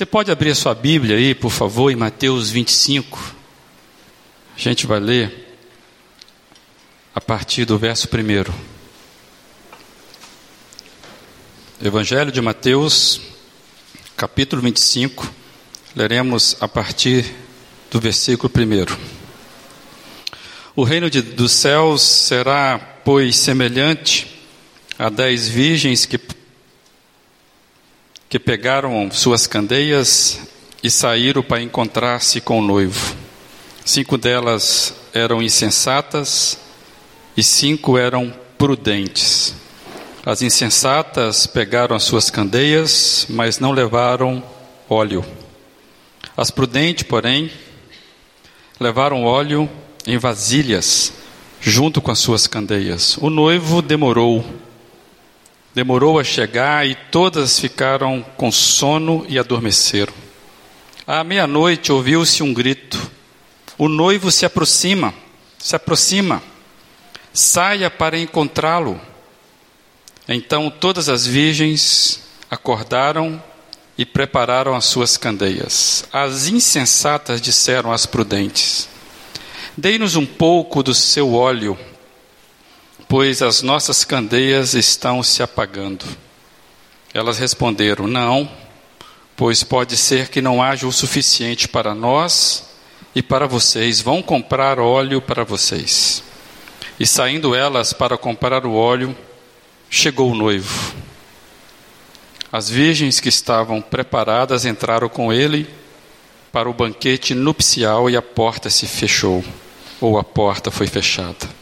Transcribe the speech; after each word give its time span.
Você 0.00 0.06
pode 0.06 0.30
abrir 0.30 0.52
a 0.52 0.54
sua 0.54 0.74
Bíblia 0.74 1.14
aí, 1.14 1.34
por 1.34 1.50
favor, 1.50 1.90
em 1.90 1.94
Mateus 1.94 2.48
25. 2.48 3.36
A 4.56 4.58
gente 4.58 4.86
vai 4.86 4.98
ler 4.98 5.58
a 7.14 7.20
partir 7.20 7.66
do 7.66 7.76
verso 7.76 8.08
1. 8.08 8.50
Evangelho 11.86 12.32
de 12.32 12.40
Mateus, 12.40 13.20
capítulo 14.16 14.62
25, 14.62 15.30
leremos 15.94 16.56
a 16.62 16.66
partir 16.66 17.34
do 17.90 18.00
versículo 18.00 18.50
1. 18.50 18.96
O 20.74 20.82
reino 20.82 21.10
de, 21.10 21.20
dos 21.20 21.52
céus 21.52 22.00
será, 22.00 22.78
pois, 23.04 23.36
semelhante 23.36 24.26
a 24.98 25.10
dez 25.10 25.46
virgens 25.46 26.06
que, 26.06 26.16
que 28.30 28.38
pegaram 28.38 29.10
suas 29.10 29.48
candeias 29.48 30.40
e 30.84 30.88
saíram 30.88 31.42
para 31.42 31.60
encontrar-se 31.60 32.40
com 32.40 32.60
o 32.60 32.62
noivo. 32.62 33.16
Cinco 33.84 34.16
delas 34.16 34.94
eram 35.12 35.42
insensatas 35.42 36.56
e 37.36 37.42
cinco 37.42 37.98
eram 37.98 38.32
prudentes. 38.56 39.52
As 40.24 40.42
insensatas 40.42 41.48
pegaram 41.48 41.96
as 41.96 42.04
suas 42.04 42.30
candeias, 42.30 43.26
mas 43.28 43.58
não 43.58 43.72
levaram 43.72 44.40
óleo. 44.88 45.24
As 46.36 46.52
prudentes, 46.52 47.02
porém, 47.02 47.50
levaram 48.78 49.24
óleo 49.24 49.68
em 50.06 50.18
vasilhas, 50.18 51.12
junto 51.60 52.00
com 52.00 52.12
as 52.12 52.20
suas 52.20 52.46
candeias. 52.46 53.16
O 53.16 53.28
noivo 53.28 53.82
demorou 53.82 54.44
Demorou 55.72 56.18
a 56.18 56.24
chegar 56.24 56.86
e 56.86 56.94
todas 56.94 57.60
ficaram 57.60 58.24
com 58.36 58.50
sono 58.50 59.24
e 59.28 59.38
adormeceram. 59.38 60.12
À 61.06 61.22
meia-noite 61.22 61.92
ouviu-se 61.92 62.42
um 62.42 62.52
grito. 62.52 63.10
O 63.78 63.88
noivo 63.88 64.32
se 64.32 64.44
aproxima, 64.44 65.14
se 65.58 65.76
aproxima. 65.76 66.42
Saia 67.32 67.88
para 67.88 68.18
encontrá-lo. 68.18 69.00
Então 70.28 70.70
todas 70.70 71.08
as 71.08 71.24
virgens 71.24 72.22
acordaram 72.50 73.40
e 73.96 74.04
prepararam 74.04 74.74
as 74.74 74.86
suas 74.86 75.16
candeias. 75.16 76.04
As 76.12 76.48
insensatas 76.48 77.40
disseram 77.40 77.92
às 77.92 78.06
prudentes: 78.06 78.88
Dei-nos 79.76 80.16
um 80.16 80.26
pouco 80.26 80.82
do 80.82 80.94
seu 80.94 81.32
óleo 81.32 81.78
pois 83.10 83.42
as 83.42 83.60
nossas 83.60 84.04
candeias 84.04 84.74
estão 84.74 85.20
se 85.20 85.42
apagando. 85.42 86.06
Elas 87.12 87.40
responderam: 87.40 88.06
Não, 88.06 88.48
pois 89.36 89.64
pode 89.64 89.96
ser 89.96 90.28
que 90.28 90.40
não 90.40 90.62
haja 90.62 90.86
o 90.86 90.92
suficiente 90.92 91.66
para 91.66 91.92
nós 91.92 92.70
e 93.12 93.20
para 93.20 93.48
vocês. 93.48 94.00
Vão 94.00 94.22
comprar 94.22 94.78
óleo 94.78 95.20
para 95.20 95.42
vocês. 95.42 96.22
E 97.00 97.06
saindo 97.06 97.52
elas 97.52 97.92
para 97.92 98.16
comprar 98.16 98.64
o 98.64 98.74
óleo, 98.74 99.16
chegou 99.90 100.30
o 100.30 100.36
noivo. 100.36 100.94
As 102.52 102.70
virgens 102.70 103.18
que 103.18 103.28
estavam 103.28 103.82
preparadas 103.82 104.64
entraram 104.64 105.08
com 105.08 105.32
ele 105.32 105.68
para 106.52 106.70
o 106.70 106.74
banquete 106.74 107.34
nupcial 107.34 108.08
e 108.08 108.16
a 108.16 108.22
porta 108.22 108.70
se 108.70 108.86
fechou, 108.86 109.44
ou 110.00 110.16
a 110.16 110.22
porta 110.22 110.70
foi 110.70 110.86
fechada. 110.86 111.59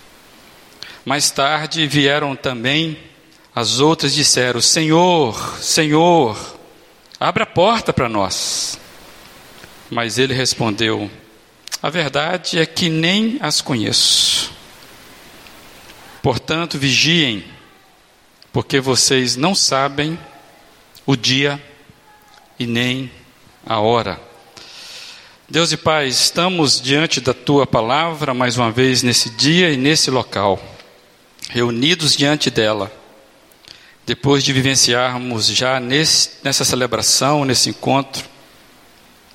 Mais 1.08 1.30
tarde 1.30 1.86
vieram 1.86 2.36
também 2.36 2.98
as 3.54 3.80
outras 3.80 4.12
disseram: 4.12 4.60
Senhor, 4.60 5.56
Senhor, 5.58 6.58
abra 7.18 7.44
a 7.44 7.46
porta 7.46 7.94
para 7.94 8.10
nós. 8.10 8.78
Mas 9.88 10.18
ele 10.18 10.34
respondeu: 10.34 11.10
A 11.82 11.88
verdade 11.88 12.58
é 12.58 12.66
que 12.66 12.90
nem 12.90 13.38
as 13.40 13.62
conheço. 13.62 14.52
Portanto, 16.22 16.76
vigiem, 16.78 17.42
porque 18.52 18.78
vocês 18.78 19.34
não 19.34 19.54
sabem 19.54 20.18
o 21.06 21.16
dia 21.16 21.58
e 22.58 22.66
nem 22.66 23.10
a 23.64 23.80
hora. 23.80 24.20
Deus 25.48 25.72
e 25.72 25.78
Pai, 25.78 26.08
estamos 26.08 26.78
diante 26.78 27.18
da 27.18 27.32
tua 27.32 27.66
palavra 27.66 28.34
mais 28.34 28.58
uma 28.58 28.70
vez 28.70 29.02
nesse 29.02 29.30
dia 29.30 29.70
e 29.70 29.76
nesse 29.78 30.10
local 30.10 30.76
reunidos 31.48 32.16
diante 32.16 32.50
dela, 32.50 32.92
depois 34.06 34.44
de 34.44 34.52
vivenciarmos 34.52 35.46
já 35.48 35.80
nesse, 35.80 36.30
nessa 36.42 36.64
celebração, 36.64 37.44
nesse 37.44 37.70
encontro, 37.70 38.24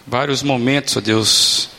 vários 0.06 0.44
momentos, 0.44 0.98
ó 0.98 1.02
Deus, 1.02 1.70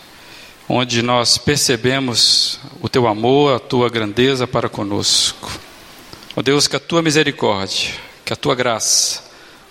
onde 0.69 1.03
nós 1.03 1.39
percebemos 1.39 2.59
o 2.81 2.89
teu 2.89 3.07
amor, 3.07 3.57
a 3.57 3.61
tua 3.61 3.89
grandeza 3.89 4.47
para 4.47 4.69
conosco. 4.69 5.51
Ó 6.37 6.43
Deus, 6.43 6.67
que 6.67 6.77
a 6.77 6.81
tua 6.81 7.03
misericórdia, 7.03 7.95
que 8.25 8.33
a 8.33 8.37
tua 8.37 8.55
graça 8.55 9.23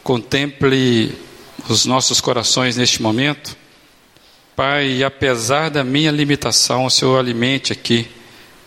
contemple 0.04 1.18
os 1.68 1.86
nossos 1.86 2.22
corações 2.22 2.78
neste 2.78 3.02
momento. 3.02 3.56
Pai, 4.56 5.04
apesar 5.04 5.70
da 5.70 5.84
minha 5.84 6.12
limitação, 6.12 6.86
o 6.86 6.90
Senhor 6.90 7.18
alimente 7.18 7.74
aqui 7.74 8.08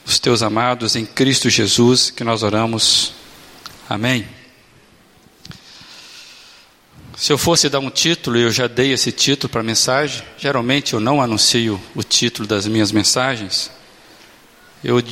os 0.07 0.21
teus 0.21 0.41
amados 0.41 0.95
em 0.95 1.05
Cristo 1.05 1.51
Jesus, 1.51 2.11
que 2.11 2.23
nós 2.23 2.45
oramos. 2.45 3.13
Amém. 3.89 4.27
Se 7.17 7.33
eu 7.33 7.39
fosse 7.39 7.69
dar 7.69 7.81
um 7.81 7.91
título, 7.91 8.39
eu 8.39 8.53
já 8.53 8.69
dei 8.69 8.93
esse 8.93 9.11
título 9.11 9.51
para 9.51 9.63
a 9.63 9.65
mensagem. 9.65 10.23
Geralmente 10.39 10.95
eu 10.95 11.01
não 11.01 11.21
anuncio 11.21 11.83
o 11.95 12.05
título 12.05 12.47
das 12.47 12.69
minhas 12.69 12.93
mensagens. 12.93 13.69
Eu 14.85 15.03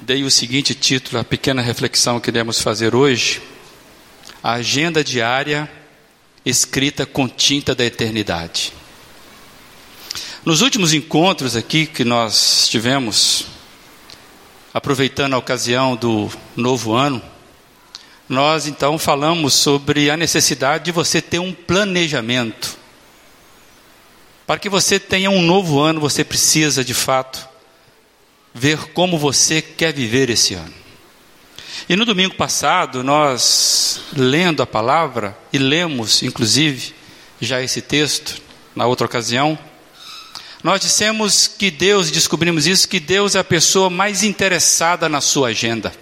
dei 0.00 0.22
o 0.22 0.30
seguinte 0.30 0.72
título, 0.72 1.18
a 1.18 1.24
pequena 1.24 1.60
reflexão 1.60 2.20
que 2.20 2.30
iremos 2.30 2.60
fazer 2.60 2.94
hoje: 2.94 3.42
A 4.40 4.52
agenda 4.52 5.02
diária 5.02 5.68
escrita 6.44 7.04
com 7.04 7.28
tinta 7.28 7.74
da 7.74 7.84
eternidade. 7.84 8.72
Nos 10.44 10.60
últimos 10.60 10.92
encontros 10.92 11.56
aqui 11.56 11.86
que 11.86 12.04
nós 12.04 12.68
tivemos, 12.68 13.55
aproveitando 14.76 15.32
a 15.32 15.38
ocasião 15.38 15.96
do 15.96 16.30
novo 16.54 16.92
ano, 16.92 17.22
nós 18.28 18.66
então 18.66 18.98
falamos 18.98 19.54
sobre 19.54 20.10
a 20.10 20.18
necessidade 20.18 20.84
de 20.84 20.92
você 20.92 21.22
ter 21.22 21.38
um 21.38 21.50
planejamento. 21.50 22.76
Para 24.46 24.58
que 24.58 24.68
você 24.68 25.00
tenha 25.00 25.30
um 25.30 25.40
novo 25.40 25.80
ano, 25.80 25.98
você 25.98 26.22
precisa 26.22 26.84
de 26.84 26.92
fato 26.92 27.48
ver 28.52 28.92
como 28.92 29.16
você 29.16 29.62
quer 29.62 29.94
viver 29.94 30.28
esse 30.28 30.52
ano. 30.52 30.74
E 31.88 31.96
no 31.96 32.04
domingo 32.04 32.34
passado, 32.34 33.02
nós, 33.02 34.02
lendo 34.14 34.62
a 34.62 34.66
palavra, 34.66 35.34
e 35.54 35.56
lemos 35.56 36.22
inclusive 36.22 36.94
já 37.40 37.62
esse 37.62 37.80
texto, 37.80 38.42
na 38.74 38.84
outra 38.84 39.06
ocasião, 39.06 39.58
nós 40.66 40.80
dissemos 40.80 41.46
que 41.46 41.70
Deus, 41.70 42.10
descobrimos 42.10 42.66
isso, 42.66 42.88
que 42.88 42.98
Deus 42.98 43.36
é 43.36 43.38
a 43.38 43.44
pessoa 43.44 43.88
mais 43.88 44.24
interessada 44.24 45.08
na 45.08 45.20
sua 45.20 45.50
agenda. 45.50 45.92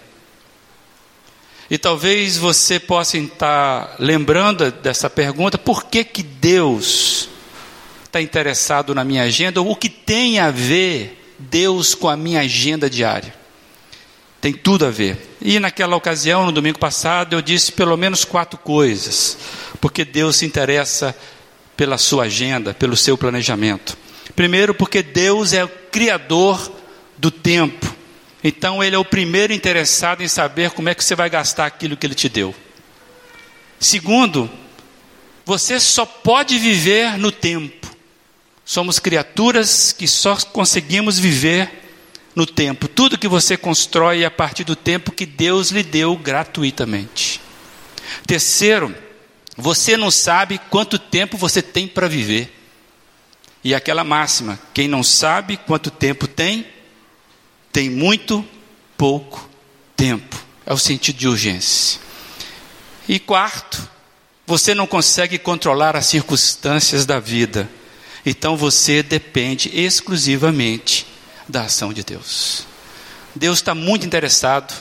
E 1.69 1.77
talvez 1.77 2.35
você 2.35 2.79
possa 2.79 3.15
estar 3.15 3.95
lembrando 3.99 4.71
dessa 4.71 5.07
pergunta: 5.07 5.55
por 5.55 5.83
que, 5.83 6.03
que 6.03 6.23
Deus 6.23 7.29
está 8.05 8.19
interessado 8.19 8.95
na 8.95 9.03
minha 9.03 9.21
agenda? 9.21 9.61
Ou 9.61 9.69
o 9.69 9.75
que 9.75 9.87
tem 9.87 10.39
a 10.39 10.49
ver 10.49 11.35
Deus 11.37 11.93
com 11.93 12.09
a 12.09 12.17
minha 12.17 12.39
agenda 12.39 12.89
diária? 12.89 13.35
Tem 14.41 14.51
tudo 14.51 14.87
a 14.87 14.89
ver. 14.89 15.37
E 15.39 15.59
naquela 15.59 15.95
ocasião, 15.95 16.43
no 16.43 16.51
domingo 16.51 16.79
passado, 16.79 17.35
eu 17.35 17.41
disse 17.43 17.71
pelo 17.71 17.95
menos 17.95 18.25
quatro 18.25 18.57
coisas, 18.57 19.37
porque 19.79 20.03
Deus 20.03 20.37
se 20.37 20.45
interessa 20.47 21.15
pela 21.77 21.99
sua 21.99 22.23
agenda, 22.23 22.73
pelo 22.73 22.97
seu 22.97 23.15
planejamento. 23.15 24.04
Primeiro, 24.33 24.73
porque 24.73 25.03
Deus 25.03 25.53
é 25.53 25.63
o 25.63 25.69
criador 25.91 26.71
do 27.17 27.29
tempo. 27.29 27.93
Então, 28.43 28.83
Ele 28.83 28.95
é 28.95 28.99
o 28.99 29.05
primeiro 29.05 29.53
interessado 29.53 30.21
em 30.21 30.27
saber 30.27 30.71
como 30.71 30.89
é 30.89 30.95
que 30.95 31.03
você 31.03 31.15
vai 31.15 31.29
gastar 31.29 31.65
aquilo 31.65 31.97
que 31.97 32.05
Ele 32.05 32.15
te 32.15 32.29
deu. 32.29 32.53
Segundo, 33.79 34.49
você 35.45 35.79
só 35.79 36.05
pode 36.05 36.57
viver 36.57 37.17
no 37.17 37.31
tempo. 37.31 37.87
Somos 38.63 38.97
criaturas 38.97 39.91
que 39.91 40.07
só 40.07 40.35
conseguimos 40.35 41.19
viver 41.19 41.83
no 42.35 42.45
tempo. 42.45 42.87
Tudo 42.87 43.17
que 43.17 43.27
você 43.27 43.55
constrói 43.55 44.23
é 44.23 44.25
a 44.25 44.31
partir 44.31 44.63
do 44.63 44.75
tempo 44.75 45.11
que 45.11 45.25
Deus 45.25 45.69
lhe 45.69 45.83
deu 45.83 46.17
gratuitamente. 46.17 47.39
Terceiro, 48.25 48.93
você 49.55 49.95
não 49.95 50.09
sabe 50.09 50.59
quanto 50.69 50.97
tempo 50.97 51.37
você 51.37 51.61
tem 51.61 51.87
para 51.87 52.07
viver. 52.07 52.54
E 53.65 53.73
aquela 53.73 54.03
máxima: 54.03 54.59
quem 54.75 54.87
não 54.87 55.01
sabe 55.01 55.57
quanto 55.57 55.89
tempo 55.89 56.27
tem, 56.27 56.67
tem 57.73 57.89
muito 57.89 58.45
pouco 58.95 59.49
tempo. 59.97 60.37
É 60.67 60.71
o 60.71 60.77
sentido 60.77 61.17
de 61.17 61.27
urgência. 61.27 61.99
E 63.09 63.19
quarto, 63.19 63.89
Você 64.47 64.75
não 64.75 64.85
consegue 64.85 65.39
controlar 65.39 65.95
as 65.95 66.05
circunstâncias 66.05 67.03
da 67.03 67.19
vida. 67.19 67.67
Então 68.23 68.55
você 68.55 69.01
depende 69.01 69.71
exclusivamente 69.73 71.07
da 71.49 71.63
ação 71.63 71.91
de 71.91 72.03
Deus. 72.03 72.67
Deus 73.33 73.57
está 73.57 73.73
muito 73.73 74.05
interessado 74.05 74.71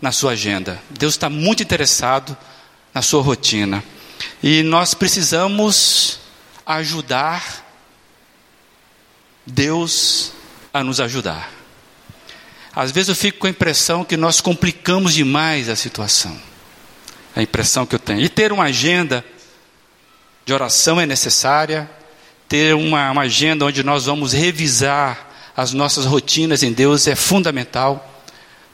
na 0.00 0.10
sua 0.10 0.32
agenda. 0.32 0.82
Deus 0.90 1.14
está 1.14 1.30
muito 1.30 1.62
interessado 1.62 2.36
na 2.92 3.00
sua 3.00 3.22
rotina. 3.22 3.82
E 4.42 4.64
nós 4.64 4.92
precisamos 4.92 6.18
ajudar 6.66 7.61
Deus 9.46 10.32
a 10.72 10.82
nos 10.82 11.00
ajudar. 11.00 11.50
Às 12.74 12.90
vezes 12.90 13.10
eu 13.10 13.14
fico 13.14 13.38
com 13.38 13.46
a 13.46 13.50
impressão 13.50 14.04
que 14.04 14.16
nós 14.16 14.40
complicamos 14.40 15.14
demais 15.14 15.68
a 15.68 15.76
situação. 15.76 16.40
A 17.36 17.42
impressão 17.42 17.84
que 17.84 17.94
eu 17.94 17.98
tenho. 17.98 18.20
E 18.20 18.28
ter 18.28 18.52
uma 18.52 18.64
agenda 18.64 19.24
de 20.44 20.52
oração 20.52 21.00
é 21.00 21.06
necessária, 21.06 21.90
ter 22.48 22.74
uma, 22.74 23.10
uma 23.10 23.22
agenda 23.22 23.64
onde 23.64 23.82
nós 23.82 24.06
vamos 24.06 24.32
revisar 24.32 25.30
as 25.56 25.72
nossas 25.72 26.06
rotinas 26.06 26.62
em 26.62 26.72
Deus 26.72 27.06
é 27.06 27.14
fundamental, 27.14 28.08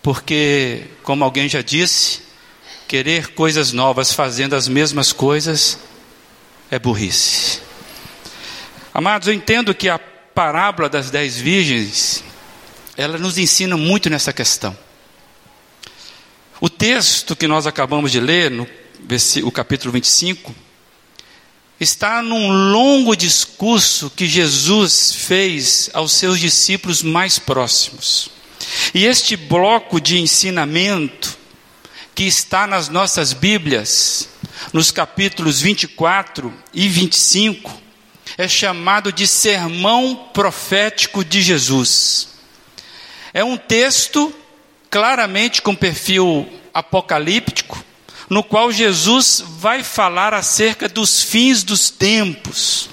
porque, 0.02 0.84
como 1.02 1.24
alguém 1.24 1.48
já 1.48 1.60
disse, 1.60 2.20
querer 2.86 3.28
coisas 3.34 3.72
novas 3.72 4.12
fazendo 4.12 4.54
as 4.54 4.68
mesmas 4.68 5.12
coisas 5.12 5.78
é 6.70 6.78
burrice. 6.78 7.60
Amados, 8.94 9.28
eu 9.28 9.34
entendo 9.34 9.74
que 9.74 9.88
a 9.88 9.98
parábola 10.38 10.88
das 10.88 11.10
dez 11.10 11.36
virgens, 11.36 12.22
ela 12.96 13.18
nos 13.18 13.38
ensina 13.38 13.76
muito 13.76 14.08
nessa 14.08 14.32
questão. 14.32 14.78
O 16.60 16.70
texto 16.70 17.34
que 17.34 17.48
nós 17.48 17.66
acabamos 17.66 18.12
de 18.12 18.20
ler, 18.20 18.48
no 18.48 18.64
o 19.42 19.50
capítulo 19.50 19.90
25, 19.90 20.54
está 21.80 22.22
num 22.22 22.70
longo 22.70 23.16
discurso 23.16 24.10
que 24.10 24.28
Jesus 24.28 25.12
fez 25.12 25.90
aos 25.92 26.12
seus 26.12 26.38
discípulos 26.38 27.02
mais 27.02 27.40
próximos. 27.40 28.30
E 28.94 29.06
este 29.06 29.36
bloco 29.36 30.00
de 30.00 30.20
ensinamento 30.20 31.36
que 32.14 32.22
está 32.22 32.64
nas 32.64 32.88
nossas 32.88 33.32
Bíblias, 33.32 34.28
nos 34.72 34.92
capítulos 34.92 35.60
24 35.60 36.54
e 36.72 36.86
25, 36.86 37.87
é 38.38 38.46
chamado 38.46 39.12
de 39.12 39.26
Sermão 39.26 40.30
Profético 40.32 41.24
de 41.24 41.42
Jesus. 41.42 42.28
É 43.34 43.42
um 43.42 43.56
texto 43.56 44.32
claramente 44.88 45.60
com 45.60 45.74
perfil 45.74 46.48
apocalíptico, 46.72 47.84
no 48.30 48.44
qual 48.44 48.70
Jesus 48.70 49.42
vai 49.44 49.82
falar 49.82 50.32
acerca 50.32 50.88
dos 50.88 51.20
fins 51.20 51.64
dos 51.64 51.90
tempos. 51.90 52.88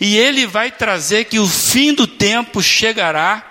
E 0.00 0.16
ele 0.16 0.46
vai 0.46 0.70
trazer 0.70 1.24
que 1.24 1.40
o 1.40 1.48
fim 1.48 1.92
do 1.92 2.06
tempo 2.06 2.62
chegará, 2.62 3.44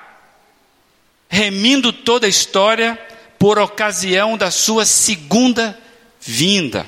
remindo 1.28 1.92
toda 1.92 2.26
a 2.26 2.30
história, 2.30 2.98
por 3.38 3.60
ocasião 3.60 4.38
da 4.38 4.50
sua 4.50 4.86
segunda 4.86 5.78
vinda. 6.22 6.88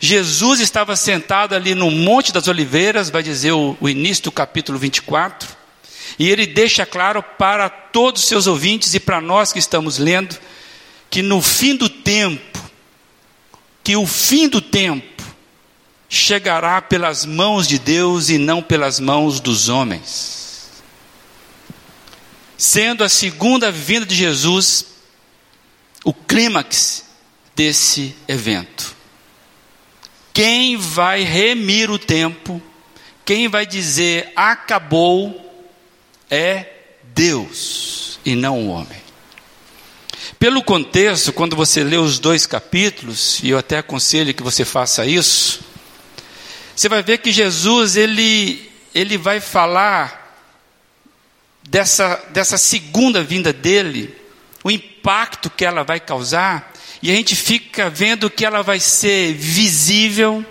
Jesus 0.00 0.60
estava 0.60 0.96
sentado 0.96 1.54
ali 1.54 1.74
no 1.74 1.90
Monte 1.90 2.32
das 2.32 2.48
Oliveiras, 2.48 3.10
vai 3.10 3.22
dizer 3.22 3.52
o, 3.52 3.76
o 3.80 3.88
início 3.88 4.24
do 4.24 4.32
capítulo 4.32 4.78
24, 4.78 5.48
e 6.18 6.28
ele 6.28 6.46
deixa 6.46 6.84
claro 6.84 7.22
para 7.22 7.68
todos 7.68 8.22
os 8.22 8.28
seus 8.28 8.46
ouvintes 8.46 8.94
e 8.94 9.00
para 9.00 9.20
nós 9.20 9.52
que 9.52 9.58
estamos 9.58 9.98
lendo, 9.98 10.36
que 11.10 11.22
no 11.22 11.40
fim 11.40 11.76
do 11.76 11.88
tempo, 11.88 12.60
que 13.82 13.96
o 13.96 14.06
fim 14.06 14.48
do 14.48 14.60
tempo 14.60 15.24
chegará 16.08 16.80
pelas 16.80 17.24
mãos 17.24 17.66
de 17.66 17.78
Deus 17.78 18.28
e 18.28 18.38
não 18.38 18.62
pelas 18.62 19.00
mãos 19.00 19.40
dos 19.40 19.68
homens. 19.68 20.70
Sendo 22.56 23.02
a 23.02 23.08
segunda 23.08 23.70
vinda 23.70 24.06
de 24.06 24.14
Jesus 24.14 24.86
o 26.04 26.12
clímax 26.12 27.04
desse 27.56 28.14
evento. 28.28 28.94
Quem 30.34 30.76
vai 30.76 31.22
remir 31.22 31.92
o 31.92 31.98
tempo, 31.98 32.60
quem 33.24 33.46
vai 33.46 33.64
dizer 33.64 34.32
acabou, 34.34 35.40
é 36.28 36.66
Deus 37.14 38.18
e 38.24 38.34
não 38.34 38.66
o 38.66 38.68
homem. 38.68 39.00
Pelo 40.36 40.60
contexto, 40.60 41.32
quando 41.32 41.54
você 41.54 41.84
lê 41.84 41.96
os 41.96 42.18
dois 42.18 42.46
capítulos, 42.46 43.38
e 43.44 43.50
eu 43.50 43.58
até 43.58 43.78
aconselho 43.78 44.34
que 44.34 44.42
você 44.42 44.64
faça 44.64 45.06
isso, 45.06 45.60
você 46.74 46.88
vai 46.88 47.00
ver 47.00 47.18
que 47.18 47.30
Jesus 47.30 47.96
ele, 47.96 48.68
ele 48.92 49.16
vai 49.16 49.38
falar 49.38 50.42
dessa, 51.62 52.20
dessa 52.30 52.58
segunda 52.58 53.22
vinda 53.22 53.52
dele, 53.52 54.12
o 54.64 54.70
impacto 54.70 55.48
que 55.48 55.64
ela 55.64 55.84
vai 55.84 56.00
causar, 56.00 56.72
e 57.00 57.10
a 57.10 57.14
gente 57.14 57.36
fica 57.36 57.88
vendo 57.88 58.28
que 58.28 58.44
ela 58.44 58.62
vai 58.62 58.80
ser 58.80 59.34
visível, 59.34 60.44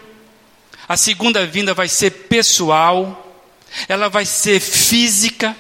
a 0.88 0.95
segunda 0.95 1.45
vinda 1.45 1.74
vai 1.74 1.89
ser 1.89 2.12
pessoal, 2.12 3.44
ela 3.89 4.07
vai 4.07 4.25
ser 4.25 4.62
física, 4.62 5.57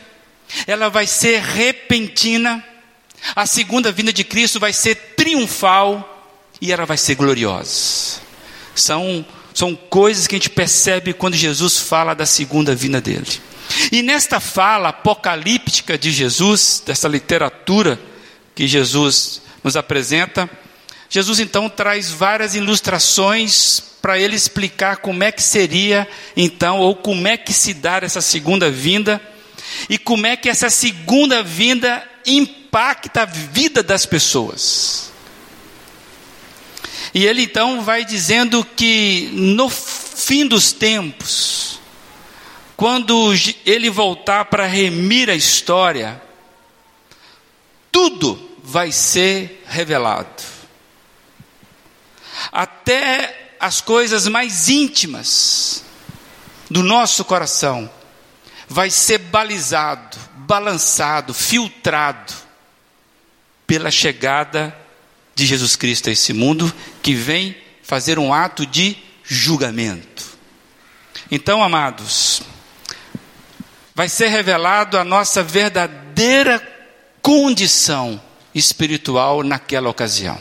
ela 0.67 0.89
vai 0.89 1.05
ser 1.05 1.41
repentina 1.41 2.63
a 3.35 3.45
segunda 3.45 3.91
vinda 3.91 4.11
de 4.11 4.23
Cristo 4.23 4.59
vai 4.59 4.73
ser 4.73 4.95
triunfal 5.15 6.09
e 6.59 6.71
ela 6.71 6.85
vai 6.85 6.97
ser 6.97 7.15
gloriosa. 7.15 8.21
São, 8.75 9.25
são 9.53 9.75
coisas 9.75 10.27
que 10.27 10.35
a 10.35 10.37
gente 10.37 10.49
percebe 10.49 11.13
quando 11.13 11.35
Jesus 11.35 11.79
fala 11.79 12.13
da 12.13 12.25
segunda 12.25 12.75
vinda 12.75 12.99
dele. 12.99 13.41
E 13.91 14.01
nesta 14.01 14.39
fala 14.39 14.89
apocalíptica 14.89 15.97
de 15.97 16.11
Jesus, 16.11 16.83
dessa 16.85 17.07
literatura 17.07 17.99
que 18.55 18.67
Jesus 18.67 19.41
nos 19.63 19.75
apresenta, 19.75 20.49
Jesus 21.09 21.39
então 21.39 21.69
traz 21.69 22.09
várias 22.11 22.55
ilustrações 22.55 23.83
para 24.01 24.19
ele 24.19 24.35
explicar 24.35 24.97
como 24.97 25.23
é 25.23 25.31
que 25.31 25.41
seria 25.41 26.07
então, 26.35 26.79
ou 26.79 26.95
como 26.95 27.27
é 27.27 27.37
que 27.37 27.53
se 27.53 27.73
dá 27.73 27.99
essa 28.01 28.19
segunda 28.19 28.69
vinda, 28.69 29.21
e 29.89 29.97
como 29.97 30.25
é 30.25 30.35
que 30.35 30.49
essa 30.49 30.69
segunda 30.69 31.41
vinda 31.41 32.03
impacta 32.25 33.21
a 33.21 33.25
vida 33.25 33.83
das 33.83 34.05
pessoas. 34.05 35.11
E 37.13 37.25
ele 37.25 37.43
então 37.43 37.81
vai 37.83 38.03
dizendo 38.03 38.65
que 38.75 39.29
no 39.33 39.69
fim 39.69 40.47
dos 40.47 40.71
tempos, 40.71 41.79
quando 42.75 43.33
ele 43.65 43.89
voltar 43.89 44.45
para 44.45 44.65
remir 44.65 45.29
a 45.29 45.35
história, 45.35 46.21
tudo 47.93 48.57
vai 48.63 48.91
ser 48.91 49.63
revelado. 49.67 50.43
Até 52.51 53.55
as 53.59 53.79
coisas 53.79 54.27
mais 54.27 54.67
íntimas 54.67 55.85
do 56.69 56.81
nosso 56.81 57.23
coração 57.23 57.89
vai 58.67 58.89
ser 58.89 59.19
balizado, 59.19 60.17
balançado, 60.37 61.35
filtrado 61.35 62.33
pela 63.67 63.91
chegada 63.91 64.75
de 65.35 65.45
Jesus 65.45 65.75
Cristo 65.75 66.09
a 66.09 66.11
esse 66.11 66.33
mundo, 66.33 66.73
que 67.01 67.13
vem 67.13 67.55
fazer 67.83 68.17
um 68.17 68.33
ato 68.33 68.65
de 68.65 68.97
julgamento. 69.23 70.23
Então, 71.29 71.63
amados, 71.63 72.41
vai 73.93 74.09
ser 74.09 74.27
revelado 74.27 74.97
a 74.97 75.03
nossa 75.03 75.43
verdadeira 75.43 76.72
condição 77.23 78.21
espiritual 78.53 79.41
naquela 79.41 79.89
ocasião. 79.89 80.39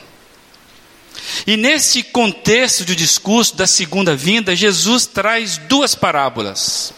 E 1.46 1.56
nesse 1.56 2.02
contexto 2.02 2.84
de 2.84 2.96
discurso 2.96 3.56
da 3.56 3.66
segunda 3.66 4.16
vinda, 4.16 4.56
Jesus 4.56 5.06
traz 5.06 5.56
duas 5.56 5.94
parábolas. 5.94 6.92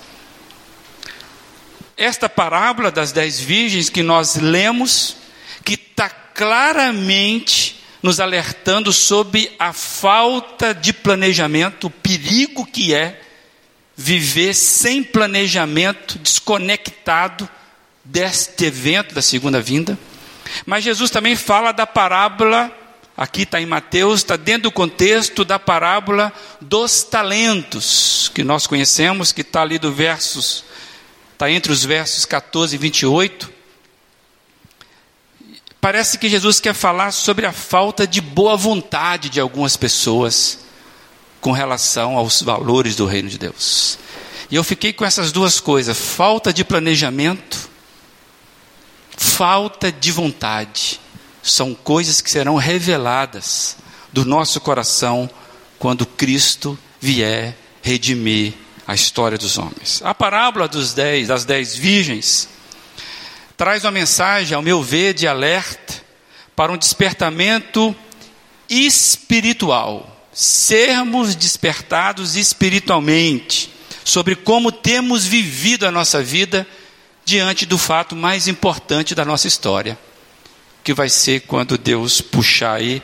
Esta 1.97 2.29
parábola 2.29 2.91
das 2.91 3.13
dez 3.13 3.39
virgens 3.39 3.91
que 3.91 4.03
nós 4.03 4.37
lemos, 4.37 5.17
que 5.65 5.75
está 5.75 6.09
claramente 6.09 7.85
nos 8.03 8.19
alertando 8.21 8.93
sobre 8.93 9.53
a 9.59 9.73
falta 9.73 10.75
de 10.75 10.93
planejamento, 10.93 11.87
o 11.87 11.91
perigo 11.91 12.67
que 12.67 12.95
é 12.95 13.21
viver 13.97 14.55
sem 14.55 15.03
planejamento, 15.03 16.19
desconectado 16.19 17.49
deste 18.05 18.67
evento 18.67 19.15
da 19.15 19.23
segunda 19.23 19.61
vinda. 19.61 19.99
Mas 20.67 20.85
Jesus 20.85 21.11
também 21.11 21.35
fala 21.35 21.73
da 21.73 21.87
parábola, 21.87 22.71
aqui 23.17 23.43
está 23.43 23.61
em 23.61 23.67
Mateus, 23.67 24.21
está 24.21 24.37
dentro 24.37 24.65
do 24.65 24.73
contexto 24.73 25.45
da 25.45 25.59
parábola 25.59 26.33
dos 26.61 27.03
talentos, 27.03 28.31
que 28.35 28.45
nós 28.45 28.67
conhecemos, 28.67 29.33
que 29.33 29.41
está 29.41 29.63
ali 29.63 29.79
do 29.79 29.93
versos 29.93 30.65
está 31.35 31.51
entre 31.51 31.73
os 31.73 31.85
versos 31.85 32.25
14 32.25 32.75
e 32.75 32.79
28. 32.79 33.53
Parece 35.81 36.17
que 36.17 36.29
Jesus 36.29 36.61
quer 36.61 36.75
falar 36.75 37.11
sobre 37.11 37.45
a 37.45 37.53
falta 37.53 38.07
de 38.07 38.21
boa 38.21 38.57
vontade 38.57 39.29
de 39.29 39.41
algumas 39.41 39.77
pessoas 39.77 40.61
com 41.41 41.53
relação 41.53 42.17
aos 42.17 42.41
valores 42.41 42.97
do 42.97 43.05
reino 43.05 43.29
de 43.29 43.39
Deus. 43.39 43.99
E 44.51 44.55
eu 44.55 44.65
fiquei 44.65 44.93
com 44.93 45.05
essas 45.05 45.33
duas 45.33 45.61
coisas: 45.61 45.99
falta 45.99 46.53
de 46.53 46.65
planejamento, 46.65 47.69
falta 49.17 49.91
de 49.91 50.11
vontade. 50.13 51.01
São 51.43 51.75
coisas 51.75 52.21
que 52.21 52.31
serão 52.31 52.57
reveladas 52.57 53.77
do 54.13 54.25
nosso 54.25 54.61
coração 54.61 55.29
quando 55.79 56.07
Cristo 56.07 56.79
vier 57.01 57.57
redimir 57.83 58.55
a 58.87 58.95
história 58.95 59.37
dos 59.37 59.59
homens. 59.59 60.01
A 60.03 60.15
parábola 60.15 60.69
dos 60.69 60.95
dez, 60.95 61.29
das 61.29 61.45
dez 61.45 61.77
virgens 61.77 62.49
traz 63.57 63.85
uma 63.85 63.91
mensagem, 63.91 64.57
ao 64.57 64.63
meu 64.63 64.83
ver, 64.83 65.15
de 65.15 65.27
alerta 65.27 65.95
para 66.57 66.73
um 66.73 66.77
despertamento 66.77 67.95
espiritual 68.69 70.15
sermos 70.35 71.37
despertados 71.37 72.35
espiritualmente 72.35 73.71
sobre 74.05 74.35
como 74.35 74.73
temos 74.73 75.25
vivido 75.25 75.87
a 75.87 75.91
nossa 75.93 76.23
vida 76.23 76.67
diante 77.25 77.65
do 77.65 77.79
fato 77.79 78.15
mais 78.15 78.49
importante 78.49 79.15
da 79.15 79.25
nossa 79.25 79.49
história, 79.49 79.99
que 80.83 80.93
vai 80.93 81.09
ser 81.09 81.41
quando 81.41 81.79
Deus 81.79 82.21
puxar 82.21 82.75
aí 82.75 83.03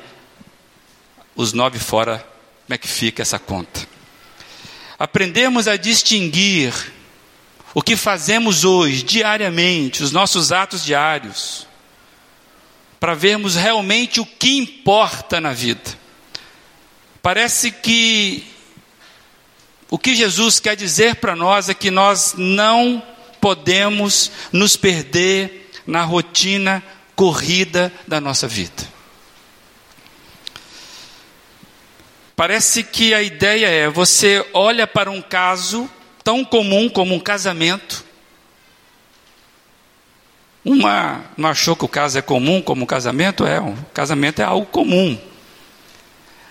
os 1.34 1.52
nove 1.52 1.78
fora, 1.78 2.18
como 2.66 2.74
é 2.74 2.78
que 2.78 2.88
fica 2.88 3.22
essa 3.22 3.38
conta. 3.38 3.88
Aprendemos 4.98 5.66
a 5.66 5.76
distinguir 5.76 6.74
o 7.72 7.82
que 7.82 7.96
fazemos 7.96 8.64
hoje, 8.64 9.02
diariamente, 9.02 10.02
os 10.02 10.12
nossos 10.12 10.52
atos 10.52 10.84
diários, 10.84 11.66
para 12.98 13.14
vermos 13.14 13.54
realmente 13.54 14.20
o 14.20 14.26
que 14.26 14.58
importa 14.58 15.40
na 15.40 15.52
vida. 15.52 15.98
Parece 17.22 17.70
que 17.70 18.46
o 19.88 19.98
que 19.98 20.14
Jesus 20.14 20.60
quer 20.60 20.76
dizer 20.76 21.16
para 21.16 21.34
nós 21.34 21.68
é 21.68 21.74
que 21.74 21.90
nós 21.90 22.34
não 22.36 23.02
podemos 23.40 24.30
nos 24.52 24.76
perder 24.76 25.70
na 25.86 26.02
rotina 26.02 26.82
corrida 27.16 27.92
da 28.06 28.20
nossa 28.20 28.46
vida. 28.46 28.88
Parece 32.36 32.82
que 32.82 33.12
a 33.14 33.22
ideia 33.22 33.66
é: 33.66 33.88
você 33.88 34.44
olha 34.52 34.86
para 34.86 35.10
um 35.10 35.20
caso 35.20 35.88
tão 36.22 36.44
comum 36.44 36.88
como 36.88 37.14
um 37.14 37.20
casamento. 37.20 38.04
Uma 40.62 41.24
não 41.36 41.48
achou 41.48 41.74
que 41.74 41.84
o 41.84 41.88
caso 41.88 42.18
é 42.18 42.22
comum 42.22 42.60
como 42.60 42.82
um 42.82 42.86
casamento? 42.86 43.46
É, 43.46 43.60
um 43.60 43.76
casamento 43.94 44.40
é 44.40 44.44
algo 44.44 44.66
comum 44.66 45.18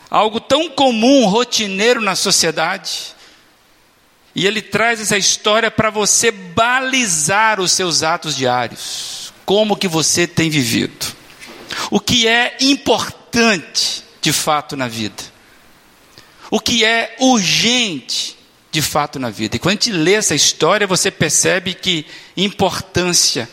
algo 0.10 0.40
tão 0.40 0.70
comum, 0.70 1.26
rotineiro 1.26 2.02
na 2.02 2.16
sociedade. 2.16 3.16
E 4.36 4.46
ele 4.46 4.62
traz 4.62 5.02
essa 5.02 5.18
história 5.18 5.72
para 5.72 5.90
você 5.90 6.32
balizar 6.32 7.60
os 7.60 7.72
seus 7.72 8.04
atos 8.04 8.36
diários. 8.36 9.34
Como 9.46 9.76
que 9.76 9.88
você 9.88 10.28
tem 10.28 10.50
vivido? 10.50 11.06
O 11.90 12.00
que 12.00 12.28
é 12.28 12.58
importante 12.62 14.04
de 14.22 14.32
fato 14.32 14.76
na 14.76 14.88
vida? 14.88 15.24
O 16.52 16.60
que 16.60 16.84
é 16.84 17.16
urgente 17.20 18.38
de 18.72 18.82
fato 18.82 19.20
na 19.20 19.30
vida? 19.30 19.56
E 19.56 19.60
quando 19.60 19.72
a 19.72 19.76
gente 19.76 19.92
lê 19.92 20.14
essa 20.14 20.36
história, 20.36 20.86
você 20.86 21.10
percebe 21.10 21.74
que 21.74 22.06
importância 22.38 23.50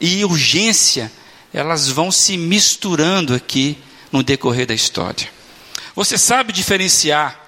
e 0.00 0.24
urgência, 0.24 1.10
elas 1.52 1.88
vão 1.88 2.10
se 2.10 2.36
misturando 2.36 3.34
aqui 3.34 3.78
no 4.12 4.22
decorrer 4.22 4.66
da 4.66 4.74
história. 4.74 5.28
Você 5.94 6.16
sabe 6.16 6.52
diferenciar 6.52 7.40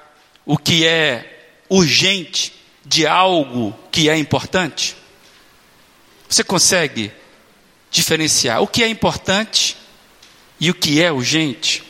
o 0.44 0.58
que 0.58 0.84
é 0.84 1.39
urgente 1.70 2.52
de 2.84 3.06
algo 3.06 3.72
que 3.90 4.10
é 4.10 4.18
importante? 4.18 4.96
Você 6.28 6.44
consegue 6.44 7.12
diferenciar 7.90 8.60
o 8.60 8.66
que 8.66 8.82
é 8.82 8.88
importante 8.88 9.76
e 10.60 10.70
o 10.70 10.74
que 10.74 11.02
é 11.02 11.10
urgente? 11.10 11.82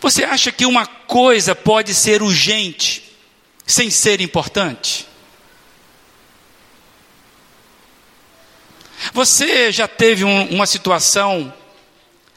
Você 0.00 0.24
acha 0.24 0.52
que 0.52 0.66
uma 0.66 0.86
coisa 0.86 1.54
pode 1.54 1.94
ser 1.94 2.22
urgente 2.22 3.02
sem 3.66 3.90
ser 3.90 4.20
importante? 4.20 5.06
Você 9.12 9.72
já 9.72 9.88
teve 9.88 10.24
um, 10.24 10.48
uma 10.50 10.66
situação 10.66 11.52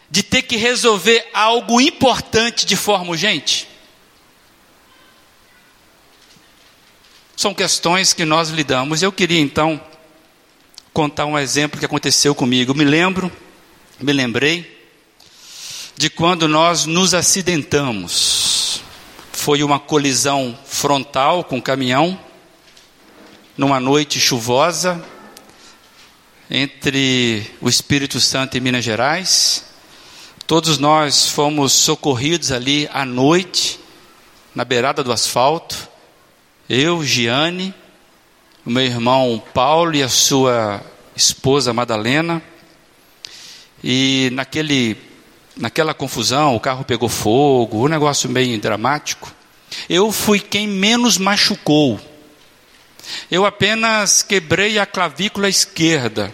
de 0.09 0.23
ter 0.23 0.43
que 0.43 0.55
resolver 0.55 1.27
algo 1.33 1.79
importante 1.79 2.65
de 2.65 2.75
forma 2.75 3.11
urgente? 3.11 3.67
São 7.35 7.53
questões 7.53 8.13
que 8.13 8.23
nós 8.23 8.49
lidamos. 8.49 9.01
Eu 9.01 9.11
queria 9.11 9.39
então 9.39 9.79
contar 10.93 11.25
um 11.25 11.37
exemplo 11.37 11.77
que 11.77 11.85
aconteceu 11.85 12.33
comigo. 12.33 12.73
me 12.73 12.85
lembro, 12.85 13.29
me 13.99 14.13
lembrei 14.13 14.75
de 15.97 16.09
quando 16.09 16.47
nós 16.47 16.85
nos 16.85 17.13
acidentamos. 17.13 18.81
Foi 19.33 19.61
uma 19.63 19.79
colisão 19.79 20.57
frontal 20.65 21.43
com 21.43 21.61
caminhão, 21.61 22.17
numa 23.57 23.81
noite 23.81 24.19
chuvosa, 24.19 25.03
entre 26.49 27.45
o 27.59 27.67
Espírito 27.67 28.21
Santo 28.21 28.55
e 28.55 28.61
Minas 28.61 28.85
Gerais. 28.85 29.65
Todos 30.47 30.77
nós 30.77 31.27
fomos 31.27 31.73
socorridos 31.73 32.53
ali 32.53 32.87
à 32.93 33.03
noite, 33.03 33.77
na 34.53 34.63
beirada 34.63 35.03
do 35.03 35.11
asfalto. 35.11 35.94
Eu, 36.69 37.03
Giane, 37.03 37.73
o 38.65 38.69
meu 38.69 38.83
irmão 38.83 39.41
Paulo 39.53 39.95
e 39.95 40.03
a 40.03 40.09
sua 40.09 40.81
esposa 41.15 41.73
Madalena. 41.73 42.41
E 43.83 44.29
naquele, 44.33 44.97
naquela 45.55 45.93
confusão, 45.93 46.55
o 46.55 46.59
carro 46.59 46.83
pegou 46.83 47.09
fogo, 47.09 47.85
um 47.85 47.87
negócio 47.87 48.29
meio 48.29 48.59
dramático. 48.59 49.31
Eu 49.89 50.11
fui 50.11 50.39
quem 50.39 50.67
menos 50.67 51.17
machucou. 51.17 51.99
Eu 53.29 53.45
apenas 53.45 54.23
quebrei 54.23 54.79
a 54.79 54.85
clavícula 54.85 55.47
esquerda 55.47 56.33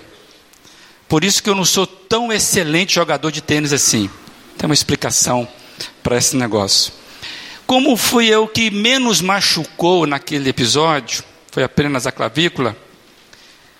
por 1.11 1.25
isso 1.25 1.43
que 1.43 1.49
eu 1.49 1.55
não 1.55 1.65
sou 1.65 1.85
tão 1.85 2.31
excelente 2.31 2.95
jogador 2.95 3.33
de 3.33 3.41
tênis 3.41 3.73
assim. 3.73 4.09
Tem 4.57 4.65
uma 4.65 4.73
explicação 4.73 5.45
para 6.01 6.15
esse 6.15 6.37
negócio. 6.37 6.93
Como 7.71 7.95
fui 7.95 8.27
eu 8.27 8.49
que 8.49 8.69
menos 8.69 9.21
machucou 9.21 10.05
naquele 10.05 10.49
episódio, 10.49 11.23
foi 11.49 11.63
apenas 11.63 12.05
a 12.05 12.11
clavícula, 12.11 12.75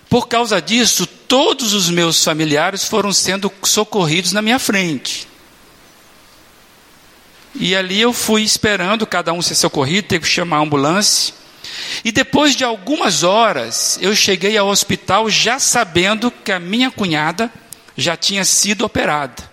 por 0.10 0.30
causa 0.30 0.62
disso, 0.62 1.06
todos 1.06 1.74
os 1.74 1.90
meus 1.90 2.24
familiares 2.24 2.86
foram 2.86 3.12
sendo 3.12 3.52
socorridos 3.62 4.32
na 4.32 4.42
minha 4.42 4.60
frente. 4.60 5.28
E 7.54 7.76
ali 7.76 8.00
eu 8.00 8.14
fui 8.14 8.44
esperando 8.44 9.06
cada 9.06 9.34
um 9.34 9.42
ser 9.42 9.56
socorrido, 9.56 10.08
teve 10.08 10.24
que 10.24 10.32
chamar 10.32 10.60
a 10.60 10.62
ambulância. 10.62 11.34
E 12.06 12.14
depois 12.14 12.56
de 12.56 12.64
algumas 12.64 13.24
horas, 13.24 14.00
eu 14.02 14.16
cheguei 14.16 14.58
ao 14.58 14.70
hospital 14.70 15.30
já 15.30 15.60
sabendo 15.60 16.32
que 16.32 16.54
a 16.54 16.62
minha 16.62 16.90
cunhada 16.90 17.52
já 17.98 18.16
tinha 18.16 18.46
sido 18.46 18.86
operada. 18.86 19.52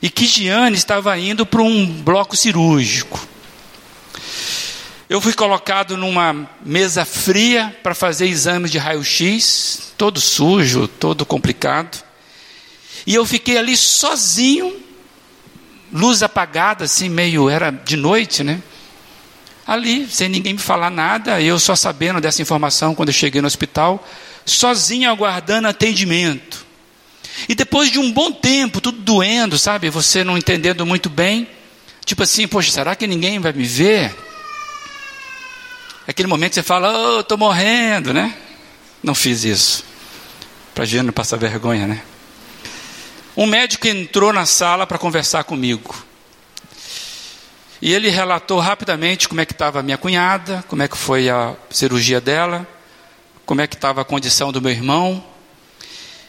E 0.00 0.08
que 0.08 0.24
Giane 0.24 0.78
estava 0.78 1.18
indo 1.18 1.44
para 1.44 1.60
um 1.60 1.84
bloco 1.86 2.34
cirúrgico. 2.34 3.28
Eu 5.10 5.20
fui 5.20 5.34
colocado 5.34 5.96
numa 5.96 6.48
mesa 6.64 7.04
fria 7.04 7.76
para 7.82 7.94
fazer 7.94 8.28
exames 8.28 8.70
de 8.70 8.78
raio-x, 8.78 9.92
todo 9.98 10.20
sujo, 10.20 10.86
todo 10.86 11.26
complicado. 11.26 12.02
E 13.04 13.14
eu 13.14 13.26
fiquei 13.26 13.58
ali 13.58 13.76
sozinho, 13.76 14.80
luz 15.92 16.22
apagada, 16.22 16.84
assim, 16.84 17.08
meio, 17.08 17.50
era 17.50 17.70
de 17.70 17.96
noite, 17.96 18.44
né? 18.44 18.62
ali, 19.66 20.08
sem 20.10 20.28
ninguém 20.28 20.54
me 20.54 20.58
falar 20.58 20.90
nada, 20.90 21.40
eu 21.40 21.58
só 21.58 21.76
sabendo 21.76 22.20
dessa 22.20 22.42
informação 22.42 22.92
quando 22.92 23.10
eu 23.10 23.14
cheguei 23.14 23.40
no 23.40 23.46
hospital, 23.46 24.04
sozinho 24.44 25.08
aguardando 25.08 25.68
atendimento. 25.68 26.66
E 27.48 27.54
depois 27.54 27.88
de 27.88 27.98
um 27.98 28.10
bom 28.10 28.32
tempo, 28.32 28.80
tudo 28.80 28.98
doendo, 28.98 29.56
sabe? 29.56 29.88
Você 29.90 30.24
não 30.24 30.36
entendendo 30.36 30.84
muito 30.84 31.08
bem, 31.08 31.48
tipo 32.04 32.22
assim, 32.22 32.48
poxa, 32.48 32.72
será 32.72 32.96
que 32.96 33.06
ninguém 33.06 33.38
vai 33.38 33.52
me 33.52 33.64
ver? 33.64 34.12
Aquele 36.06 36.28
momento 36.28 36.54
você 36.54 36.62
fala, 36.62 37.16
oh, 37.16 37.20
estou 37.20 37.36
morrendo, 37.36 38.12
né? 38.12 38.36
Não 39.02 39.14
fiz 39.14 39.44
isso. 39.44 39.84
Para 40.74 40.84
a 40.84 41.02
não 41.02 41.12
passar 41.12 41.36
vergonha, 41.36 41.86
né? 41.86 42.02
Um 43.36 43.46
médico 43.46 43.86
entrou 43.86 44.32
na 44.32 44.46
sala 44.46 44.86
para 44.86 44.98
conversar 44.98 45.44
comigo. 45.44 45.94
E 47.80 47.92
ele 47.94 48.10
relatou 48.10 48.58
rapidamente 48.58 49.28
como 49.28 49.40
é 49.40 49.46
que 49.46 49.52
estava 49.52 49.80
a 49.80 49.82
minha 49.82 49.96
cunhada, 49.96 50.64
como 50.68 50.82
é 50.82 50.88
que 50.88 50.96
foi 50.96 51.30
a 51.30 51.54
cirurgia 51.70 52.20
dela, 52.20 52.66
como 53.46 53.60
é 53.60 53.66
que 53.66 53.74
estava 53.74 54.02
a 54.02 54.04
condição 54.04 54.52
do 54.52 54.60
meu 54.60 54.70
irmão. 54.70 55.24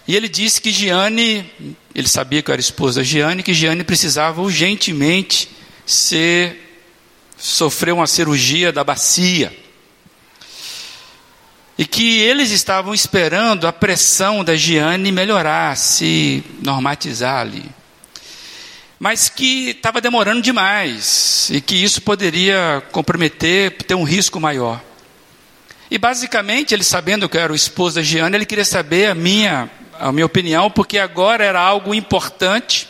E 0.08 0.16
ele 0.16 0.30
disse 0.30 0.62
que 0.62 0.72
Giane, 0.72 1.50
ele 1.94 2.08
sabia 2.08 2.42
que 2.42 2.50
eu 2.50 2.54
era 2.54 2.62
esposa 2.62 3.02
da 3.02 3.04
Giane, 3.04 3.44
que 3.44 3.54
Giane 3.54 3.84
precisava 3.84 4.42
urgentemente 4.42 5.50
ser 5.86 6.70
sofreu 7.38 7.96
uma 7.96 8.08
cirurgia 8.08 8.72
da 8.72 8.84
bacia. 8.84 9.61
E 11.78 11.86
que 11.86 12.20
eles 12.20 12.52
estavam 12.52 12.94
esperando 12.94 13.66
a 13.66 13.74
pressão 13.74 14.44
da 14.44 14.56
Giane 14.56 15.12
melhorar, 15.12 15.76
se 15.78 16.44
normatizar 16.62 17.40
ali. 17.40 17.66
Mas 19.00 19.30
que 19.30 19.70
estava 19.70 20.00
demorando 20.00 20.42
demais 20.42 21.50
e 21.50 21.60
que 21.60 21.76
isso 21.76 22.02
poderia 22.02 22.84
comprometer, 22.92 23.72
ter 23.72 23.96
um 23.96 24.04
risco 24.04 24.40
maior. 24.40 24.82
E 25.92 25.98
basicamente, 25.98 26.74
ele 26.74 26.86
sabendo 26.86 27.28
que 27.28 27.36
eu 27.36 27.42
era 27.42 27.52
o 27.52 27.56
esposo 27.56 27.96
da 27.96 28.02
Giane, 28.02 28.38
ele 28.38 28.46
queria 28.46 28.64
saber 28.64 29.10
a 29.10 29.16
minha, 29.16 29.70
a 30.00 30.10
minha 30.12 30.26
opinião, 30.26 30.72
porque 30.72 30.98
agora 30.98 31.44
era 31.44 31.60
algo 31.60 31.94
importante, 31.94 32.88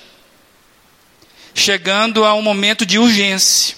chegando 1.56 2.24
a 2.24 2.36
um 2.36 2.44
momento 2.44 2.86
de 2.86 3.00
urgência. 3.00 3.76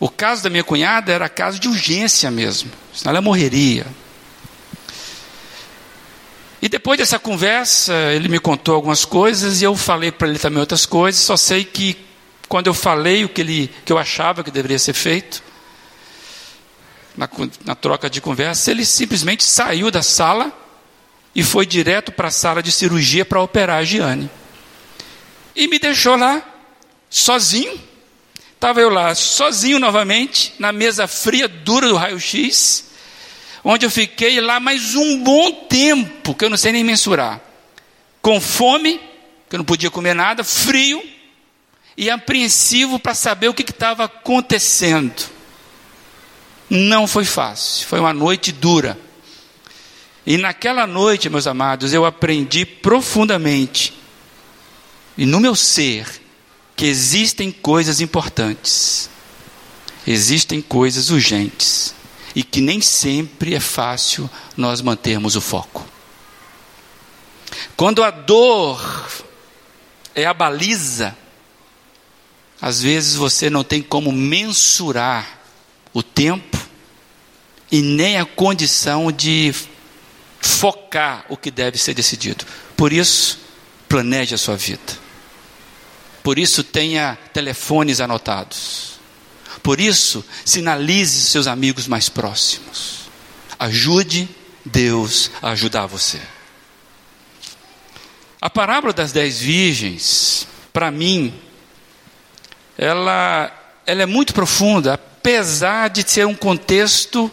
O 0.00 0.08
caso 0.08 0.42
da 0.42 0.50
minha 0.50 0.64
cunhada 0.64 1.12
era 1.12 1.28
caso 1.28 1.60
de 1.60 1.68
urgência 1.68 2.28
mesmo, 2.28 2.72
senão 2.98 3.12
ela 3.12 3.20
morreria. 3.20 3.86
E 6.60 6.68
depois 6.68 6.98
dessa 6.98 7.16
conversa, 7.16 7.94
ele 8.12 8.28
me 8.28 8.40
contou 8.40 8.74
algumas 8.74 9.04
coisas 9.04 9.62
e 9.62 9.64
eu 9.64 9.76
falei 9.76 10.10
para 10.10 10.26
ele 10.26 10.38
também 10.40 10.58
outras 10.58 10.84
coisas. 10.84 11.20
Só 11.20 11.36
sei 11.36 11.64
que 11.64 11.96
quando 12.48 12.66
eu 12.66 12.74
falei 12.74 13.24
o 13.24 13.28
que, 13.28 13.40
ele, 13.40 13.70
que 13.84 13.92
eu 13.92 13.98
achava 13.98 14.42
que 14.42 14.50
deveria 14.50 14.80
ser 14.80 14.94
feito, 14.94 15.40
na, 17.16 17.28
na 17.64 17.76
troca 17.76 18.10
de 18.10 18.20
conversa, 18.20 18.72
ele 18.72 18.84
simplesmente 18.84 19.44
saiu 19.44 19.92
da 19.92 20.02
sala 20.02 20.52
e 21.32 21.44
foi 21.44 21.64
direto 21.64 22.10
para 22.10 22.28
a 22.28 22.32
sala 22.32 22.60
de 22.60 22.72
cirurgia 22.72 23.24
para 23.24 23.40
operar 23.40 23.78
a 23.78 23.84
Giane. 23.84 24.28
E 25.54 25.68
me 25.68 25.78
deixou 25.78 26.16
lá, 26.16 26.42
sozinho, 27.08 27.78
Estava 28.58 28.80
eu 28.80 28.90
lá, 28.90 29.14
sozinho 29.14 29.78
novamente, 29.78 30.52
na 30.58 30.72
mesa 30.72 31.06
fria, 31.06 31.46
dura 31.46 31.86
do 31.86 31.94
raio-x, 31.94 32.87
onde 33.70 33.84
eu 33.84 33.90
fiquei 33.90 34.40
lá 34.40 34.58
mais 34.58 34.94
um 34.94 35.22
bom 35.22 35.52
tempo, 35.52 36.34
que 36.34 36.42
eu 36.42 36.48
não 36.48 36.56
sei 36.56 36.72
nem 36.72 36.82
mensurar. 36.82 37.38
Com 38.22 38.40
fome, 38.40 38.98
que 39.46 39.56
eu 39.56 39.58
não 39.58 39.64
podia 39.64 39.90
comer 39.90 40.14
nada, 40.14 40.42
frio, 40.42 41.02
e 41.94 42.08
apreensivo 42.08 42.98
para 42.98 43.12
saber 43.12 43.46
o 43.48 43.52
que 43.52 43.60
estava 43.60 44.04
acontecendo. 44.04 45.22
Não 46.70 47.06
foi 47.06 47.26
fácil, 47.26 47.86
foi 47.86 48.00
uma 48.00 48.14
noite 48.14 48.52
dura. 48.52 48.98
E 50.24 50.38
naquela 50.38 50.86
noite, 50.86 51.28
meus 51.28 51.46
amados, 51.46 51.92
eu 51.92 52.06
aprendi 52.06 52.64
profundamente, 52.64 53.92
e 55.14 55.26
no 55.26 55.40
meu 55.40 55.54
ser, 55.54 56.08
que 56.74 56.86
existem 56.86 57.52
coisas 57.52 58.00
importantes, 58.00 59.10
existem 60.06 60.62
coisas 60.62 61.10
urgentes 61.10 61.97
e 62.38 62.44
que 62.44 62.60
nem 62.60 62.80
sempre 62.80 63.52
é 63.52 63.58
fácil 63.58 64.30
nós 64.56 64.80
mantermos 64.80 65.34
o 65.34 65.40
foco. 65.40 65.84
Quando 67.76 68.00
a 68.04 68.12
dor 68.12 68.80
é 70.14 70.24
a 70.24 70.32
baliza, 70.32 71.16
às 72.60 72.80
vezes 72.80 73.16
você 73.16 73.50
não 73.50 73.64
tem 73.64 73.82
como 73.82 74.12
mensurar 74.12 75.40
o 75.92 76.00
tempo 76.00 76.56
e 77.72 77.82
nem 77.82 78.18
a 78.18 78.24
condição 78.24 79.10
de 79.10 79.52
focar 80.40 81.26
o 81.28 81.36
que 81.36 81.50
deve 81.50 81.76
ser 81.76 81.92
decidido. 81.92 82.46
Por 82.76 82.92
isso, 82.92 83.40
planeje 83.88 84.36
a 84.36 84.38
sua 84.38 84.56
vida. 84.56 84.96
Por 86.22 86.38
isso, 86.38 86.62
tenha 86.62 87.18
telefones 87.32 88.00
anotados. 88.00 88.97
Por 89.68 89.82
isso, 89.82 90.24
sinalize 90.46 91.26
seus 91.26 91.46
amigos 91.46 91.86
mais 91.86 92.08
próximos. 92.08 93.00
Ajude 93.58 94.26
Deus 94.64 95.30
a 95.42 95.50
ajudar 95.50 95.84
você. 95.84 96.18
A 98.40 98.48
parábola 98.48 98.94
das 98.94 99.12
dez 99.12 99.38
virgens, 99.38 100.48
para 100.72 100.90
mim, 100.90 101.38
ela, 102.78 103.52
ela 103.84 104.02
é 104.02 104.06
muito 104.06 104.32
profunda, 104.32 104.94
apesar 104.94 105.88
de 105.88 106.02
ser 106.10 106.26
um 106.26 106.34
contexto 106.34 107.30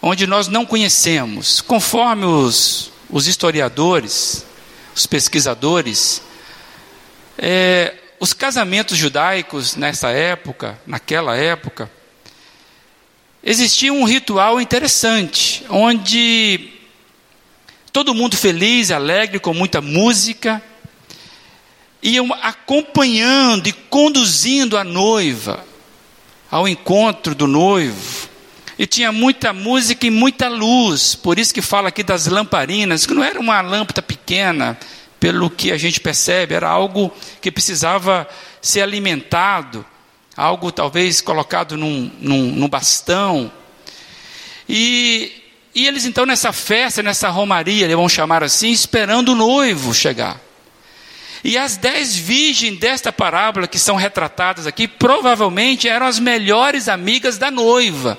onde 0.00 0.28
nós 0.28 0.46
não 0.46 0.64
conhecemos. 0.64 1.60
Conforme 1.60 2.26
os, 2.26 2.92
os 3.10 3.26
historiadores, 3.26 4.46
os 4.94 5.04
pesquisadores, 5.04 6.22
é, 7.36 7.96
os 8.20 8.34
casamentos 8.34 8.98
judaicos 8.98 9.76
nessa 9.76 10.10
época, 10.10 10.78
naquela 10.86 11.34
época, 11.34 11.90
existia 13.42 13.90
um 13.90 14.04
ritual 14.04 14.60
interessante, 14.60 15.64
onde 15.70 16.68
todo 17.90 18.14
mundo 18.14 18.36
feliz, 18.36 18.90
alegre, 18.90 19.40
com 19.40 19.54
muita 19.54 19.80
música, 19.80 20.62
iam 22.02 22.30
acompanhando 22.42 23.66
e 23.68 23.72
conduzindo 23.72 24.76
a 24.76 24.84
noiva 24.84 25.64
ao 26.50 26.68
encontro 26.68 27.34
do 27.34 27.46
noivo. 27.46 28.28
E 28.78 28.86
tinha 28.86 29.10
muita 29.12 29.54
música 29.54 30.06
e 30.06 30.10
muita 30.10 30.48
luz, 30.48 31.14
por 31.14 31.38
isso 31.38 31.54
que 31.54 31.62
fala 31.62 31.88
aqui 31.88 32.02
das 32.02 32.26
lamparinas, 32.26 33.06
que 33.06 33.14
não 33.14 33.24
era 33.24 33.40
uma 33.40 33.62
lâmpada 33.62 34.02
pequena, 34.02 34.78
pelo 35.20 35.50
que 35.50 35.70
a 35.70 35.76
gente 35.76 36.00
percebe, 36.00 36.54
era 36.54 36.68
algo 36.68 37.12
que 37.42 37.52
precisava 37.52 38.26
ser 38.62 38.80
alimentado, 38.80 39.84
algo 40.34 40.72
talvez 40.72 41.20
colocado 41.20 41.76
num, 41.76 42.10
num, 42.18 42.50
num 42.52 42.68
bastão. 42.68 43.52
E, 44.66 45.30
e 45.74 45.86
eles 45.86 46.06
então 46.06 46.24
nessa 46.24 46.52
festa, 46.52 47.02
nessa 47.02 47.28
romaria, 47.28 47.84
eles 47.84 47.96
vão 47.96 48.08
chamar 48.08 48.42
assim, 48.42 48.70
esperando 48.70 49.32
o 49.32 49.34
noivo 49.34 49.92
chegar. 49.92 50.40
E 51.44 51.56
as 51.58 51.76
dez 51.76 52.16
virgens 52.16 52.78
desta 52.78 53.12
parábola 53.12 53.66
que 53.66 53.78
são 53.78 53.96
retratadas 53.96 54.66
aqui, 54.66 54.88
provavelmente 54.88 55.86
eram 55.86 56.06
as 56.06 56.18
melhores 56.18 56.88
amigas 56.88 57.36
da 57.36 57.50
noiva, 57.50 58.18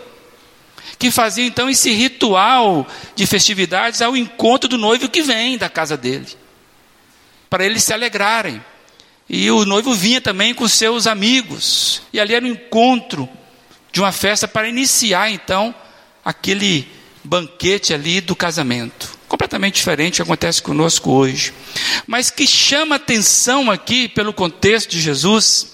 que 0.99 1.09
faziam 1.09 1.47
então 1.47 1.67
esse 1.67 1.91
ritual 1.91 2.87
de 3.15 3.25
festividades 3.25 4.03
ao 4.03 4.15
encontro 4.15 4.69
do 4.69 4.77
noivo 4.77 5.09
que 5.09 5.23
vem 5.23 5.57
da 5.57 5.69
casa 5.69 5.97
dele 5.97 6.40
para 7.51 7.65
eles 7.65 7.83
se 7.83 7.91
alegrarem. 7.91 8.63
E 9.29 9.51
o 9.51 9.65
noivo 9.65 9.93
vinha 9.93 10.21
também 10.21 10.53
com 10.53 10.65
seus 10.69 11.05
amigos. 11.05 12.01
E 12.13 12.19
ali 12.19 12.33
era 12.33 12.45
um 12.45 12.51
encontro 12.51 13.27
de 13.91 13.99
uma 13.99 14.13
festa 14.13 14.47
para 14.47 14.69
iniciar 14.69 15.29
então 15.29 15.75
aquele 16.23 16.87
banquete 17.25 17.93
ali 17.93 18.21
do 18.21 18.37
casamento. 18.37 19.19
Completamente 19.27 19.75
diferente 19.75 20.15
que 20.15 20.21
acontece 20.21 20.61
conosco 20.61 21.11
hoje. 21.11 21.53
Mas 22.07 22.31
que 22.31 22.47
chama 22.47 22.95
atenção 22.95 23.69
aqui 23.69 24.07
pelo 24.07 24.31
contexto 24.31 24.89
de 24.89 25.01
Jesus 25.01 25.73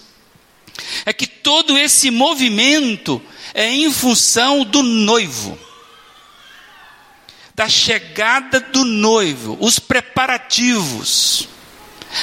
é 1.05 1.13
que 1.13 1.27
todo 1.27 1.77
esse 1.77 2.09
movimento 2.09 3.21
é 3.53 3.71
em 3.71 3.91
função 3.91 4.63
do 4.63 4.81
noivo 4.81 5.59
da 7.57 7.67
chegada 7.67 8.59
do 8.59 8.85
noivo, 8.85 9.57
os 9.59 9.79
preparativos. 9.79 11.49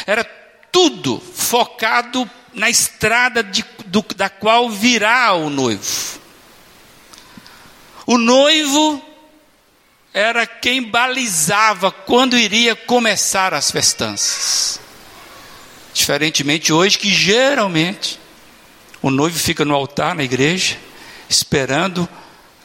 Era 0.06 0.24
tudo 0.70 1.20
focado 1.34 2.28
na 2.52 2.70
estrada 2.70 3.42
de, 3.42 3.64
do, 3.86 4.04
da 4.16 4.28
qual 4.28 4.70
virá 4.70 5.32
o 5.34 5.50
noivo. 5.50 6.20
O 8.06 8.18
noivo 8.18 9.02
era 10.12 10.46
quem 10.46 10.82
balizava 10.82 11.90
quando 11.90 12.38
iria 12.38 12.76
começar 12.76 13.52
as 13.54 13.70
festanças. 13.70 14.78
Diferentemente 15.92 16.72
hoje, 16.72 16.98
que 16.98 17.10
geralmente 17.10 18.20
o 19.00 19.10
noivo 19.10 19.38
fica 19.38 19.64
no 19.64 19.74
altar 19.74 20.14
na 20.14 20.22
igreja, 20.22 20.76
esperando 21.28 22.08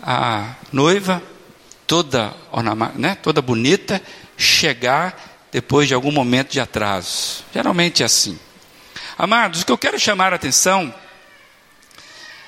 a 0.01 0.55
noiva, 0.71 1.21
toda, 1.86 2.34
né, 2.95 3.15
toda 3.15 3.41
bonita, 3.41 4.01
chegar 4.38 5.28
depois 5.51 5.88
de 5.88 5.93
algum 5.93 6.12
momento 6.12 6.51
de 6.51 6.59
atraso. 6.59 7.43
Geralmente 7.53 8.03
é 8.03 8.05
assim. 8.05 8.39
Amados, 9.17 9.62
o 9.62 9.65
que 9.65 9.71
eu 9.71 9.77
quero 9.77 9.99
chamar 9.99 10.31
a 10.31 10.35
atenção 10.35 10.93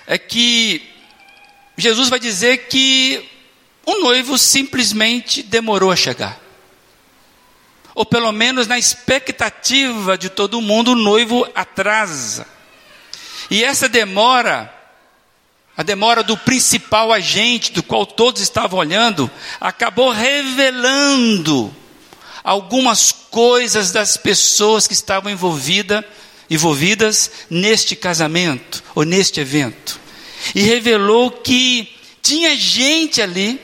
é 0.07 0.17
que 0.17 0.87
Jesus 1.77 2.09
vai 2.09 2.19
dizer 2.19 2.67
que 2.67 3.29
o 3.85 3.99
noivo 3.99 4.37
simplesmente 4.37 5.41
demorou 5.43 5.91
a 5.91 5.95
chegar. 5.95 6.39
Ou 7.93 8.05
pelo 8.05 8.31
menos 8.31 8.67
na 8.67 8.77
expectativa 8.77 10.17
de 10.17 10.29
todo 10.29 10.61
mundo, 10.61 10.91
o 10.91 10.95
noivo 10.95 11.47
atrasa. 11.53 12.47
E 13.49 13.63
essa 13.63 13.89
demora, 13.89 14.73
a 15.75 15.83
demora 15.83 16.23
do 16.23 16.37
principal 16.37 17.11
agente, 17.11 17.73
do 17.73 17.83
qual 17.83 18.05
todos 18.05 18.41
estavam 18.41 18.79
olhando, 18.79 19.29
acabou 19.59 20.09
revelando 20.09 21.75
algumas 22.43 23.11
coisas 23.11 23.91
das 23.91 24.17
pessoas 24.17 24.87
que 24.87 24.93
estavam 24.93 25.31
envolvida, 25.31 26.05
envolvidas 26.49 27.31
neste 27.49 27.95
casamento 27.95 28.83
ou 28.95 29.03
neste 29.03 29.39
evento. 29.39 29.99
E 30.55 30.61
revelou 30.61 31.31
que 31.31 31.87
tinha 32.21 32.55
gente 32.55 33.21
ali 33.21 33.59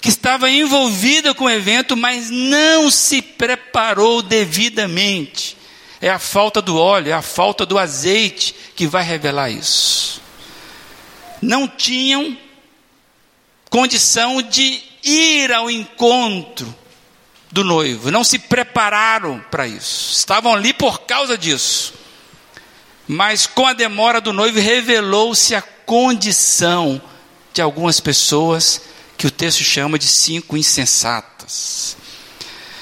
que 0.00 0.08
estava 0.08 0.50
envolvida 0.50 1.34
com 1.34 1.44
o 1.44 1.50
evento, 1.50 1.96
mas 1.96 2.30
não 2.30 2.90
se 2.90 3.22
preparou 3.22 4.22
devidamente. 4.22 5.56
É 6.00 6.10
a 6.10 6.18
falta 6.18 6.60
do 6.60 6.76
óleo, 6.76 7.10
é 7.10 7.12
a 7.12 7.22
falta 7.22 7.64
do 7.64 7.78
azeite 7.78 8.54
que 8.74 8.86
vai 8.86 9.02
revelar 9.02 9.50
isso. 9.50 10.20
Não 11.40 11.66
tinham 11.66 12.36
condição 13.70 14.42
de 14.42 14.82
ir 15.02 15.52
ao 15.52 15.70
encontro 15.70 16.74
do 17.50 17.62
noivo, 17.64 18.10
não 18.10 18.24
se 18.24 18.38
prepararam 18.38 19.42
para 19.50 19.66
isso, 19.66 20.12
estavam 20.18 20.54
ali 20.54 20.72
por 20.72 21.02
causa 21.02 21.38
disso. 21.38 21.94
Mas 23.08 23.46
com 23.46 23.66
a 23.66 23.72
demora 23.72 24.20
do 24.20 24.32
noivo, 24.32 24.58
revelou-se 24.58 25.54
a 25.54 25.62
condição 25.62 27.00
de 27.52 27.62
algumas 27.62 28.00
pessoas 28.00 28.82
que 29.16 29.26
o 29.26 29.30
texto 29.30 29.62
chama 29.62 29.98
de 29.98 30.06
cinco 30.06 30.56
insensatas. 30.56 31.96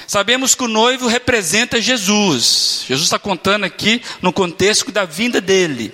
Sabemos 0.07 0.53
que 0.55 0.63
o 0.63 0.67
noivo 0.67 1.07
representa 1.07 1.81
Jesus. 1.81 2.83
Jesus 2.87 3.07
está 3.07 3.19
contando 3.19 3.63
aqui 3.63 4.01
no 4.21 4.33
contexto 4.33 4.91
da 4.91 5.05
vinda 5.05 5.39
dele. 5.39 5.93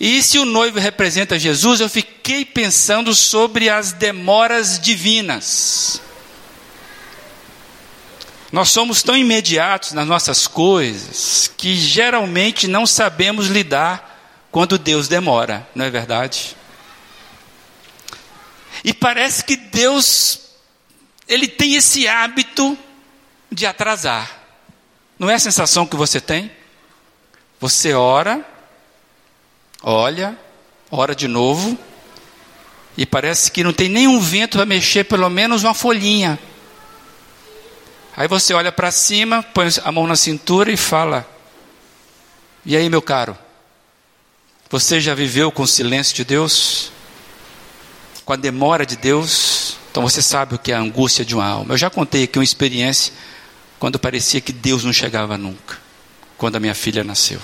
E 0.00 0.22
se 0.22 0.38
o 0.38 0.44
noivo 0.44 0.78
representa 0.78 1.38
Jesus, 1.38 1.80
eu 1.80 1.88
fiquei 1.88 2.44
pensando 2.44 3.14
sobre 3.14 3.68
as 3.68 3.92
demoras 3.92 4.78
divinas. 4.78 6.00
Nós 8.50 8.70
somos 8.70 9.02
tão 9.02 9.16
imediatos 9.16 9.92
nas 9.92 10.06
nossas 10.06 10.46
coisas 10.46 11.50
que 11.56 11.76
geralmente 11.76 12.66
não 12.66 12.86
sabemos 12.86 13.48
lidar 13.48 14.18
quando 14.50 14.78
Deus 14.78 15.06
demora, 15.06 15.68
não 15.74 15.84
é 15.84 15.90
verdade? 15.90 16.56
E 18.82 18.94
parece 18.94 19.44
que 19.44 19.56
Deus 19.56 20.40
ele 21.28 21.46
tem 21.46 21.74
esse 21.74 22.08
hábito 22.08 22.76
de 23.52 23.66
atrasar. 23.66 24.38
Não 25.18 25.28
é 25.28 25.34
a 25.34 25.38
sensação 25.38 25.86
que 25.86 25.96
você 25.96 26.20
tem? 26.20 26.50
Você 27.60 27.92
ora, 27.92 28.46
olha, 29.82 30.38
ora 30.90 31.14
de 31.14 31.28
novo, 31.28 31.76
e 32.96 33.04
parece 33.04 33.50
que 33.50 33.62
não 33.62 33.72
tem 33.72 33.88
nenhum 33.88 34.18
vento 34.18 34.56
para 34.56 34.64
mexer 34.64 35.04
pelo 35.04 35.28
menos 35.28 35.64
uma 35.64 35.74
folhinha. 35.74 36.38
Aí 38.18 38.26
você 38.26 38.52
olha 38.52 38.72
para 38.72 38.90
cima, 38.90 39.44
põe 39.44 39.68
a 39.84 39.92
mão 39.92 40.04
na 40.04 40.16
cintura 40.16 40.72
e 40.72 40.76
fala: 40.76 41.24
E 42.66 42.76
aí, 42.76 42.90
meu 42.90 43.00
caro? 43.00 43.38
Você 44.68 45.00
já 45.00 45.14
viveu 45.14 45.52
com 45.52 45.62
o 45.62 45.68
silêncio 45.68 46.16
de 46.16 46.24
Deus? 46.24 46.90
Com 48.24 48.32
a 48.32 48.36
demora 48.36 48.84
de 48.84 48.96
Deus? 48.96 49.76
Então 49.88 50.02
você 50.02 50.20
sabe 50.20 50.56
o 50.56 50.58
que 50.58 50.72
é 50.72 50.74
a 50.74 50.80
angústia 50.80 51.24
de 51.24 51.32
uma 51.32 51.46
alma. 51.46 51.74
Eu 51.74 51.78
já 51.78 51.88
contei 51.88 52.24
aqui 52.24 52.40
uma 52.40 52.44
experiência 52.44 53.14
quando 53.78 54.00
parecia 54.00 54.40
que 54.40 54.52
Deus 54.52 54.82
não 54.82 54.92
chegava 54.92 55.38
nunca, 55.38 55.78
quando 56.36 56.56
a 56.56 56.60
minha 56.60 56.74
filha 56.74 57.04
nasceu. 57.04 57.40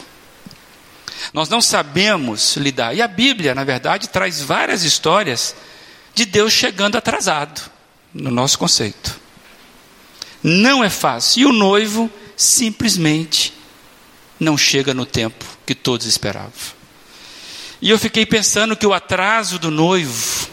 Nós 1.32 1.48
não 1.48 1.60
sabemos 1.60 2.56
lidar. 2.56 2.96
E 2.96 3.00
a 3.00 3.06
Bíblia, 3.06 3.54
na 3.54 3.62
verdade, 3.62 4.08
traz 4.08 4.40
várias 4.40 4.82
histórias 4.82 5.54
de 6.12 6.24
Deus 6.24 6.52
chegando 6.52 6.98
atrasado, 6.98 7.62
no 8.12 8.32
nosso 8.32 8.58
conceito. 8.58 9.22
Não 10.44 10.84
é 10.84 10.90
fácil. 10.90 11.40
E 11.40 11.46
o 11.46 11.52
noivo 11.52 12.10
simplesmente 12.36 13.54
não 14.38 14.58
chega 14.58 14.92
no 14.92 15.06
tempo 15.06 15.42
que 15.64 15.74
todos 15.74 16.06
esperavam. 16.06 16.52
E 17.80 17.88
eu 17.88 17.98
fiquei 17.98 18.26
pensando 18.26 18.76
que 18.76 18.86
o 18.86 18.92
atraso 18.92 19.58
do 19.58 19.70
noivo, 19.70 20.48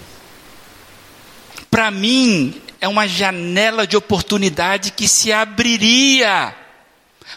para 1.69 1.91
mim, 1.91 2.61
é 2.79 2.87
uma 2.87 3.05
janela 3.05 3.85
de 3.85 3.97
oportunidade 3.97 4.91
que 4.91 5.07
se 5.07 5.31
abriria 5.31 6.55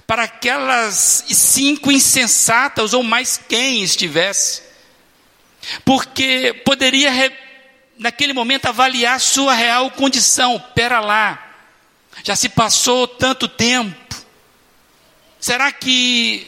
para 0.07 0.25
aquelas 0.25 1.25
cinco 1.29 1.91
insensatas 1.91 2.93
ou 2.95 3.03
mais 3.03 3.41
quem 3.49 3.83
estivesse, 3.83 4.63
porque 5.85 6.63
poderia 6.65 7.11
naquele 7.99 8.33
momento 8.33 8.67
avaliar 8.67 9.21
sua 9.21 9.55
real 9.55 9.91
condição. 9.91 10.63
Pera 10.75 11.01
lá, 11.01 11.54
já 12.25 12.35
se 12.35 12.49
passou 12.49 13.07
tanto 13.07 13.47
tempo. 13.47 14.17
Será 15.39 15.71
que 15.71 16.47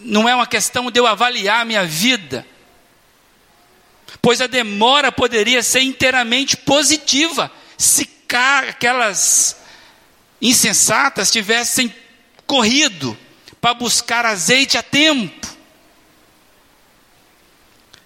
não 0.00 0.28
é 0.28 0.34
uma 0.34 0.46
questão 0.46 0.90
de 0.90 1.00
eu 1.00 1.06
avaliar 1.06 1.62
a 1.62 1.64
minha 1.64 1.86
vida? 1.86 2.46
Pois 4.20 4.42
a 4.42 4.46
demora 4.46 5.10
poderia 5.10 5.62
ser 5.62 5.80
inteiramente 5.80 6.54
positiva 6.54 7.50
se 7.78 8.08
aquelas 8.68 9.56
insensatas 10.40 11.30
tivessem 11.30 11.92
corrido 12.46 13.16
para 13.58 13.72
buscar 13.72 14.26
azeite 14.26 14.76
a 14.76 14.82
tempo. 14.82 15.46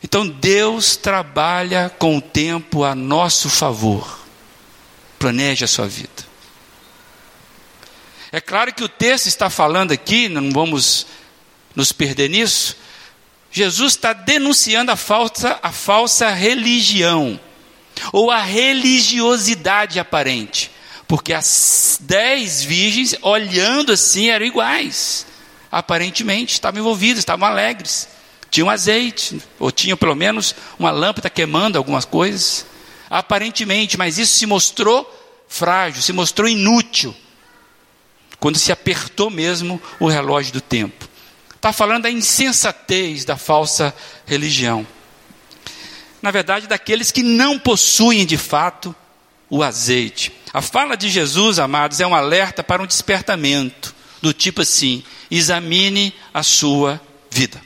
Então 0.02 0.28
Deus 0.28 0.96
trabalha 0.96 1.90
com 1.98 2.18
o 2.18 2.22
tempo 2.22 2.84
a 2.84 2.94
nosso 2.94 3.50
favor. 3.50 4.20
Planeje 5.18 5.64
a 5.64 5.68
sua 5.68 5.88
vida. 5.88 6.29
É 8.32 8.40
claro 8.40 8.72
que 8.72 8.84
o 8.84 8.88
texto 8.88 9.26
está 9.26 9.50
falando 9.50 9.90
aqui, 9.92 10.28
não 10.28 10.50
vamos 10.52 11.06
nos 11.74 11.90
perder 11.90 12.30
nisso. 12.30 12.76
Jesus 13.50 13.94
está 13.94 14.12
denunciando 14.12 14.92
a 14.92 14.96
falsa, 14.96 15.58
a 15.60 15.72
falsa 15.72 16.30
religião, 16.30 17.40
ou 18.12 18.30
a 18.30 18.40
religiosidade 18.40 19.98
aparente. 19.98 20.70
Porque 21.08 21.32
as 21.32 21.98
dez 22.00 22.62
virgens, 22.62 23.16
olhando 23.20 23.90
assim, 23.90 24.28
eram 24.28 24.46
iguais. 24.46 25.26
Aparentemente, 25.72 26.52
estavam 26.52 26.78
envolvidas, 26.80 27.18
estavam 27.18 27.48
alegres. 27.48 28.08
Tinham 28.48 28.70
azeite, 28.70 29.42
ou 29.58 29.72
tinham 29.72 29.96
pelo 29.96 30.14
menos 30.14 30.54
uma 30.78 30.92
lâmpada 30.92 31.28
queimando 31.28 31.76
algumas 31.76 32.04
coisas. 32.04 32.64
Aparentemente, 33.08 33.96
mas 33.96 34.18
isso 34.18 34.38
se 34.38 34.46
mostrou 34.46 35.04
frágil, 35.48 36.00
se 36.00 36.12
mostrou 36.12 36.48
inútil. 36.48 37.14
Quando 38.40 38.58
se 38.58 38.72
apertou 38.72 39.30
mesmo 39.30 39.80
o 40.00 40.08
relógio 40.08 40.54
do 40.54 40.60
tempo. 40.60 41.08
Está 41.54 41.72
falando 41.72 42.04
da 42.04 42.10
insensatez 42.10 43.24
da 43.24 43.36
falsa 43.36 43.94
religião. 44.26 44.86
Na 46.22 46.30
verdade, 46.30 46.66
daqueles 46.66 47.12
que 47.12 47.22
não 47.22 47.58
possuem 47.58 48.24
de 48.24 48.38
fato 48.38 48.94
o 49.50 49.62
azeite. 49.62 50.32
A 50.52 50.62
fala 50.62 50.96
de 50.96 51.10
Jesus, 51.10 51.58
amados, 51.58 52.00
é 52.00 52.06
um 52.06 52.14
alerta 52.14 52.62
para 52.64 52.82
um 52.82 52.86
despertamento, 52.86 53.94
do 54.22 54.32
tipo 54.32 54.62
assim: 54.62 55.04
examine 55.30 56.14
a 56.32 56.42
sua 56.42 57.00
vida. 57.30 57.60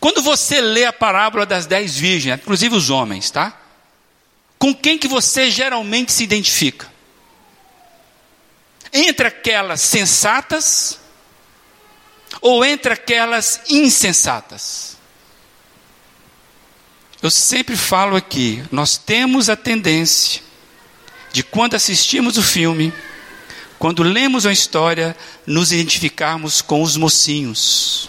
Quando 0.00 0.22
você 0.22 0.60
lê 0.60 0.84
a 0.84 0.92
parábola 0.92 1.46
das 1.46 1.66
dez 1.66 1.96
virgens, 1.96 2.40
inclusive 2.40 2.74
os 2.74 2.90
homens, 2.90 3.30
tá? 3.30 3.58
Com 4.58 4.74
quem 4.74 4.98
que 4.98 5.08
você 5.08 5.50
geralmente 5.50 6.12
se 6.12 6.24
identifica? 6.24 6.90
Entre 8.92 9.26
aquelas 9.26 9.80
sensatas 9.80 10.98
ou 12.40 12.64
entre 12.64 12.92
aquelas 12.92 13.60
insensatas? 13.68 14.96
Eu 17.22 17.30
sempre 17.30 17.76
falo 17.76 18.14
aqui, 18.14 18.62
nós 18.70 18.96
temos 18.96 19.48
a 19.48 19.56
tendência 19.56 20.42
de 21.32 21.42
quando 21.42 21.74
assistimos 21.74 22.36
o 22.36 22.42
filme, 22.42 22.92
quando 23.78 24.02
lemos 24.02 24.44
uma 24.44 24.52
história, 24.52 25.16
nos 25.46 25.72
identificarmos 25.72 26.62
com 26.62 26.82
os 26.82 26.96
mocinhos. 26.96 28.08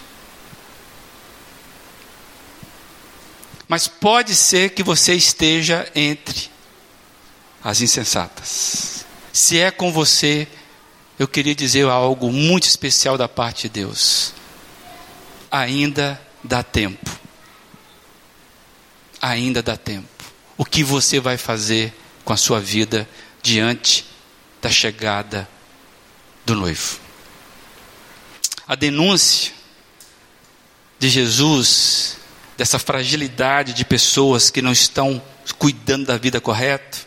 Mas 3.66 3.86
pode 3.86 4.34
ser 4.34 4.70
que 4.70 4.82
você 4.82 5.14
esteja 5.14 5.90
entre 5.94 6.50
as 7.62 7.80
insensatas. 7.82 9.04
Se 9.32 9.58
é 9.58 9.70
com 9.70 9.92
você, 9.92 10.48
eu 11.18 11.26
queria 11.26 11.54
dizer 11.54 11.86
algo 11.86 12.32
muito 12.32 12.64
especial 12.64 13.18
da 13.18 13.28
parte 13.28 13.62
de 13.62 13.80
Deus. 13.80 14.32
Ainda 15.50 16.20
dá 16.44 16.62
tempo 16.62 17.18
ainda 19.20 19.62
dá 19.62 19.76
tempo. 19.76 20.08
O 20.56 20.64
que 20.64 20.82
você 20.82 21.20
vai 21.20 21.36
fazer 21.36 21.92
com 22.24 22.32
a 22.32 22.36
sua 22.36 22.60
vida 22.60 23.08
diante 23.42 24.04
da 24.60 24.70
chegada 24.70 25.48
do 26.44 26.54
noivo? 26.54 26.98
A 28.66 28.74
denúncia 28.74 29.52
de 30.98 31.08
Jesus, 31.08 32.16
dessa 32.56 32.78
fragilidade 32.78 33.72
de 33.72 33.84
pessoas 33.84 34.50
que 34.50 34.60
não 34.60 34.72
estão 34.72 35.22
cuidando 35.58 36.06
da 36.06 36.16
vida 36.16 36.40
correta, 36.40 36.98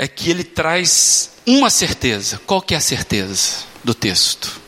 é 0.00 0.08
que 0.08 0.30
ele 0.30 0.42
traz 0.42 1.32
uma 1.46 1.68
certeza. 1.68 2.40
Qual 2.46 2.62
que 2.62 2.74
é 2.74 2.76
a 2.78 2.80
certeza? 2.80 3.70
do 3.82 3.94
texto. 3.94 4.60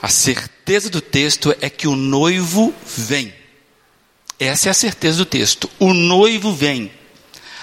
A 0.00 0.08
certeza 0.08 0.88
do 0.90 1.00
texto 1.00 1.54
é 1.60 1.68
que 1.68 1.86
o 1.86 1.96
noivo 1.96 2.74
vem. 2.96 3.32
Essa 4.38 4.68
é 4.68 4.70
a 4.70 4.74
certeza 4.74 5.18
do 5.18 5.24
texto. 5.24 5.70
O 5.78 5.92
noivo 5.92 6.52
vem. 6.52 6.90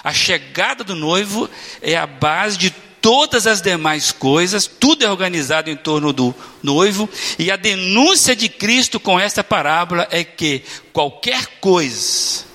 A 0.04 0.14
chegada 0.14 0.84
do 0.84 0.96
noivo 0.96 1.50
é 1.82 1.96
a 1.96 2.06
base 2.06 2.58
de 2.58 2.70
todas 3.02 3.48
as 3.48 3.62
demais 3.62 4.12
coisas, 4.12 4.66
tudo 4.66 5.04
é 5.04 5.10
organizado 5.10 5.70
em 5.70 5.76
torno 5.76 6.14
do 6.14 6.34
noivo, 6.62 7.10
e 7.38 7.52
a 7.52 7.58
denúncia 7.58 8.34
de 8.34 8.48
Cristo 8.48 8.98
com 8.98 9.20
esta 9.20 9.44
parábola 9.44 10.08
é 10.10 10.24
que 10.24 10.64
qualquer 10.94 11.46
coisa 11.60 12.46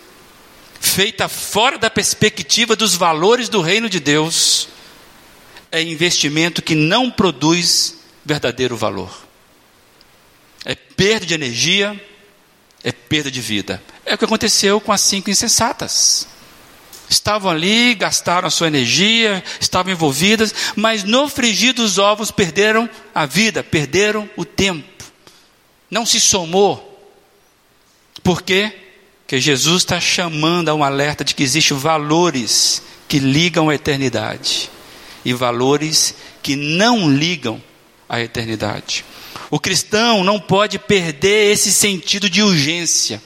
feita 0.81 1.29
fora 1.29 1.79
da 1.79 1.91
perspectiva 1.91 2.77
dos 2.77 2.95
valores 2.95 3.49
do 3.49 3.61
reino 3.61 3.89
de 3.89 4.01
Deus 4.01 4.69
é 5.71 5.83
investimento 5.83 6.63
que 6.63 6.75
não 6.75 7.11
produz 7.11 7.99
verdadeiro 8.25 8.77
valor. 8.77 9.27
É 10.65 10.75
perda 10.75 11.27
de 11.27 11.35
energia, 11.35 12.01
é 12.83 12.93
perda 12.93 13.31
de 13.31 13.41
vida. 13.41 13.83
É 14.05 14.15
o 14.15 14.19
que 14.19 14.25
aconteceu 14.25 14.81
com 14.81 14.93
as 14.93 15.01
cinco 15.01 15.31
insensatas. 15.31 16.27
Estavam 17.09 17.51
ali, 17.51 17.95
gastaram 17.95 18.49
a 18.49 18.51
sua 18.51 18.67
energia, 18.67 19.43
estavam 19.61 19.93
envolvidas, 19.93 20.55
mas 20.77 21.05
no 21.05 21.29
frigir 21.29 21.73
dos 21.73 21.97
ovos 21.97 22.31
perderam 22.31 22.89
a 23.15 23.25
vida, 23.25 23.63
perderam 23.63 24.29
o 24.37 24.45
tempo. 24.45 25.05
Não 25.91 26.05
se 26.05 26.21
somou. 26.21 26.85
Por 28.23 28.43
quê? 28.43 28.88
Porque 29.29 29.43
Jesus 29.43 29.83
está 29.83 30.01
chamando 30.01 30.71
a 30.71 30.75
um 30.75 30.83
alerta 30.83 31.23
de 31.23 31.35
que 31.35 31.43
existem 31.43 31.77
valores 31.77 32.83
que 33.07 33.19
ligam 33.19 33.69
à 33.69 33.75
eternidade 33.75 34.71
e 35.23 35.35
valores 35.35 36.15
que 36.43 36.57
não 36.57 37.11
ligam 37.11 37.63
à 38.09 38.23
eternidade. 38.23 39.05
O 39.51 39.61
cristão 39.61 40.25
não 40.25 40.41
pode 40.41 40.79
perder 40.79 41.53
esse 41.53 41.71
sentido 41.71 42.31
de 42.31 42.43
urgência. 42.43 43.23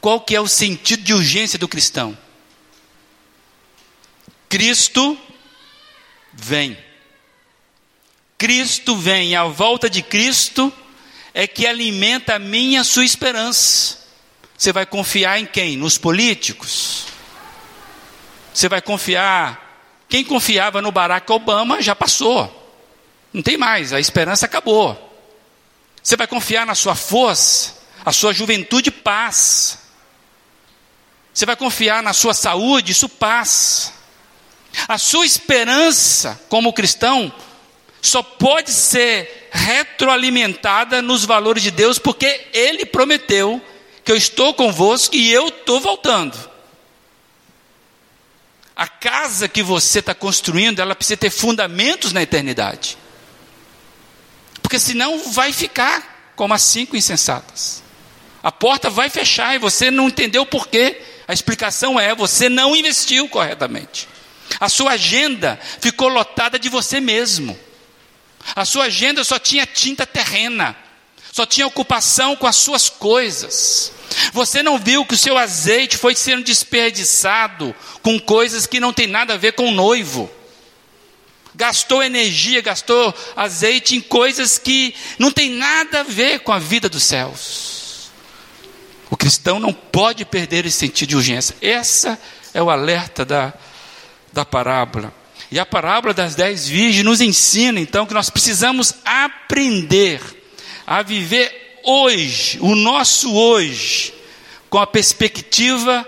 Qual 0.00 0.20
que 0.20 0.36
é 0.36 0.40
o 0.40 0.46
sentido 0.46 1.02
de 1.02 1.12
urgência 1.12 1.58
do 1.58 1.66
cristão? 1.66 2.16
Cristo 4.48 5.18
vem. 6.32 6.78
Cristo 8.38 8.96
vem, 8.96 9.34
a 9.34 9.46
volta 9.46 9.90
de 9.90 10.00
Cristo 10.00 10.72
é 11.34 11.48
que 11.48 11.66
alimenta 11.66 12.36
a 12.36 12.38
minha 12.38 12.84
sua 12.84 13.04
esperança. 13.04 13.99
Você 14.60 14.74
vai 14.74 14.84
confiar 14.84 15.40
em 15.40 15.46
quem? 15.46 15.74
Nos 15.74 15.96
políticos? 15.96 17.06
Você 18.52 18.68
vai 18.68 18.82
confiar. 18.82 20.04
Quem 20.06 20.22
confiava 20.22 20.82
no 20.82 20.92
Barack 20.92 21.32
Obama 21.32 21.80
já 21.80 21.96
passou. 21.96 22.78
Não 23.32 23.40
tem 23.40 23.56
mais, 23.56 23.90
a 23.90 23.98
esperança 23.98 24.44
acabou. 24.44 25.16
Você 26.02 26.14
vai 26.14 26.26
confiar 26.26 26.66
na 26.66 26.74
sua 26.74 26.94
força, 26.94 27.74
a 28.04 28.12
sua 28.12 28.34
juventude 28.34 28.90
passa. 28.90 29.78
Você 31.32 31.46
vai 31.46 31.56
confiar 31.56 32.02
na 32.02 32.12
sua 32.12 32.34
saúde, 32.34 32.92
isso 32.92 33.08
passa. 33.08 33.94
A 34.86 34.98
sua 34.98 35.24
esperança 35.24 36.38
como 36.50 36.74
cristão 36.74 37.32
só 38.02 38.22
pode 38.22 38.70
ser 38.72 39.48
retroalimentada 39.52 41.00
nos 41.00 41.24
valores 41.24 41.62
de 41.62 41.70
Deus, 41.70 41.98
porque 41.98 42.48
Ele 42.52 42.84
prometeu 42.84 43.64
que 44.10 44.12
eu 44.12 44.16
estou 44.16 44.52
convosco 44.52 45.14
e 45.14 45.32
eu 45.32 45.46
estou 45.46 45.78
voltando. 45.78 46.36
A 48.74 48.88
casa 48.88 49.46
que 49.46 49.62
você 49.62 50.00
está 50.00 50.12
construindo, 50.12 50.80
ela 50.80 50.96
precisa 50.96 51.16
ter 51.16 51.30
fundamentos 51.30 52.12
na 52.12 52.20
eternidade. 52.20 52.98
Porque 54.60 54.80
senão 54.80 55.30
vai 55.30 55.52
ficar 55.52 56.32
como 56.34 56.52
as 56.52 56.62
cinco 56.62 56.96
insensatas. 56.96 57.84
A 58.42 58.50
porta 58.50 58.90
vai 58.90 59.08
fechar 59.08 59.54
e 59.54 59.60
você 59.60 59.92
não 59.92 60.08
entendeu 60.08 60.42
o 60.42 60.46
porquê. 60.46 61.00
A 61.28 61.32
explicação 61.32 62.00
é: 62.00 62.12
você 62.12 62.48
não 62.48 62.74
investiu 62.74 63.28
corretamente. 63.28 64.08
A 64.58 64.68
sua 64.68 64.94
agenda 64.94 65.56
ficou 65.80 66.08
lotada 66.08 66.58
de 66.58 66.68
você 66.68 66.98
mesmo. 66.98 67.56
A 68.56 68.64
sua 68.64 68.86
agenda 68.86 69.22
só 69.22 69.38
tinha 69.38 69.64
tinta 69.66 70.04
terrena, 70.04 70.76
só 71.32 71.46
tinha 71.46 71.66
ocupação 71.66 72.36
com 72.36 72.46
as 72.46 72.56
suas 72.56 72.88
coisas. 72.88 73.92
Você 74.32 74.62
não 74.62 74.78
viu 74.78 75.04
que 75.04 75.14
o 75.14 75.18
seu 75.18 75.38
azeite 75.38 75.96
foi 75.96 76.14
sendo 76.14 76.44
desperdiçado 76.44 77.74
com 78.02 78.18
coisas 78.18 78.66
que 78.66 78.80
não 78.80 78.92
tem 78.92 79.06
nada 79.06 79.34
a 79.34 79.36
ver 79.36 79.52
com 79.52 79.68
o 79.68 79.72
noivo. 79.72 80.30
Gastou 81.54 82.02
energia, 82.02 82.60
gastou 82.60 83.14
azeite 83.36 83.96
em 83.96 84.00
coisas 84.00 84.58
que 84.58 84.94
não 85.18 85.30
tem 85.30 85.50
nada 85.50 86.00
a 86.00 86.04
ver 86.04 86.40
com 86.40 86.52
a 86.52 86.58
vida 86.58 86.88
dos 86.88 87.04
céus. 87.04 88.10
O 89.10 89.16
cristão 89.16 89.58
não 89.58 89.72
pode 89.72 90.24
perder 90.24 90.66
esse 90.66 90.78
sentido 90.78 91.10
de 91.10 91.16
urgência. 91.16 91.56
Essa 91.60 92.18
é 92.54 92.62
o 92.62 92.70
alerta 92.70 93.24
da 93.24 93.52
da 94.32 94.44
parábola. 94.44 95.12
E 95.50 95.58
a 95.58 95.66
parábola 95.66 96.14
das 96.14 96.34
dez 96.34 96.68
virgens 96.68 97.04
nos 97.04 97.20
ensina, 97.20 97.80
então, 97.80 98.06
que 98.06 98.14
nós 98.14 98.30
precisamos 98.30 98.94
aprender 99.04 100.20
a 100.90 101.02
viver 101.02 101.80
hoje, 101.84 102.58
o 102.60 102.74
nosso 102.74 103.32
hoje, 103.32 104.12
com 104.68 104.78
a 104.78 104.86
perspectiva 104.86 106.04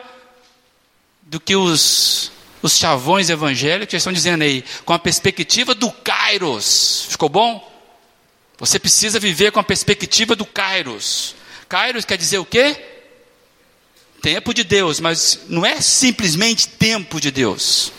do 1.22 1.38
que 1.38 1.54
os, 1.54 2.32
os 2.60 2.76
chavões 2.76 3.30
evangélicos 3.30 3.94
estão 3.94 4.12
dizendo 4.12 4.42
aí, 4.42 4.64
com 4.84 4.92
a 4.92 4.98
perspectiva 4.98 5.72
do 5.74 5.88
Kairos. 5.90 7.06
Ficou 7.08 7.28
bom? 7.28 7.70
Você 8.58 8.78
precisa 8.80 9.20
viver 9.20 9.52
com 9.52 9.60
a 9.60 9.64
perspectiva 9.64 10.34
do 10.34 10.44
Kairos. 10.44 11.36
Kairos 11.68 12.04
quer 12.04 12.18
dizer 12.18 12.38
o 12.38 12.44
quê? 12.44 12.76
Tempo 14.20 14.52
de 14.52 14.64
Deus, 14.64 14.98
mas 14.98 15.42
não 15.48 15.64
é 15.64 15.80
simplesmente 15.80 16.66
tempo 16.66 17.20
de 17.20 17.30
Deus 17.30 17.92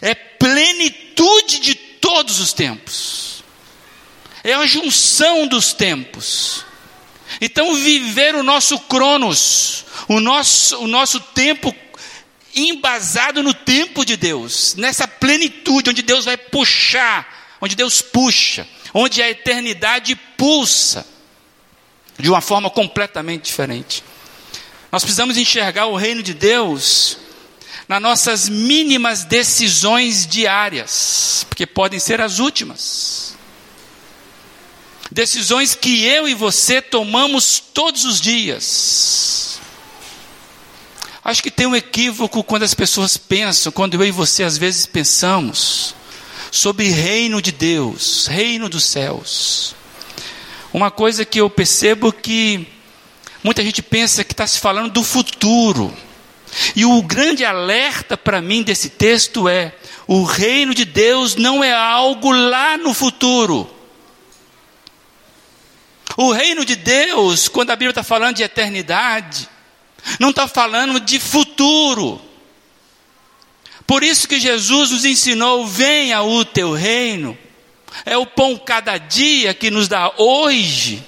é 0.00 0.14
plenitude 0.14 1.60
de 1.60 1.74
todos 1.74 2.40
os 2.40 2.52
tempos, 2.52 3.33
é 4.44 4.52
a 4.52 4.66
junção 4.66 5.46
dos 5.46 5.72
tempos. 5.72 6.64
Então, 7.40 7.74
viver 7.74 8.34
o 8.34 8.42
nosso 8.42 8.78
cronos, 8.80 9.86
o 10.06 10.20
nosso, 10.20 10.78
o 10.80 10.86
nosso 10.86 11.18
tempo 11.18 11.74
embasado 12.54 13.42
no 13.42 13.52
tempo 13.52 14.04
de 14.04 14.16
Deus, 14.16 14.74
nessa 14.76 15.08
plenitude, 15.08 15.90
onde 15.90 16.02
Deus 16.02 16.26
vai 16.26 16.36
puxar, 16.36 17.56
onde 17.60 17.74
Deus 17.74 18.00
puxa, 18.00 18.68
onde 18.92 19.22
a 19.22 19.30
eternidade 19.30 20.14
pulsa, 20.36 21.06
de 22.18 22.28
uma 22.28 22.40
forma 22.40 22.70
completamente 22.70 23.46
diferente. 23.46 24.04
Nós 24.92 25.02
precisamos 25.02 25.36
enxergar 25.36 25.86
o 25.86 25.96
reino 25.96 26.22
de 26.22 26.32
Deus 26.32 27.18
nas 27.88 28.00
nossas 28.00 28.48
mínimas 28.48 29.24
decisões 29.24 30.26
diárias, 30.26 31.44
porque 31.48 31.66
podem 31.66 31.98
ser 31.98 32.20
as 32.20 32.38
últimas. 32.38 33.34
Decisões 35.14 35.76
que 35.76 36.04
eu 36.04 36.26
e 36.26 36.34
você 36.34 36.82
tomamos 36.82 37.62
todos 37.72 38.04
os 38.04 38.20
dias. 38.20 39.60
Acho 41.24 41.40
que 41.40 41.52
tem 41.52 41.68
um 41.68 41.76
equívoco 41.76 42.42
quando 42.42 42.64
as 42.64 42.74
pessoas 42.74 43.16
pensam, 43.16 43.70
quando 43.70 43.94
eu 43.94 44.04
e 44.04 44.10
você 44.10 44.42
às 44.42 44.58
vezes 44.58 44.86
pensamos 44.86 45.94
sobre 46.50 46.88
reino 46.88 47.40
de 47.40 47.52
Deus, 47.52 48.26
reino 48.26 48.68
dos 48.68 48.82
céus. 48.82 49.76
Uma 50.72 50.90
coisa 50.90 51.24
que 51.24 51.40
eu 51.40 51.48
percebo 51.48 52.12
que 52.12 52.66
muita 53.40 53.62
gente 53.62 53.82
pensa 53.82 54.24
que 54.24 54.32
está 54.32 54.48
se 54.48 54.58
falando 54.58 54.90
do 54.90 55.04
futuro. 55.04 55.96
E 56.74 56.84
o 56.84 57.00
grande 57.02 57.44
alerta 57.44 58.16
para 58.16 58.42
mim 58.42 58.64
desse 58.64 58.90
texto 58.90 59.48
é: 59.48 59.76
o 60.08 60.24
reino 60.24 60.74
de 60.74 60.84
Deus 60.84 61.36
não 61.36 61.62
é 61.62 61.72
algo 61.72 62.32
lá 62.32 62.76
no 62.76 62.92
futuro. 62.92 63.73
O 66.16 66.32
reino 66.32 66.64
de 66.64 66.76
Deus, 66.76 67.48
quando 67.48 67.70
a 67.70 67.76
Bíblia 67.76 67.90
está 67.90 68.04
falando 68.04 68.36
de 68.36 68.42
eternidade, 68.42 69.48
não 70.18 70.30
está 70.30 70.46
falando 70.46 71.00
de 71.00 71.18
futuro. 71.18 72.20
Por 73.86 74.02
isso 74.02 74.28
que 74.28 74.40
Jesus 74.40 74.90
nos 74.90 75.04
ensinou: 75.04 75.66
venha 75.66 76.22
o 76.22 76.44
teu 76.44 76.72
reino. 76.72 77.36
É 78.04 78.16
o 78.16 78.26
pão 78.26 78.56
cada 78.56 78.98
dia 78.98 79.54
que 79.54 79.70
nos 79.70 79.88
dá 79.88 80.12
hoje. 80.16 81.02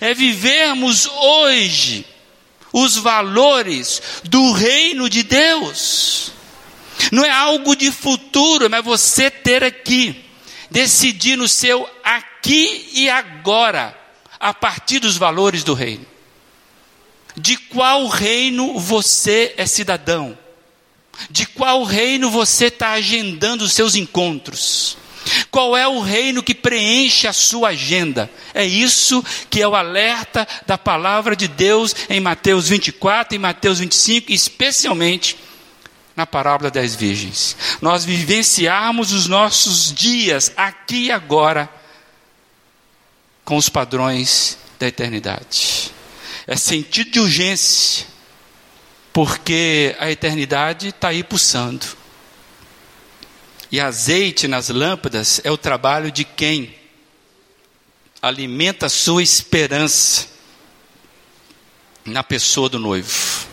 É 0.00 0.14
vivermos 0.14 1.06
hoje 1.06 2.04
os 2.72 2.96
valores 2.96 4.02
do 4.24 4.52
reino 4.52 5.08
de 5.08 5.22
Deus. 5.22 6.32
Não 7.10 7.24
é 7.24 7.30
algo 7.30 7.74
de 7.74 7.90
futuro, 7.90 8.68
mas 8.68 8.84
você 8.84 9.30
ter 9.30 9.62
aqui, 9.62 10.24
decidir 10.70 11.36
no 11.36 11.48
seu 11.48 11.88
aqui 12.02 12.90
e 12.92 13.08
agora, 13.08 13.95
a 14.38 14.52
partir 14.54 14.98
dos 14.98 15.16
valores 15.16 15.64
do 15.64 15.74
reino. 15.74 16.06
De 17.36 17.56
qual 17.56 18.06
reino 18.06 18.78
você 18.78 19.54
é 19.56 19.66
cidadão? 19.66 20.36
De 21.30 21.46
qual 21.46 21.82
reino 21.84 22.30
você 22.30 22.66
está 22.66 22.92
agendando 22.92 23.64
os 23.64 23.72
seus 23.72 23.94
encontros? 23.94 24.96
Qual 25.50 25.76
é 25.76 25.86
o 25.86 26.00
reino 26.00 26.42
que 26.42 26.54
preenche 26.54 27.26
a 27.26 27.32
sua 27.32 27.70
agenda? 27.70 28.30
É 28.54 28.64
isso 28.64 29.24
que 29.50 29.60
é 29.60 29.68
o 29.68 29.74
alerta 29.74 30.46
da 30.66 30.78
palavra 30.78 31.34
de 31.34 31.48
Deus 31.48 31.94
em 32.08 32.20
Mateus 32.20 32.68
24 32.68 33.34
e 33.34 33.38
Mateus 33.38 33.78
25, 33.80 34.32
especialmente 34.32 35.36
na 36.14 36.26
parábola 36.26 36.70
das 36.70 36.94
virgens. 36.94 37.56
Nós 37.80 38.04
vivenciarmos 38.04 39.12
os 39.12 39.26
nossos 39.26 39.92
dias 39.92 40.52
aqui 40.56 41.06
e 41.06 41.12
agora 41.12 41.68
com 43.46 43.56
os 43.56 43.68
padrões 43.68 44.58
da 44.76 44.88
eternidade. 44.88 45.92
É 46.48 46.56
sentido 46.56 47.12
de 47.12 47.20
urgência, 47.20 48.04
porque 49.12 49.96
a 50.00 50.10
eternidade 50.10 50.88
está 50.88 51.08
aí 51.08 51.22
pulsando. 51.22 51.86
E 53.70 53.80
azeite 53.80 54.48
nas 54.48 54.68
lâmpadas 54.68 55.40
é 55.44 55.50
o 55.50 55.56
trabalho 55.56 56.10
de 56.10 56.24
quem 56.24 56.74
alimenta 58.20 58.86
a 58.86 58.90
sua 58.90 59.22
esperança 59.22 60.26
na 62.04 62.24
pessoa 62.24 62.68
do 62.68 62.80
noivo. 62.80 63.46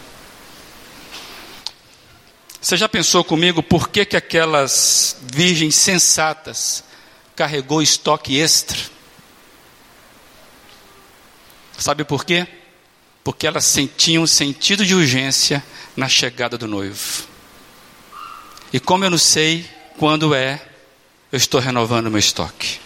Você 2.60 2.78
já 2.78 2.90
pensou 2.90 3.24
comigo 3.24 3.62
por 3.62 3.90
que, 3.90 4.06
que 4.06 4.18
aquelas 4.18 5.18
virgens 5.22 5.76
sensatas 5.76 6.84
carregou 7.36 7.82
estoque 7.82 8.40
extra? 8.40 8.94
Sabe 11.78 12.04
por 12.04 12.26
quê? 12.26 12.48
Porque 13.24 13.48
elas 13.48 13.66
sentiam 13.66 14.26
sentido 14.28 14.86
de 14.86 14.94
urgência 14.94 15.64
na 15.96 16.08
chegada 16.08 16.58
do 16.58 16.68
noivo. 16.68 17.24
E 18.72 18.80
como 18.80 19.06
eu 19.06 19.10
não 19.10 19.18
sei 19.18 19.70
quando 19.98 20.34
é, 20.34 20.62
eu 21.32 21.38
estou 21.38 21.60
renovando 21.60 22.10
meu 22.10 22.20
estoque. 22.20 22.80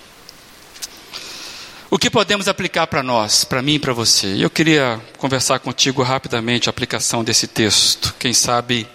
O 1.90 1.98
que 1.98 2.10
podemos 2.10 2.50
aplicar 2.50 2.86
para 2.88 3.02
nós, 3.02 3.46
para 3.46 3.62
mim 3.62 3.76
e 3.76 3.80
para 3.80 3.94
você? 3.94 4.36
Eu 4.44 4.50
queria 4.50 5.02
conversar 5.18 5.60
contigo 5.60 6.04
rapidamente 6.04 6.68
a 6.68 6.72
aplicação 6.72 7.24
desse 7.24 7.48
texto. 7.48 8.14
Quem 8.20 8.34
sabe 8.34 8.86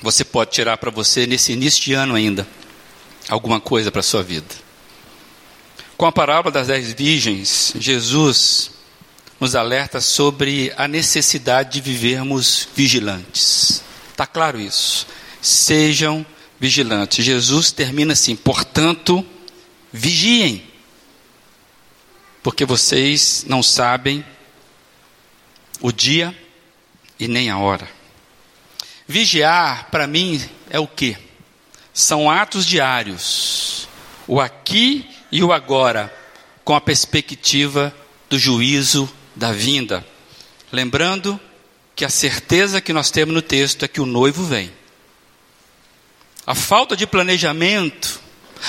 você 0.00 0.24
pode 0.24 0.52
tirar 0.52 0.76
para 0.78 0.90
você 0.90 1.26
nesse 1.26 1.52
início 1.52 1.82
de 1.82 1.92
ano 1.92 2.14
ainda 2.14 2.46
alguma 3.28 3.60
coisa 3.60 3.90
para 3.90 4.00
a 4.00 4.02
sua 4.02 4.22
vida. 4.22 4.69
Com 6.00 6.06
a 6.06 6.12
parábola 6.12 6.50
das 6.50 6.68
dez 6.68 6.94
virgens, 6.94 7.74
Jesus 7.78 8.70
nos 9.38 9.54
alerta 9.54 10.00
sobre 10.00 10.72
a 10.78 10.88
necessidade 10.88 11.72
de 11.72 11.80
vivermos 11.82 12.66
vigilantes. 12.74 13.82
Está 14.10 14.26
claro 14.26 14.58
isso? 14.58 15.06
Sejam 15.42 16.24
vigilantes. 16.58 17.22
Jesus 17.22 17.70
termina 17.70 18.14
assim: 18.14 18.34
portanto, 18.34 19.22
vigiem, 19.92 20.64
porque 22.42 22.64
vocês 22.64 23.44
não 23.46 23.62
sabem 23.62 24.24
o 25.82 25.92
dia 25.92 26.34
e 27.18 27.28
nem 27.28 27.50
a 27.50 27.58
hora. 27.58 27.86
Vigiar, 29.06 29.90
para 29.90 30.06
mim, 30.06 30.42
é 30.70 30.80
o 30.80 30.86
que? 30.88 31.14
São 31.92 32.30
atos 32.30 32.64
diários, 32.64 33.86
o 34.26 34.40
aqui 34.40 35.06
e 35.30 35.42
o 35.42 35.52
agora, 35.52 36.12
com 36.64 36.74
a 36.74 36.80
perspectiva 36.80 37.94
do 38.28 38.38
juízo 38.38 39.10
da 39.34 39.52
vinda. 39.52 40.06
Lembrando 40.72 41.38
que 41.94 42.04
a 42.04 42.08
certeza 42.08 42.80
que 42.80 42.92
nós 42.92 43.10
temos 43.10 43.34
no 43.34 43.42
texto 43.42 43.84
é 43.84 43.88
que 43.88 44.00
o 44.00 44.06
noivo 44.06 44.44
vem. 44.44 44.72
A 46.46 46.54
falta 46.54 46.96
de 46.96 47.06
planejamento, 47.06 48.20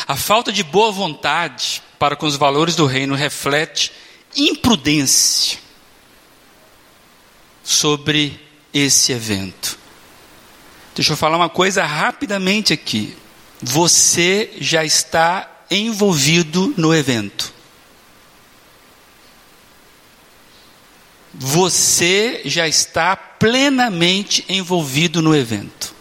a 0.07 0.15
falta 0.15 0.51
de 0.51 0.63
boa 0.63 0.91
vontade 0.91 1.81
para 1.97 2.15
com 2.15 2.25
os 2.25 2.35
valores 2.35 2.75
do 2.75 2.85
reino 2.85 3.15
reflete 3.15 3.91
imprudência 4.35 5.59
sobre 7.63 8.39
esse 8.73 9.11
evento. 9.11 9.77
Deixa 10.95 11.13
eu 11.13 11.17
falar 11.17 11.37
uma 11.37 11.49
coisa 11.49 11.85
rapidamente 11.85 12.73
aqui. 12.73 13.15
Você 13.61 14.51
já 14.59 14.83
está 14.83 15.49
envolvido 15.71 16.73
no 16.75 16.93
evento. 16.93 17.53
Você 21.33 22.41
já 22.43 22.67
está 22.67 23.15
plenamente 23.15 24.43
envolvido 24.49 25.21
no 25.21 25.33
evento. 25.33 25.95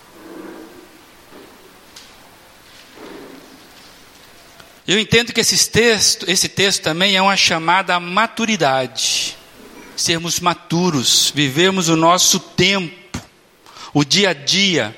Eu 4.89 4.99
entendo 4.99 5.33
que 5.33 5.41
esse 5.41 5.71
texto, 5.71 6.29
esse 6.29 6.49
texto 6.49 6.83
também 6.83 7.15
é 7.15 7.23
uma 7.23 7.37
chamada 7.37 7.95
à 7.95 8.01
maturidade. 8.01 9.37
Sermos 9.97 10.41
maturos, 10.41 11.33
vivemos 11.33 11.89
o 11.89 11.95
nosso 11.95 12.41
tempo, 12.41 13.23
o 13.95 14.05
dia 14.05 14.31
a 14.31 14.33
dia, 14.33 14.97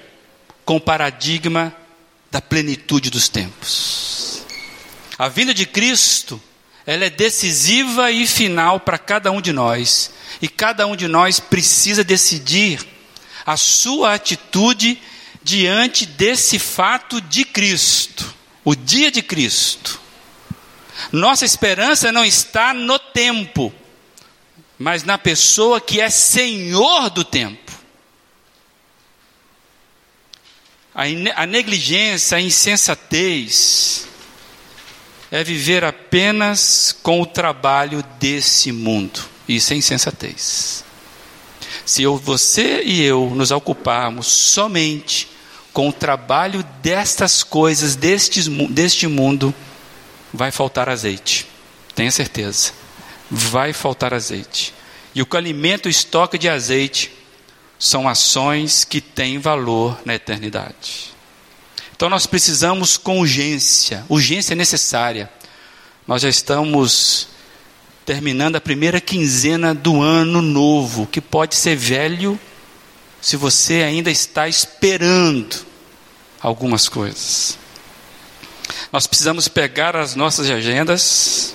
com 0.65 0.77
o 0.77 0.81
paradigma 0.81 1.77
da 2.31 2.41
plenitude 2.41 3.11
dos 3.11 3.29
tempos. 3.29 4.42
A 5.23 5.29
vinda 5.29 5.55
de 5.55 5.65
Cristo, 5.65 6.43
ela 6.85 7.05
é 7.05 7.09
decisiva 7.09 8.11
e 8.11 8.27
final 8.27 8.81
para 8.81 8.99
cada 8.99 9.31
um 9.31 9.41
de 9.41 9.53
nós. 9.53 10.11
E 10.43 10.49
cada 10.49 10.85
um 10.85 10.97
de 10.97 11.07
nós 11.07 11.39
precisa 11.39 12.03
decidir 12.03 12.85
a 13.47 13.57
sua 13.57 14.15
atitude 14.15 15.01
diante 15.41 16.07
desse 16.07 16.59
fato 16.59 17.21
de 17.21 17.45
Cristo 17.45 18.35
o 18.65 18.75
dia 18.75 19.13
de 19.13 19.23
Cristo. 19.23 20.01
Nossa 21.13 21.45
esperança 21.45 22.11
não 22.11 22.25
está 22.25 22.75
no 22.75 22.99
tempo, 22.99 23.73
mas 24.77 25.05
na 25.05 25.19
pessoa 25.19 25.81
que 25.81 26.01
é 26.01 26.11
Senhor 26.11 27.11
do 27.11 27.23
tempo. 27.23 27.71
A 30.93 31.47
negligência, 31.47 32.39
a 32.39 32.41
insensatez, 32.41 34.09
é 35.33 35.43
viver 35.43 35.83
apenas 35.83 36.95
com 37.03 37.23
o 37.23 37.27
trabalho 37.27 38.05
desse 38.21 38.71
mundo. 38.71 39.19
Isso 39.49 39.73
é 39.73 39.77
insensatez. 39.77 40.85
Se 41.87 42.03
eu, 42.03 42.19
você 42.19 42.83
e 42.85 43.03
eu 43.03 43.33
nos 43.35 43.51
ocuparmos 43.51 44.27
somente 44.27 45.27
com 45.73 45.89
o 45.89 45.93
trabalho 45.93 46.63
destas 46.83 47.43
coisas, 47.43 47.97
destes, 47.97 48.47
deste 48.47 49.07
mundo, 49.07 49.55
vai 50.35 50.51
faltar 50.51 50.91
azeite. 50.91 51.47
Tenha 51.95 52.11
certeza. 52.11 52.73
Vai 53.31 53.73
faltar 53.73 54.13
azeite. 54.13 54.75
E 55.15 55.23
o 55.23 55.27
que 55.27 55.37
alimenta 55.39 55.89
o 55.89 55.91
estoque 55.91 56.37
de 56.37 56.51
azeite 56.51 57.11
são 57.79 58.07
ações 58.07 58.85
que 58.85 59.01
têm 59.01 59.39
valor 59.39 59.99
na 60.05 60.15
eternidade. 60.15 61.12
Então 62.03 62.11
nós 62.11 62.27
precisamos 62.27 62.97
com 62.97 63.21
urgência, 63.21 64.05
urgência 64.09 64.57
necessária. 64.57 65.31
Nós 66.05 66.23
já 66.23 66.29
estamos 66.29 67.29
terminando 68.05 68.57
a 68.57 68.61
primeira 68.61 69.01
quinzena 69.01 69.73
do 69.73 70.03
ano 70.03 70.43
novo, 70.43 71.07
que 71.07 71.21
pode 71.21 71.55
ser 71.55 71.77
velho 71.77 72.37
se 73.21 73.37
você 73.37 73.85
ainda 73.85 74.11
está 74.11 74.49
esperando 74.49 75.65
algumas 76.41 76.89
coisas. 76.89 77.57
Nós 78.91 79.07
precisamos 79.07 79.47
pegar 79.47 79.95
as 79.95 80.17
nossas 80.17 80.51
agendas, 80.51 81.55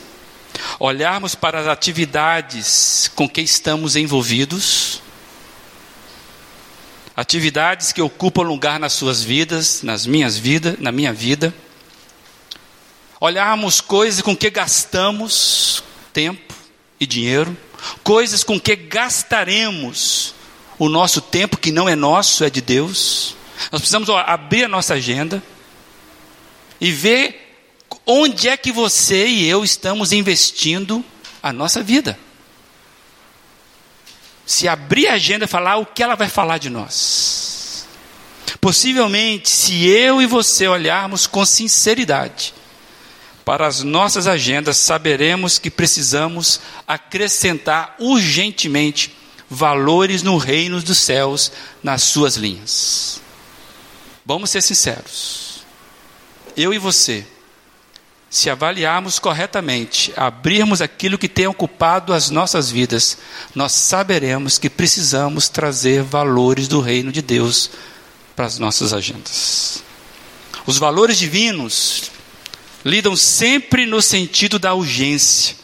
olharmos 0.80 1.36
para 1.36 1.60
as 1.60 1.68
atividades 1.68 3.12
com 3.14 3.28
que 3.28 3.42
estamos 3.42 3.98
envolvidos, 3.98 5.02
atividades 7.18 7.92
que 7.92 8.00
ocupam 8.00 8.44
lugar 8.44 8.80
nas 8.80 8.94
suas 8.94 9.24
vidas, 9.24 9.82
nas 9.82 10.06
minhas 10.06 10.38
vidas, 10.38 10.76
na 10.80 10.92
minha 10.92 11.12
vida. 11.12 11.52
Olharmos 13.20 13.82
coisas 13.82 14.22
com 14.22 14.38
que 14.38 14.52
gastamos 14.52 15.84
tempo 16.14 16.54
e 17.00 17.08
dinheiro, 17.08 17.58
coisas 18.04 18.44
com 18.44 18.60
que 18.60 18.76
gastaremos 18.76 20.36
o 20.78 20.88
nosso 20.88 21.20
tempo, 21.20 21.58
que 21.58 21.72
não 21.72 21.90
é 21.90 21.96
nosso, 21.96 22.44
é 22.44 22.52
de 22.52 22.62
Deus. 22.62 23.36
Nós 23.72 23.82
precisamos 23.82 24.08
abrir 24.12 24.66
a 24.66 24.68
nossa 24.68 24.94
agenda 24.94 25.42
e 26.80 26.92
ver 26.92 27.58
onde 28.06 28.48
é 28.48 28.56
que 28.56 28.72
você 28.72 29.26
e 29.26 29.50
eu 29.50 29.64
estamos 29.64 30.12
investindo 30.12 31.04
a 31.42 31.52
nossa 31.52 31.82
vida. 31.82 32.20
Se 34.48 34.68
abrir 34.68 35.08
a 35.08 35.14
agenda 35.14 35.46
e 35.46 35.48
falar 35.48 35.78
o 35.78 35.86
que 35.86 36.02
ela 36.02 36.16
vai 36.16 36.28
falar 36.28 36.58
de 36.58 36.70
nós. 36.70 37.86
Possivelmente, 38.60 39.50
se 39.50 39.86
eu 39.88 40.22
e 40.22 40.26
você 40.26 40.68
olharmos 40.68 41.28
com 41.28 41.46
sinceridade 41.46 42.54
para 43.46 43.68
as 43.68 43.84
nossas 43.84 44.26
agendas, 44.26 44.78
saberemos 44.78 45.60
que 45.60 45.70
precisamos 45.70 46.60
acrescentar 46.88 47.96
urgentemente 48.00 49.16
valores 49.50 50.24
no 50.24 50.38
reino 50.38 50.82
dos 50.82 50.98
céus 50.98 51.52
nas 51.84 52.04
suas 52.04 52.36
linhas. 52.36 53.22
Vamos 54.26 54.50
ser 54.50 54.62
sinceros. 54.62 55.66
eu 56.56 56.74
e 56.74 56.78
você, 56.78 57.26
se 58.30 58.50
avaliarmos 58.50 59.20
corretamente, 59.20 60.12
abrirmos 60.16 60.82
aquilo 60.82 61.18
que 61.18 61.30
tem 61.30 61.48
ocupado 61.48 62.14
as 62.14 62.30
nossas 62.30 62.70
vidas, 62.70 63.18
nós 63.56 63.72
saberemos 63.72 64.58
que 64.58 64.70
precisamos 64.70 65.48
trazer 65.48 66.04
valores 66.04 66.68
do 66.68 66.82
reino 66.82 67.12
de 67.12 67.22
Deus 67.22 67.72
para 68.36 68.46
as 68.46 68.60
nossas 68.60 68.92
agendas. 68.94 69.82
Os 70.66 70.78
valores 70.78 71.18
divinos 71.18 72.12
lidam 72.84 73.16
sempre 73.16 73.86
no 73.86 74.02
sentido 74.02 74.60
da 74.60 74.74
urgência. 74.74 75.56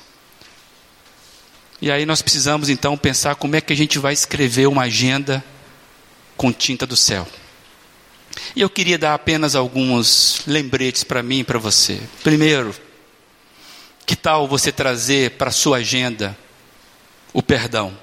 E 1.82 1.92
aí 1.92 2.06
nós 2.06 2.22
precisamos 2.22 2.70
então 2.70 2.98
pensar 2.98 3.36
como 3.36 3.58
é 3.58 3.62
que 3.62 3.74
a 3.74 3.76
gente 3.76 4.00
vai 4.00 4.14
escrever 4.14 4.68
uma 4.68 4.84
agenda 4.84 5.44
com 6.38 6.52
tinta 6.54 6.88
do 6.88 6.96
céu. 6.96 7.28
E 8.56 8.62
eu 8.62 8.70
queria 8.70 8.98
dar 8.98 9.16
apenas 9.16 9.56
alguns 9.56 10.44
lembretes 10.46 11.04
para 11.04 11.24
mim 11.24 11.40
e 11.40 11.44
para 11.44 11.58
você. 11.58 12.02
Primeiro, 12.24 12.76
que 14.06 14.16
tal 14.16 14.48
você 14.48 14.72
trazer 14.72 15.32
para 15.32 15.50
sua 15.50 15.78
agenda 15.78 16.38
o 17.34 17.42
perdão? 17.42 17.98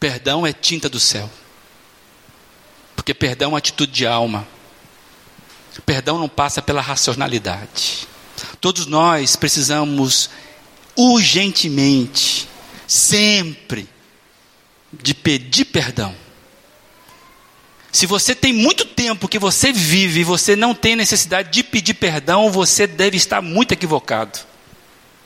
Perdão 0.00 0.46
é 0.46 0.52
tinta 0.52 0.88
do 0.88 0.98
céu. 0.98 1.30
Porque 2.96 3.14
perdão 3.14 3.54
é 3.54 3.58
atitude 3.58 3.92
de 3.92 4.06
alma. 4.06 4.46
Perdão 5.86 6.18
não 6.18 6.28
passa 6.28 6.60
pela 6.60 6.80
racionalidade. 6.80 8.08
Todos 8.60 8.86
nós 8.86 9.36
precisamos 9.36 10.30
urgentemente, 10.96 12.48
sempre, 12.86 13.88
de 14.92 15.14
pedir 15.14 15.66
perdão. 15.66 16.23
Se 17.94 18.06
você 18.06 18.34
tem 18.34 18.52
muito 18.52 18.84
tempo 18.84 19.28
que 19.28 19.38
você 19.38 19.72
vive 19.72 20.18
e 20.18 20.24
você 20.24 20.56
não 20.56 20.74
tem 20.74 20.96
necessidade 20.96 21.52
de 21.52 21.62
pedir 21.62 21.94
perdão, 21.94 22.50
você 22.50 22.88
deve 22.88 23.16
estar 23.16 23.40
muito 23.40 23.70
equivocado 23.70 24.36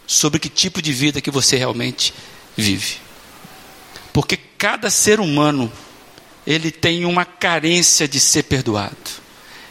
sobre 0.06 0.38
que 0.38 0.50
tipo 0.50 0.82
de 0.82 0.92
vida 0.92 1.22
que 1.22 1.30
você 1.30 1.56
realmente 1.56 2.12
vive. 2.54 2.98
Porque 4.12 4.36
cada 4.36 4.90
ser 4.90 5.18
humano, 5.18 5.72
ele 6.46 6.70
tem 6.70 7.06
uma 7.06 7.24
carência 7.24 8.06
de 8.06 8.20
ser 8.20 8.42
perdoado. 8.42 8.94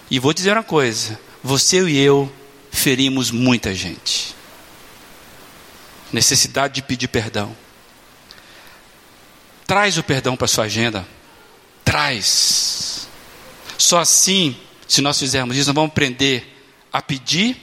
E 0.09 0.17
vou 0.17 0.33
dizer 0.33 0.53
uma 0.53 0.63
coisa: 0.63 1.19
você 1.43 1.87
e 1.87 1.99
eu 1.99 2.33
ferimos 2.71 3.29
muita 3.29 3.75
gente. 3.75 4.35
Necessidade 6.11 6.73
de 6.73 6.81
pedir 6.81 7.09
perdão. 7.09 7.55
Traz 9.67 9.99
o 9.99 10.03
perdão 10.03 10.35
para 10.35 10.47
sua 10.47 10.63
agenda. 10.63 11.07
Traz. 11.87 13.07
Só 13.77 13.99
assim, 13.99 14.57
se 14.85 14.99
nós 14.99 15.17
fizermos 15.17 15.55
isso, 15.55 15.69
nós 15.69 15.75
vamos 15.75 15.91
aprender 15.91 16.45
a 16.91 17.01
pedir 17.01 17.55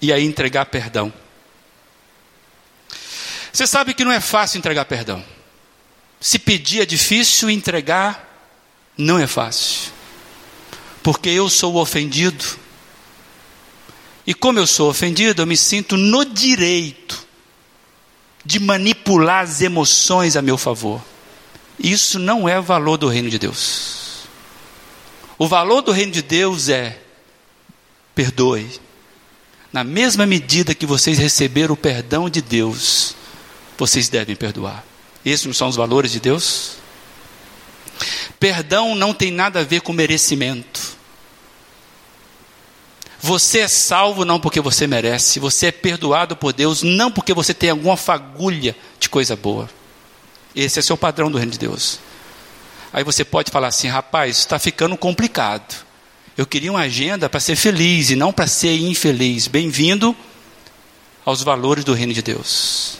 e 0.00 0.10
a 0.10 0.18
entregar 0.18 0.64
perdão. 0.64 1.12
Você 3.52 3.66
sabe 3.66 3.92
que 3.92 4.06
não 4.06 4.12
é 4.12 4.20
fácil 4.20 4.56
entregar 4.56 4.86
perdão. 4.86 5.22
Se 6.18 6.38
pedir 6.38 6.80
é 6.80 6.86
difícil, 6.86 7.50
entregar 7.50 8.26
não 8.96 9.18
é 9.18 9.26
fácil. 9.26 9.92
Porque 11.02 11.28
eu 11.28 11.50
sou 11.50 11.76
ofendido. 11.76 12.42
E 14.26 14.32
como 14.32 14.58
eu 14.58 14.66
sou 14.66 14.88
ofendido, 14.88 15.42
eu 15.42 15.46
me 15.46 15.58
sinto 15.58 15.94
no 15.94 16.24
direito 16.24 17.22
de 18.42 18.58
manipular 18.58 19.44
as 19.44 19.60
emoções 19.60 20.36
a 20.36 20.40
meu 20.40 20.56
favor. 20.56 21.02
Isso 21.78 22.18
não 22.18 22.48
é 22.48 22.58
o 22.58 22.62
valor 22.62 22.96
do 22.96 23.08
reino 23.08 23.30
de 23.30 23.38
Deus. 23.38 24.26
O 25.38 25.46
valor 25.46 25.82
do 25.82 25.92
reino 25.92 26.12
de 26.12 26.22
Deus 26.22 26.68
é 26.68 26.98
perdoe. 28.14 28.68
Na 29.72 29.84
mesma 29.84 30.26
medida 30.26 30.74
que 30.74 30.86
vocês 30.86 31.18
receberam 31.18 31.74
o 31.74 31.76
perdão 31.76 32.28
de 32.28 32.42
Deus, 32.42 33.14
vocês 33.76 34.08
devem 34.08 34.34
perdoar. 34.34 34.84
Esses 35.24 35.46
não 35.46 35.54
são 35.54 35.68
os 35.68 35.76
valores 35.76 36.10
de 36.10 36.18
Deus? 36.18 36.72
Perdão 38.40 38.94
não 38.94 39.14
tem 39.14 39.30
nada 39.30 39.60
a 39.60 39.64
ver 39.64 39.82
com 39.82 39.92
merecimento. 39.92 40.98
Você 43.20 43.60
é 43.60 43.68
salvo 43.68 44.24
não 44.24 44.40
porque 44.40 44.60
você 44.60 44.86
merece, 44.86 45.40
você 45.40 45.66
é 45.66 45.72
perdoado 45.72 46.36
por 46.36 46.52
Deus 46.52 46.82
não 46.82 47.10
porque 47.10 47.34
você 47.34 47.52
tem 47.52 47.70
alguma 47.70 47.96
fagulha 47.96 48.76
de 48.98 49.08
coisa 49.08 49.36
boa. 49.36 49.68
Esse 50.54 50.78
é 50.78 50.82
seu 50.82 50.96
padrão 50.96 51.30
do 51.30 51.38
reino 51.38 51.52
de 51.52 51.58
Deus. 51.58 52.00
Aí 52.92 53.04
você 53.04 53.24
pode 53.24 53.50
falar 53.50 53.68
assim, 53.68 53.88
rapaz, 53.88 54.38
está 54.38 54.58
ficando 54.58 54.96
complicado. 54.96 55.84
Eu 56.36 56.46
queria 56.46 56.70
uma 56.70 56.80
agenda 56.80 57.28
para 57.28 57.40
ser 57.40 57.56
feliz 57.56 58.10
e 58.10 58.16
não 58.16 58.32
para 58.32 58.46
ser 58.46 58.76
infeliz. 58.78 59.46
Bem-vindo 59.46 60.16
aos 61.24 61.42
valores 61.42 61.84
do 61.84 61.92
reino 61.92 62.14
de 62.14 62.22
Deus. 62.22 62.98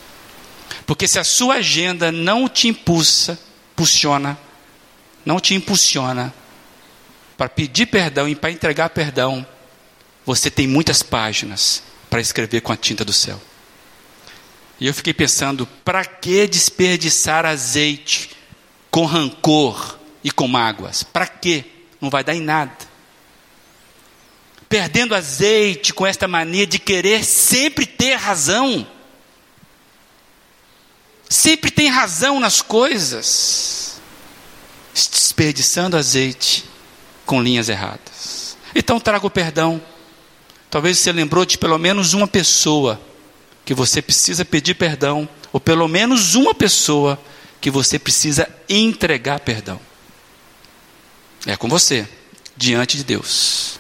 Porque 0.87 1.09
se 1.09 1.19
a 1.19 1.25
sua 1.25 1.55
agenda 1.57 2.13
não 2.13 2.49
te 2.49 2.69
impulsa, 2.69 3.39
impulsiona, 3.73 4.39
não 5.25 5.41
te 5.41 5.55
impulsiona 5.55 6.35
para 7.37 7.49
pedir 7.49 7.87
perdão 7.87 8.29
e 8.29 8.35
para 8.35 8.51
entregar 8.51 8.91
perdão, 8.91 9.47
você 10.27 10.51
tem 10.51 10.67
muitas 10.67 11.03
páginas 11.03 11.83
para 12.11 12.21
escrever 12.21 12.61
com 12.61 12.73
a 12.73 12.77
tinta 12.77 13.05
do 13.05 13.13
céu. 13.13 13.41
E 14.81 14.87
eu 14.87 14.95
fiquei 14.95 15.12
pensando, 15.12 15.66
para 15.85 16.05
que 16.05 16.47
desperdiçar 16.47 17.45
azeite 17.45 18.31
com 18.91 19.05
rancor 19.05 19.99
e 20.22 20.31
com 20.31 20.47
mágoas? 20.47 21.03
Para 21.03 21.26
quê? 21.26 21.64
Não 22.01 22.09
vai 22.11 22.22
dar 22.22 22.35
em 22.35 22.41
nada. 22.41 22.76
Perdendo 24.68 25.14
azeite 25.14 25.93
com 25.93 26.07
esta 26.07 26.29
mania 26.29 26.66
de 26.66 26.79
querer 26.79 27.24
sempre 27.24 27.87
ter 27.87 28.14
razão. 28.14 28.87
Sempre 31.29 31.70
tem 31.70 31.89
razão 31.89 32.39
nas 32.39 32.62
coisas. 32.62 34.01
Desperdiçando 34.95 35.97
azeite 35.97 36.64
com 37.26 37.43
linhas 37.43 37.68
erradas. 37.68 38.57
Então 38.74 39.01
traga 39.01 39.26
o 39.26 39.31
perdão. 39.31 39.83
Talvez 40.70 40.99
você 40.99 41.11
lembrou 41.12 41.45
de 41.45 41.59
pelo 41.59 41.79
menos 41.79 42.12
uma 42.12 42.29
pessoa 42.29 43.01
que 43.69 43.75
você 43.75 44.01
precisa 44.01 44.47
pedir 44.47 44.73
perdão, 44.73 45.29
ou 45.53 45.61
pelo 45.61 45.87
menos 45.87 46.35
uma 46.35 46.55
pessoa 46.55 47.21
que 47.61 47.71
você 47.71 47.99
precisa 47.99 48.49
entregar 48.66 49.41
perdão. 49.41 49.79
É 51.45 51.55
com 51.55 51.69
você, 51.69 52.09
diante 52.57 52.97
de 52.97 53.05
Deus. 53.05 53.79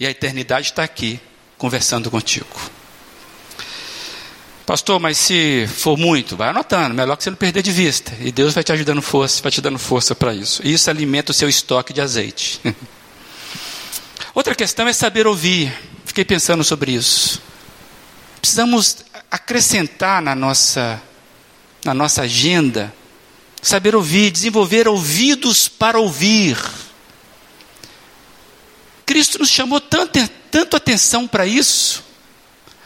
E 0.00 0.04
a 0.04 0.10
eternidade 0.10 0.70
está 0.70 0.82
aqui, 0.82 1.20
conversando 1.56 2.10
contigo. 2.10 2.48
Pastor, 4.66 4.98
mas 4.98 5.16
se 5.16 5.68
for 5.68 5.96
muito, 5.96 6.36
vai 6.36 6.48
anotando, 6.48 6.92
melhor 6.92 7.16
que 7.16 7.22
você 7.22 7.30
não 7.30 7.36
perder 7.36 7.62
de 7.62 7.70
vista. 7.70 8.12
E 8.18 8.32
Deus 8.32 8.52
vai 8.52 8.64
te 8.64 8.72
ajudando 8.72 9.00
força, 9.00 9.40
vai 9.40 9.52
te 9.52 9.60
dando 9.60 9.78
força 9.78 10.16
para 10.16 10.34
isso. 10.34 10.60
E 10.64 10.72
isso 10.72 10.90
alimenta 10.90 11.30
o 11.30 11.34
seu 11.34 11.48
estoque 11.48 11.92
de 11.92 12.00
azeite. 12.00 12.60
Outra 14.34 14.56
questão 14.56 14.88
é 14.88 14.92
saber 14.92 15.24
ouvir. 15.24 15.72
Fiquei 16.04 16.24
pensando 16.24 16.64
sobre 16.64 16.90
isso 16.90 17.40
precisamos 18.44 18.98
acrescentar 19.30 20.20
na 20.20 20.34
nossa, 20.34 21.02
na 21.82 21.94
nossa 21.94 22.20
agenda, 22.20 22.94
saber 23.62 23.96
ouvir, 23.96 24.30
desenvolver 24.30 24.86
ouvidos 24.86 25.66
para 25.66 25.98
ouvir. 25.98 26.58
Cristo 29.06 29.38
nos 29.38 29.48
chamou 29.48 29.80
tanto, 29.80 30.28
tanto 30.50 30.76
atenção 30.76 31.26
para 31.26 31.46
isso. 31.46 32.04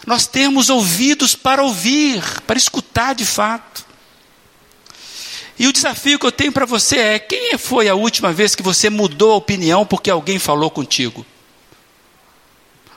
Nós 0.06 0.28
temos 0.28 0.70
ouvidos 0.70 1.34
para 1.34 1.60
ouvir, 1.64 2.22
para 2.42 2.56
escutar 2.56 3.16
de 3.16 3.24
fato. 3.24 3.84
E 5.58 5.66
o 5.66 5.72
desafio 5.72 6.20
que 6.20 6.26
eu 6.26 6.30
tenho 6.30 6.52
para 6.52 6.66
você 6.66 6.98
é: 6.98 7.18
quem 7.18 7.58
foi 7.58 7.88
a 7.88 7.96
última 7.96 8.32
vez 8.32 8.54
que 8.54 8.62
você 8.62 8.88
mudou 8.88 9.32
a 9.32 9.36
opinião 9.36 9.84
porque 9.84 10.08
alguém 10.08 10.38
falou 10.38 10.70
contigo? 10.70 11.26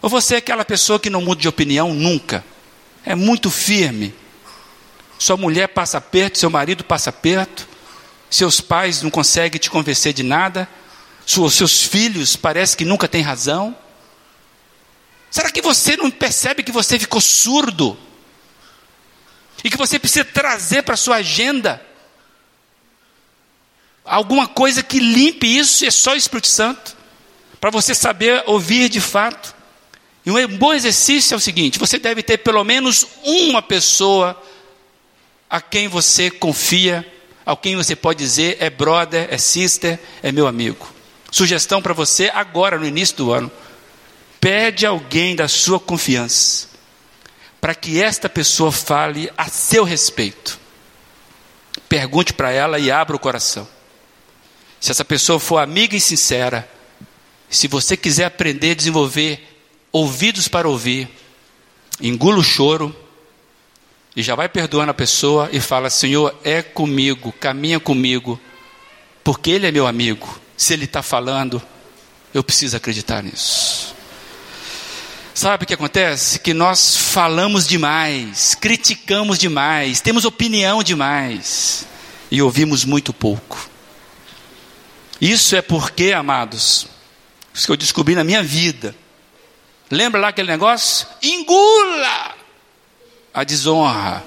Ou 0.01 0.09
você 0.09 0.35
é 0.35 0.37
aquela 0.37 0.65
pessoa 0.65 0.99
que 0.99 1.09
não 1.09 1.21
muda 1.21 1.41
de 1.41 1.47
opinião 1.47 1.93
nunca? 1.93 2.43
É 3.05 3.13
muito 3.13 3.51
firme. 3.51 4.13
Sua 5.19 5.37
mulher 5.37 5.67
passa 5.67 6.01
perto, 6.01 6.39
seu 6.39 6.49
marido 6.49 6.83
passa 6.83 7.11
perto, 7.11 7.67
seus 8.29 8.59
pais 8.59 9.03
não 9.03 9.11
conseguem 9.11 9.59
te 9.59 9.69
convencer 9.69 10.13
de 10.13 10.23
nada, 10.23 10.67
seus 11.25 11.83
filhos 11.83 12.35
parece 12.35 12.75
que 12.75 12.83
nunca 12.83 13.07
têm 13.07 13.21
razão. 13.21 13.77
Será 15.29 15.51
que 15.51 15.61
você 15.61 15.95
não 15.95 16.09
percebe 16.09 16.63
que 16.63 16.71
você 16.71 16.97
ficou 16.97 17.21
surdo? 17.21 17.97
E 19.63 19.69
que 19.69 19.77
você 19.77 19.99
precisa 19.99 20.25
trazer 20.25 20.81
para 20.81 20.95
a 20.95 20.97
sua 20.97 21.17
agenda 21.17 21.79
alguma 24.03 24.47
coisa 24.47 24.81
que 24.81 24.99
limpe 24.99 25.45
isso, 25.45 25.85
é 25.85 25.91
só 25.91 26.13
o 26.13 26.17
Espírito 26.17 26.47
Santo, 26.47 26.97
para 27.59 27.69
você 27.69 27.93
saber 27.93 28.43
ouvir 28.47 28.89
de 28.89 28.99
fato. 28.99 29.60
E 30.25 30.31
um 30.31 30.57
bom 30.57 30.73
exercício 30.73 31.33
é 31.33 31.37
o 31.37 31.39
seguinte: 31.39 31.79
você 31.79 31.97
deve 31.97 32.21
ter 32.21 32.37
pelo 32.37 32.63
menos 32.63 33.07
uma 33.23 33.61
pessoa 33.61 34.41
a 35.49 35.59
quem 35.59 35.87
você 35.87 36.29
confia, 36.29 37.05
a 37.45 37.55
quem 37.55 37.75
você 37.75 37.95
pode 37.95 38.19
dizer 38.19 38.57
é 38.59 38.69
brother, 38.69 39.27
é 39.31 39.37
sister, 39.37 39.99
é 40.21 40.31
meu 40.31 40.47
amigo. 40.47 40.87
Sugestão 41.31 41.81
para 41.81 41.93
você 41.93 42.29
agora, 42.33 42.77
no 42.77 42.85
início 42.85 43.17
do 43.17 43.31
ano. 43.31 43.51
Pede 44.39 44.85
alguém 44.85 45.35
da 45.35 45.47
sua 45.47 45.79
confiança, 45.79 46.67
para 47.59 47.75
que 47.75 48.01
esta 48.01 48.27
pessoa 48.27 48.71
fale 48.71 49.31
a 49.37 49.47
seu 49.47 49.83
respeito. 49.83 50.59
Pergunte 51.87 52.33
para 52.33 52.51
ela 52.51 52.79
e 52.79 52.89
abra 52.89 53.15
o 53.15 53.19
coração. 53.19 53.67
Se 54.79 54.89
essa 54.89 55.05
pessoa 55.05 55.39
for 55.39 55.57
amiga 55.57 55.95
e 55.95 56.01
sincera, 56.01 56.67
se 57.49 57.67
você 57.67 57.95
quiser 57.95 58.25
aprender 58.25 58.71
a 58.71 58.75
desenvolver 58.75 59.50
ouvidos 59.91 60.47
para 60.47 60.67
ouvir, 60.67 61.09
engula 61.99 62.37
o 62.37 62.43
choro 62.43 62.95
e 64.15 64.21
já 64.21 64.35
vai 64.35 64.49
perdoando 64.49 64.91
a 64.91 64.93
pessoa 64.93 65.49
e 65.51 65.59
fala: 65.59 65.89
Senhor, 65.89 66.35
é 66.43 66.61
comigo, 66.61 67.31
caminha 67.33 67.79
comigo, 67.79 68.39
porque 69.23 69.51
Ele 69.51 69.67
é 69.67 69.71
meu 69.71 69.87
amigo. 69.87 70.39
Se 70.55 70.73
Ele 70.73 70.85
está 70.85 71.01
falando, 71.01 71.61
eu 72.33 72.43
preciso 72.43 72.77
acreditar 72.77 73.23
nisso. 73.23 73.95
Sabe 75.33 75.63
o 75.63 75.67
que 75.67 75.73
acontece? 75.73 76.39
Que 76.39 76.53
nós 76.53 76.95
falamos 76.95 77.65
demais, 77.65 78.53
criticamos 78.53 79.39
demais, 79.39 80.01
temos 80.01 80.25
opinião 80.25 80.83
demais 80.83 81.85
e 82.29 82.41
ouvimos 82.41 82.83
muito 82.83 83.13
pouco. 83.13 83.69
Isso 85.19 85.55
é 85.55 85.61
porque, 85.61 86.11
amados, 86.11 86.87
isso 87.53 87.65
que 87.65 87.71
eu 87.71 87.77
descobri 87.77 88.13
na 88.13 88.23
minha 88.23 88.43
vida. 88.43 88.95
Lembra 89.91 90.21
lá 90.21 90.29
aquele 90.29 90.47
negócio? 90.47 91.05
Engula 91.21 92.35
a 93.33 93.43
desonra. 93.43 94.23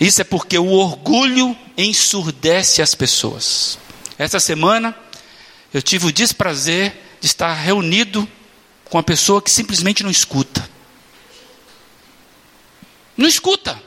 Isso 0.00 0.20
é 0.20 0.24
porque 0.24 0.58
o 0.58 0.70
orgulho 0.70 1.56
ensurdece 1.78 2.82
as 2.82 2.94
pessoas. 2.96 3.78
Essa 4.18 4.40
semana 4.40 4.94
eu 5.72 5.80
tive 5.80 6.06
o 6.06 6.12
desprazer 6.12 6.92
de 7.20 7.26
estar 7.26 7.52
reunido 7.52 8.28
com 8.84 8.98
uma 8.98 9.04
pessoa 9.04 9.40
que 9.40 9.50
simplesmente 9.50 10.02
não 10.02 10.10
escuta. 10.10 10.68
Não 13.16 13.28
escuta. 13.28 13.80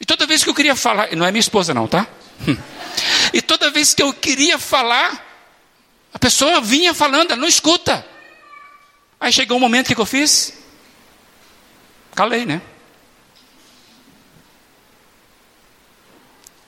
E 0.00 0.06
toda 0.06 0.26
vez 0.26 0.42
que 0.42 0.48
eu 0.48 0.54
queria 0.54 0.74
falar, 0.74 1.14
não 1.14 1.26
é 1.26 1.30
minha 1.30 1.40
esposa 1.40 1.74
não, 1.74 1.86
tá? 1.86 2.06
E 3.32 3.42
toda 3.42 3.70
vez 3.70 3.92
que 3.92 4.02
eu 4.02 4.12
queria 4.12 4.58
falar, 4.58 5.26
a 6.12 6.18
pessoa 6.18 6.60
vinha 6.60 6.94
falando, 6.94 7.32
ela 7.32 7.40
não 7.40 7.48
escuta. 7.48 8.13
Aí 9.24 9.32
chegou 9.32 9.56
um 9.56 9.60
momento 9.60 9.94
que 9.94 9.98
eu 9.98 10.04
fiz, 10.04 10.52
calei, 12.14 12.44
né? 12.44 12.60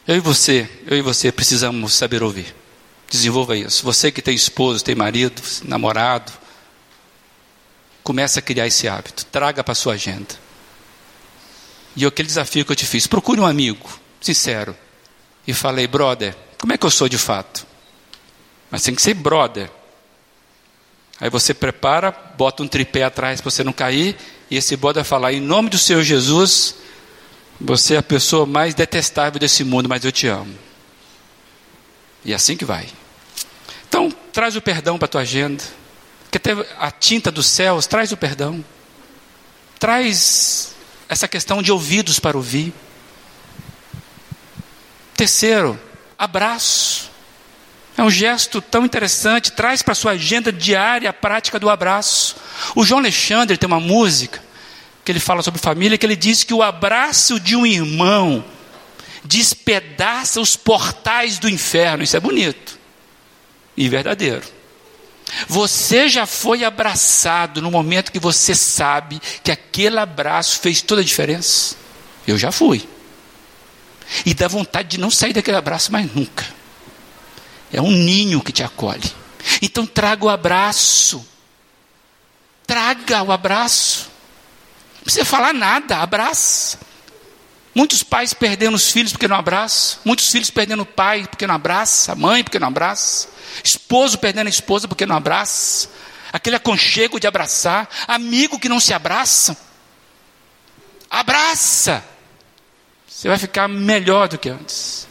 Eu 0.08 0.16
e 0.16 0.20
você, 0.20 0.66
eu 0.86 0.96
e 0.96 1.02
você 1.02 1.30
precisamos 1.30 1.92
saber 1.92 2.22
ouvir. 2.22 2.54
Desenvolva 3.10 3.58
isso. 3.58 3.84
Você 3.84 4.10
que 4.10 4.22
tem 4.22 4.34
esposo, 4.34 4.82
tem 4.82 4.94
marido, 4.94 5.42
namorado, 5.64 6.32
comece 8.02 8.38
a 8.38 8.42
criar 8.42 8.66
esse 8.66 8.88
hábito. 8.88 9.26
Traga 9.26 9.62
para 9.62 9.72
a 9.72 9.74
sua 9.74 9.92
agenda. 9.92 10.34
E 11.94 12.06
aquele 12.06 12.26
desafio 12.26 12.64
que 12.64 12.72
eu 12.72 12.76
te 12.76 12.86
fiz, 12.86 13.06
procure 13.06 13.38
um 13.38 13.46
amigo, 13.46 14.00
sincero. 14.18 14.74
E 15.46 15.52
falei, 15.52 15.86
brother, 15.86 16.34
como 16.56 16.72
é 16.72 16.78
que 16.78 16.86
eu 16.86 16.90
sou 16.90 17.06
de 17.06 17.18
fato? 17.18 17.66
Mas 18.70 18.82
tem 18.82 18.94
que 18.94 19.02
ser 19.02 19.12
brother. 19.12 19.70
Aí 21.20 21.30
você 21.30 21.54
prepara, 21.54 22.10
bota 22.10 22.62
um 22.62 22.68
tripé 22.68 23.04
atrás 23.04 23.40
para 23.40 23.50
você 23.50 23.64
não 23.64 23.72
cair, 23.72 24.16
e 24.50 24.56
esse 24.56 24.76
brother 24.76 25.02
vai 25.02 25.08
falar, 25.08 25.32
em 25.32 25.40
nome 25.40 25.70
do 25.70 25.78
Senhor 25.78 26.02
Jesus, 26.02 26.76
você 27.60 27.94
é 27.94 27.98
a 27.98 28.02
pessoa 28.02 28.44
mais 28.44 28.74
detestável 28.74 29.40
desse 29.40 29.64
mundo, 29.64 29.88
mas 29.88 30.04
eu 30.04 30.12
te 30.12 30.26
amo. 30.26 30.54
E 32.24 32.32
é 32.32 32.36
assim 32.36 32.56
que 32.56 32.64
vai. 32.64 32.86
Então, 33.88 34.12
traz 34.32 34.56
o 34.56 34.60
perdão 34.60 34.98
para 34.98 35.06
a 35.06 35.08
tua 35.08 35.20
agenda. 35.22 35.62
Que 36.30 36.36
até 36.36 36.52
a 36.78 36.90
tinta 36.90 37.30
dos 37.30 37.46
céus, 37.46 37.86
traz 37.86 38.12
o 38.12 38.16
perdão. 38.16 38.64
Traz 39.78 40.74
essa 41.08 41.26
questão 41.28 41.62
de 41.62 41.72
ouvidos 41.72 42.18
para 42.18 42.36
ouvir. 42.36 42.74
Terceiro, 45.16 45.80
abraço. 46.18 47.10
É 47.96 48.02
um 48.02 48.10
gesto 48.10 48.60
tão 48.60 48.84
interessante, 48.84 49.52
traz 49.52 49.82
para 49.82 49.94
sua 49.94 50.12
agenda 50.12 50.52
diária 50.52 51.08
a 51.08 51.14
prática 51.14 51.58
do 51.58 51.70
abraço. 51.70 52.36
O 52.74 52.84
João 52.84 53.00
Alexandre 53.00 53.56
tem 53.56 53.66
uma 53.66 53.80
música 53.80 54.42
que 55.04 55.12
ele 55.12 55.20
fala 55.20 55.42
sobre 55.42 55.60
família, 55.60 55.96
que 55.96 56.04
ele 56.04 56.16
diz 56.16 56.44
que 56.44 56.52
o 56.52 56.62
abraço 56.62 57.40
de 57.40 57.56
um 57.56 57.64
irmão 57.64 58.44
despedaça 59.24 60.40
os 60.40 60.56
portais 60.56 61.38
do 61.38 61.48
inferno. 61.48 62.02
Isso 62.02 62.16
é 62.16 62.20
bonito 62.20 62.78
e 63.76 63.88
verdadeiro. 63.88 64.42
Você 65.48 66.08
já 66.08 66.26
foi 66.26 66.64
abraçado 66.64 67.60
no 67.60 67.70
momento 67.70 68.12
que 68.12 68.18
você 68.18 68.54
sabe 68.54 69.20
que 69.42 69.50
aquele 69.50 69.98
abraço 69.98 70.60
fez 70.60 70.80
toda 70.82 71.00
a 71.00 71.04
diferença? 71.04 71.76
Eu 72.26 72.38
já 72.38 72.52
fui. 72.52 72.88
E 74.24 74.34
dá 74.34 74.46
vontade 74.46 74.88
de 74.88 74.98
não 74.98 75.10
sair 75.10 75.32
daquele 75.32 75.56
abraço 75.56 75.90
mais 75.90 76.12
nunca. 76.14 76.46
É 77.76 77.82
um 77.82 77.90
ninho 77.90 78.40
que 78.40 78.52
te 78.52 78.62
acolhe. 78.62 79.12
Então 79.60 79.86
traga 79.86 80.24
o 80.24 80.30
abraço. 80.30 81.22
Traga 82.66 83.22
o 83.22 83.30
abraço. 83.30 84.10
Não 84.96 85.02
precisa 85.02 85.26
falar 85.26 85.52
nada, 85.52 85.98
abraça. 85.98 86.78
Muitos 87.74 88.02
pais 88.02 88.32
perdendo 88.32 88.76
os 88.76 88.90
filhos 88.90 89.12
porque 89.12 89.28
não 89.28 89.36
abraçam. 89.36 89.98
Muitos 90.06 90.32
filhos 90.32 90.48
perdendo 90.48 90.84
o 90.84 90.86
pai 90.86 91.26
porque 91.28 91.46
não 91.46 91.54
abraça. 91.54 92.12
A 92.12 92.14
mãe 92.14 92.42
porque 92.42 92.58
não 92.58 92.68
abraça. 92.68 93.28
Esposo 93.62 94.16
perdendo 94.16 94.46
a 94.46 94.50
esposa 94.50 94.88
porque 94.88 95.04
não 95.04 95.14
abraça. 95.14 95.90
Aquele 96.32 96.56
aconchego 96.56 97.20
de 97.20 97.26
abraçar. 97.26 97.90
Amigo 98.08 98.58
que 98.58 98.70
não 98.70 98.80
se 98.80 98.94
abraça. 98.94 99.54
Abraça. 101.10 102.02
Você 103.06 103.28
vai 103.28 103.36
ficar 103.36 103.68
melhor 103.68 104.28
do 104.28 104.38
que 104.38 104.48
antes. 104.48 105.06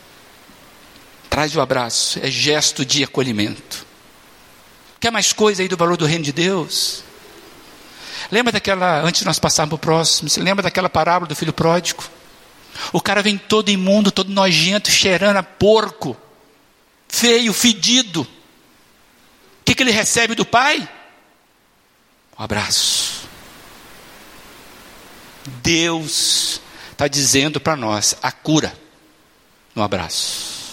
Traz 1.36 1.53
o 1.53 1.59
abraço, 1.59 2.17
é 2.23 2.31
gesto 2.31 2.86
de 2.86 3.03
acolhimento. 3.03 3.86
Quer 5.01 5.11
mais 5.11 5.33
coisa 5.33 5.61
aí 5.61 5.67
do 5.67 5.75
valor 5.75 5.97
do 5.97 6.05
reino 6.05 6.23
de 6.23 6.31
Deus? 6.31 7.03
Lembra 8.31 8.53
daquela, 8.53 9.01
antes 9.01 9.19
de 9.19 9.25
nós 9.25 9.38
passarmos 9.38 9.71
para 9.71 9.75
o 9.75 9.77
próximo, 9.77 10.29
você 10.29 10.39
lembra 10.39 10.63
daquela 10.63 10.88
parábola 10.89 11.27
do 11.27 11.36
filho 11.36 11.51
pródigo? 11.51 12.05
O 12.93 13.01
cara 13.01 13.21
vem 13.21 13.38
todo 13.38 13.67
imundo, 13.67 14.13
todo 14.13 14.31
nojento, 14.31 14.89
cheirando 14.89 15.36
a 15.36 15.43
porco, 15.43 16.15
feio, 17.09 17.51
fedido. 17.51 18.21
O 18.21 18.27
que, 19.65 19.75
que 19.75 19.83
ele 19.83 19.91
recebe 19.91 20.36
do 20.36 20.45
pai? 20.45 20.88
Um 22.39 22.43
abraço. 22.45 23.27
Deus 25.61 26.61
está 26.93 27.09
dizendo 27.09 27.59
para 27.59 27.75
nós 27.75 28.15
a 28.23 28.31
cura 28.31 28.73
no 29.75 29.83
abraço. 29.83 30.64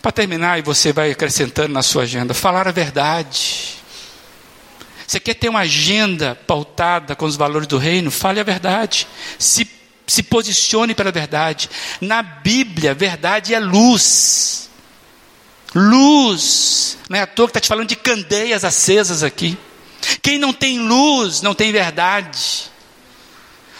Para 0.00 0.12
terminar, 0.12 0.58
e 0.58 0.62
você 0.62 0.92
vai 0.92 1.10
acrescentando 1.10 1.74
na 1.74 1.82
sua 1.82 2.04
agenda, 2.04 2.32
falar 2.32 2.66
a 2.66 2.72
verdade. 2.72 3.80
Você 5.06 5.20
quer 5.20 5.34
ter 5.34 5.48
uma 5.48 5.60
agenda 5.60 6.38
pautada 6.46 7.16
com 7.16 7.26
os 7.26 7.36
valores 7.36 7.66
do 7.66 7.76
reino? 7.76 8.10
Fale 8.10 8.38
a 8.40 8.44
verdade. 8.44 9.06
Se, 9.38 9.68
se 10.06 10.22
posicione 10.22 10.94
pela 10.94 11.10
verdade. 11.10 11.68
Na 12.00 12.22
Bíblia, 12.22 12.94
verdade 12.94 13.52
é 13.52 13.58
luz. 13.58 14.70
Luz. 15.74 16.96
Não 17.08 17.18
é 17.18 17.22
à 17.22 17.26
toa 17.26 17.46
que 17.46 17.50
está 17.50 17.60
te 17.60 17.68
falando 17.68 17.88
de 17.88 17.96
candeias 17.96 18.64
acesas 18.64 19.22
aqui. 19.22 19.58
Quem 20.22 20.38
não 20.38 20.52
tem 20.52 20.78
luz, 20.78 21.42
não 21.42 21.54
tem 21.54 21.72
verdade. 21.72 22.70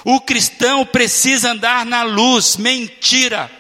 O 0.04 0.20
cristão 0.20 0.84
precisa 0.84 1.52
andar 1.52 1.86
na 1.86 2.02
luz, 2.02 2.56
mentira. 2.56 3.50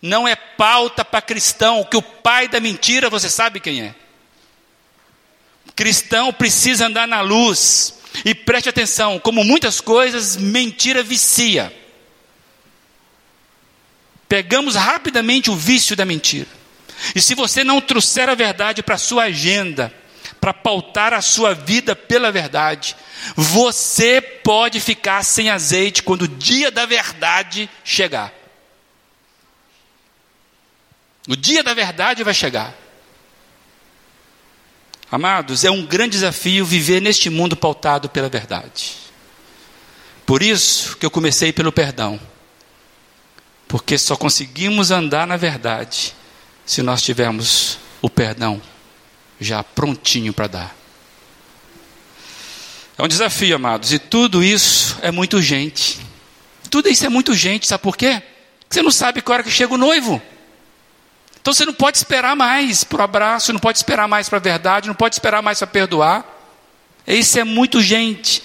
Não 0.00 0.26
é 0.28 0.36
pauta 0.36 1.04
para 1.04 1.20
cristão, 1.20 1.84
que 1.84 1.96
o 1.96 2.02
pai 2.02 2.48
da 2.48 2.60
mentira 2.60 3.10
você 3.10 3.28
sabe 3.28 3.60
quem 3.60 3.82
é. 3.82 3.94
Cristão 5.74 6.32
precisa 6.32 6.86
andar 6.86 7.06
na 7.06 7.20
luz. 7.20 7.94
E 8.24 8.34
preste 8.34 8.68
atenção, 8.68 9.18
como 9.18 9.44
muitas 9.44 9.80
coisas, 9.80 10.36
mentira 10.36 11.02
vicia. 11.02 11.72
Pegamos 14.28 14.74
rapidamente 14.74 15.50
o 15.50 15.56
vício 15.56 15.96
da 15.96 16.04
mentira. 16.04 16.48
E 17.14 17.20
se 17.20 17.34
você 17.34 17.62
não 17.62 17.80
trouxer 17.80 18.28
a 18.28 18.34
verdade 18.34 18.82
para 18.82 18.96
a 18.96 18.98
sua 18.98 19.24
agenda, 19.24 19.92
para 20.40 20.52
pautar 20.52 21.12
a 21.12 21.20
sua 21.20 21.54
vida 21.54 21.94
pela 21.96 22.30
verdade, 22.30 22.96
você 23.36 24.20
pode 24.20 24.80
ficar 24.80 25.22
sem 25.24 25.50
azeite 25.50 26.02
quando 26.02 26.22
o 26.22 26.28
dia 26.28 26.70
da 26.70 26.86
verdade 26.86 27.68
chegar. 27.84 28.32
O 31.28 31.36
dia 31.36 31.62
da 31.62 31.74
verdade 31.74 32.24
vai 32.24 32.32
chegar. 32.32 32.74
Amados, 35.10 35.62
é 35.62 35.70
um 35.70 35.84
grande 35.84 36.12
desafio 36.12 36.64
viver 36.64 37.00
neste 37.00 37.28
mundo 37.28 37.54
pautado 37.54 38.08
pela 38.08 38.30
verdade. 38.30 38.96
Por 40.24 40.42
isso 40.42 40.96
que 40.96 41.04
eu 41.04 41.10
comecei 41.10 41.52
pelo 41.52 41.70
perdão. 41.70 42.18
Porque 43.66 43.98
só 43.98 44.16
conseguimos 44.16 44.90
andar 44.90 45.26
na 45.26 45.36
verdade 45.36 46.14
se 46.64 46.82
nós 46.82 47.02
tivermos 47.02 47.78
o 48.00 48.08
perdão 48.08 48.60
já 49.38 49.62
prontinho 49.62 50.32
para 50.32 50.46
dar. 50.46 50.76
É 52.96 53.02
um 53.02 53.08
desafio, 53.08 53.54
amados, 53.54 53.92
e 53.92 53.98
tudo 53.98 54.42
isso 54.42 54.98
é 55.02 55.10
muito 55.10 55.36
urgente. 55.36 56.00
Tudo 56.70 56.88
isso 56.88 57.04
é 57.04 57.08
muito 57.08 57.30
urgente, 57.30 57.66
sabe 57.66 57.82
por 57.82 57.96
quê? 57.96 58.22
Você 58.68 58.82
não 58.82 58.90
sabe 58.90 59.22
que 59.22 59.30
hora 59.30 59.42
que 59.42 59.50
chega 59.50 59.72
o 59.72 59.78
noivo. 59.78 60.20
Então 61.48 61.54
você 61.54 61.64
não 61.64 61.72
pode 61.72 61.96
esperar 61.96 62.36
mais 62.36 62.84
para 62.84 63.00
o 63.00 63.02
abraço, 63.02 63.54
não 63.54 63.58
pode 63.58 63.78
esperar 63.78 64.06
mais 64.06 64.28
para 64.28 64.36
a 64.36 64.40
verdade, 64.42 64.86
não 64.86 64.94
pode 64.94 65.14
esperar 65.14 65.40
mais 65.40 65.56
para 65.56 65.66
perdoar. 65.66 66.22
Isso 67.06 67.38
é 67.38 67.42
muito 67.44 67.78
urgente, 67.78 68.42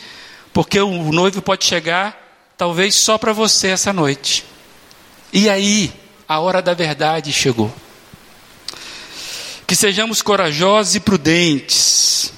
porque 0.53 0.79
o 0.79 1.11
noivo 1.11 1.41
pode 1.41 1.65
chegar, 1.65 2.17
talvez 2.57 2.95
só 2.95 3.17
para 3.17 3.33
você 3.33 3.67
essa 3.67 3.91
noite. 3.91 4.45
E 5.33 5.49
aí, 5.49 5.91
a 6.29 6.39
hora 6.39 6.61
da 6.61 6.73
verdade 6.73 7.33
chegou. 7.33 7.75
Que 9.67 9.75
sejamos 9.75 10.21
corajosos 10.21 10.95
e 10.95 11.01
prudentes 11.01 12.31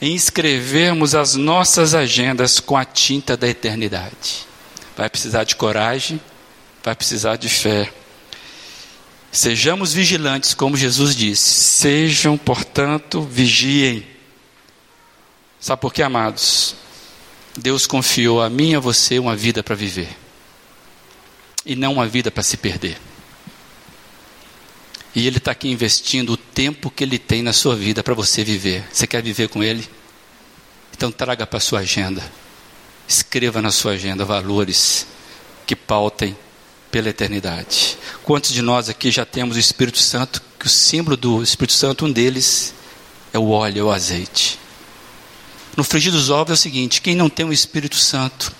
em 0.00 0.14
escrevermos 0.14 1.14
as 1.14 1.34
nossas 1.34 1.94
agendas 1.94 2.60
com 2.60 2.78
a 2.78 2.84
tinta 2.86 3.36
da 3.36 3.46
eternidade. 3.46 4.46
Vai 4.96 5.10
precisar 5.10 5.44
de 5.44 5.54
coragem, 5.54 6.18
vai 6.82 6.94
precisar 6.94 7.36
de 7.36 7.50
fé. 7.50 7.92
Sejamos 9.30 9.92
vigilantes, 9.92 10.54
como 10.54 10.76
Jesus 10.76 11.14
disse. 11.14 11.50
Sejam, 11.50 12.38
portanto, 12.38 13.22
vigiem. 13.22 14.06
Sabe 15.60 15.80
por 15.80 15.92
quê, 15.92 16.02
amados? 16.02 16.74
Deus 17.56 17.86
confiou 17.86 18.40
a 18.40 18.48
mim 18.48 18.72
e 18.72 18.76
a 18.76 18.80
você 18.80 19.18
uma 19.18 19.34
vida 19.34 19.62
para 19.62 19.74
viver, 19.74 20.08
e 21.66 21.74
não 21.74 21.94
uma 21.94 22.06
vida 22.06 22.30
para 22.30 22.42
se 22.42 22.56
perder. 22.56 22.96
E 25.14 25.26
Ele 25.26 25.38
está 25.38 25.50
aqui 25.50 25.68
investindo 25.68 26.34
o 26.34 26.36
tempo 26.36 26.90
que 26.90 27.02
Ele 27.02 27.18
tem 27.18 27.42
na 27.42 27.52
sua 27.52 27.74
vida 27.74 28.04
para 28.04 28.14
você 28.14 28.44
viver. 28.44 28.86
Você 28.92 29.06
quer 29.06 29.22
viver 29.22 29.48
com 29.48 29.64
Ele? 29.64 29.88
Então 30.92 31.10
traga 31.10 31.46
para 31.46 31.56
a 31.56 31.60
sua 31.60 31.80
agenda. 31.80 32.22
Escreva 33.08 33.60
na 33.60 33.72
sua 33.72 33.92
agenda 33.92 34.24
valores 34.24 35.06
que 35.66 35.74
pautem 35.74 36.36
pela 36.90 37.08
eternidade. 37.08 37.98
Quantos 38.22 38.52
de 38.52 38.62
nós 38.62 38.88
aqui 38.88 39.10
já 39.10 39.24
temos 39.24 39.56
o 39.56 39.60
Espírito 39.60 39.98
Santo? 39.98 40.42
Que 40.58 40.66
o 40.66 40.70
símbolo 40.70 41.16
do 41.16 41.42
Espírito 41.42 41.74
Santo, 41.74 42.06
um 42.06 42.12
deles, 42.12 42.74
é 43.32 43.38
o 43.38 43.50
óleo, 43.50 43.80
é 43.80 43.84
o 43.84 43.90
azeite. 43.90 44.58
No 45.76 45.84
frigir 45.84 46.10
dos 46.10 46.30
ovos 46.30 46.50
é 46.50 46.54
o 46.54 46.56
seguinte: 46.56 47.00
quem 47.00 47.14
não 47.14 47.28
tem 47.30 47.46
o 47.46 47.52
Espírito 47.52 47.96
Santo 47.96 48.52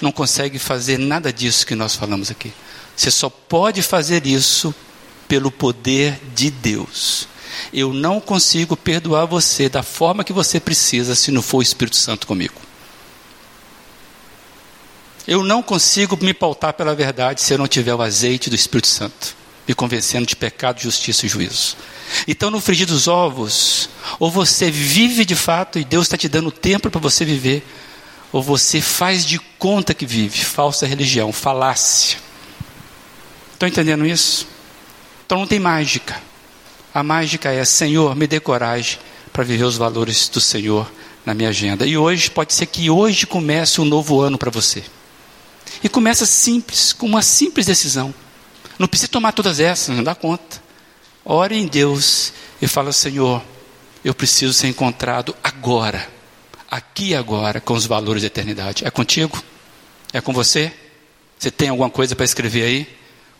não 0.00 0.12
consegue 0.12 0.58
fazer 0.58 0.98
nada 0.98 1.32
disso 1.32 1.66
que 1.66 1.74
nós 1.74 1.96
falamos 1.96 2.30
aqui. 2.30 2.52
Você 2.94 3.10
só 3.10 3.30
pode 3.30 3.82
fazer 3.82 4.26
isso 4.26 4.74
pelo 5.26 5.50
poder 5.50 6.20
de 6.34 6.50
Deus. 6.50 7.28
Eu 7.72 7.92
não 7.92 8.20
consigo 8.20 8.76
perdoar 8.76 9.24
você 9.24 9.68
da 9.68 9.82
forma 9.82 10.24
que 10.24 10.32
você 10.32 10.60
precisa 10.60 11.14
se 11.14 11.30
não 11.30 11.42
for 11.42 11.58
o 11.58 11.62
Espírito 11.62 11.96
Santo 11.96 12.26
comigo. 12.26 12.65
Eu 15.26 15.42
não 15.42 15.60
consigo 15.60 16.16
me 16.22 16.32
pautar 16.32 16.72
pela 16.74 16.94
verdade 16.94 17.42
se 17.42 17.52
eu 17.52 17.58
não 17.58 17.66
tiver 17.66 17.94
o 17.94 18.00
azeite 18.00 18.48
do 18.48 18.54
Espírito 18.54 18.86
Santo, 18.86 19.34
me 19.66 19.74
convencendo 19.74 20.24
de 20.24 20.36
pecado, 20.36 20.80
justiça 20.80 21.26
e 21.26 21.28
juízo. 21.28 21.76
Então, 22.28 22.48
no 22.50 22.60
frigir 22.60 22.86
dos 22.86 23.08
ovos, 23.08 23.88
ou 24.20 24.30
você 24.30 24.70
vive 24.70 25.24
de 25.24 25.34
fato 25.34 25.80
e 25.80 25.84
Deus 25.84 26.06
está 26.06 26.16
te 26.16 26.28
dando 26.28 26.52
tempo 26.52 26.88
para 26.88 27.00
você 27.00 27.24
viver, 27.24 27.66
ou 28.32 28.40
você 28.40 28.80
faz 28.80 29.26
de 29.26 29.40
conta 29.58 29.92
que 29.92 30.06
vive, 30.06 30.44
falsa 30.44 30.86
religião, 30.86 31.32
falácia. 31.32 32.18
Estão 33.52 33.68
entendendo 33.68 34.06
isso? 34.06 34.46
Então 35.24 35.38
não 35.38 35.46
tem 35.46 35.58
mágica. 35.58 36.20
A 36.94 37.02
mágica 37.02 37.50
é: 37.50 37.64
Senhor, 37.64 38.14
me 38.14 38.28
dê 38.28 38.38
coragem 38.38 38.98
para 39.32 39.42
viver 39.42 39.64
os 39.64 39.76
valores 39.76 40.28
do 40.28 40.40
Senhor 40.40 40.90
na 41.24 41.34
minha 41.34 41.48
agenda. 41.48 41.84
E 41.84 41.96
hoje, 41.98 42.30
pode 42.30 42.54
ser 42.54 42.66
que 42.66 42.88
hoje 42.88 43.26
comece 43.26 43.80
um 43.80 43.84
novo 43.84 44.20
ano 44.20 44.38
para 44.38 44.50
você. 44.50 44.84
E 45.82 45.88
começa 45.88 46.26
simples, 46.26 46.92
com 46.92 47.06
uma 47.06 47.22
simples 47.22 47.66
decisão. 47.66 48.14
Não 48.78 48.88
precisa 48.88 49.10
tomar 49.10 49.32
todas 49.32 49.60
essas, 49.60 49.94
não 49.94 50.04
dá 50.04 50.14
conta. 50.14 50.62
Ore 51.24 51.56
em 51.56 51.66
Deus 51.66 52.32
e 52.60 52.66
fala: 52.66 52.92
Senhor, 52.92 53.42
eu 54.04 54.14
preciso 54.14 54.52
ser 54.52 54.68
encontrado 54.68 55.34
agora, 55.42 56.08
aqui 56.70 57.08
e 57.08 57.14
agora, 57.14 57.60
com 57.60 57.74
os 57.74 57.86
valores 57.86 58.22
da 58.22 58.26
eternidade. 58.26 58.84
É 58.84 58.90
contigo? 58.90 59.42
É 60.12 60.20
com 60.20 60.32
você? 60.32 60.72
Você 61.38 61.50
tem 61.50 61.68
alguma 61.68 61.90
coisa 61.90 62.14
para 62.14 62.24
escrever 62.24 62.62
aí? 62.62 62.96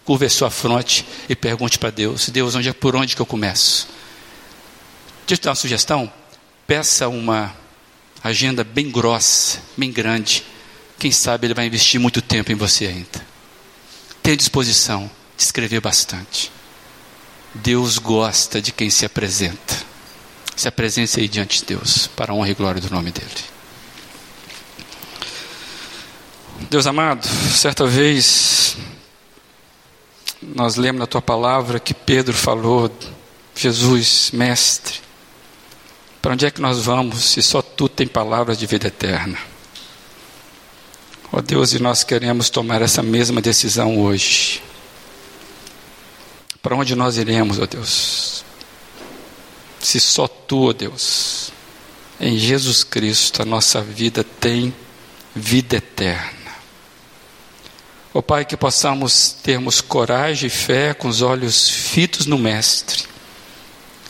curva 0.07 0.25
a 0.25 0.31
sua 0.31 0.51
fronte 0.51 1.05
e 1.29 1.35
pergunte 1.35 1.79
para 1.79 1.91
Deus: 1.91 2.29
Deus, 2.29 2.55
onde 2.55 2.69
é 2.69 2.73
por 2.73 2.95
onde 2.95 3.17
que 3.17 3.21
eu 3.21 3.27
começo? 3.27 3.89
Deixa 5.27 5.35
eu 5.35 5.39
te 5.39 5.43
dar 5.43 5.51
uma 5.51 5.57
sugestão. 5.57 6.11
Peça 6.67 7.09
uma 7.09 7.55
agenda 8.23 8.63
bem 8.63 8.91
grossa, 8.91 9.61
bem 9.77 9.91
grande. 9.91 10.45
Quem 10.99 11.11
sabe 11.11 11.47
ele 11.47 11.55
vai 11.55 11.67
investir 11.67 12.01
muito 12.01 12.23
tempo 12.23 12.51
em 12.51 12.55
você 12.55 12.87
ainda. 12.87 13.27
Tenha 14.23 14.37
disposição 14.37 15.11
de 15.37 15.43
escrever 15.43 15.81
bastante. 15.81 16.51
Deus 17.55 17.99
gosta 17.99 18.61
de 18.61 18.73
quem 18.73 18.91
se 18.91 19.05
apresenta. 19.05 19.77
Se 20.55 20.67
apresente 20.69 21.21
aí 21.21 21.29
diante 21.29 21.61
de 21.61 21.67
Deus, 21.67 22.07
para 22.09 22.33
a 22.33 22.35
honra 22.35 22.51
e 22.51 22.55
glória 22.55 22.81
do 22.81 22.91
nome 22.91 23.11
dEle. 23.11 23.57
Deus 26.71 26.87
amado, 26.87 27.27
certa 27.27 27.87
vez 27.87 28.77
nós 30.43 30.77
lemos 30.77 31.01
na 31.01 31.07
tua 31.07 31.21
palavra 31.21 31.79
que 31.79 31.93
Pedro 31.93 32.33
falou, 32.33 32.91
Jesus, 33.55 34.31
mestre, 34.33 35.01
para 36.23 36.33
onde 36.33 36.47
é 36.47 36.51
que 36.51 36.61
nós 36.61 36.81
vamos 36.83 37.23
se 37.23 37.43
só 37.43 37.61
tu 37.61 37.89
tem 37.89 38.07
palavras 38.07 38.59
de 38.59 38.67
vida 38.67 38.89
eterna? 38.89 39.39
Ó 41.37 41.43
Deus, 41.43 41.75
e 41.75 41.79
nós 41.79 42.03
queremos 42.03 42.49
tomar 42.49 42.81
essa 42.81 43.03
mesma 43.03 43.43
decisão 43.43 44.01
hoje. 44.01 44.63
Para 46.63 46.75
onde 46.75 46.95
nós 46.95 47.19
iremos, 47.19 47.59
ó 47.59 47.67
Deus? 47.67 48.43
Se 49.79 50.01
só 50.01 50.27
tu, 50.27 50.71
ó 50.71 50.73
Deus, 50.73 51.53
em 52.19 52.39
Jesus 52.39 52.83
Cristo, 52.83 53.43
a 53.43 53.45
nossa 53.45 53.83
vida 53.83 54.25
tem 54.25 54.75
vida 55.35 55.77
eterna. 55.77 56.55
Ó 58.15 58.23
Pai, 58.23 58.47
que 58.47 58.57
possamos 58.57 59.37
termos 59.43 59.83
coragem 59.83 60.47
e 60.47 60.51
fé 60.51 60.95
com 60.95 61.07
os 61.07 61.21
olhos 61.21 61.69
fitos 61.69 62.25
no 62.25 62.39
Mestre, 62.39 63.05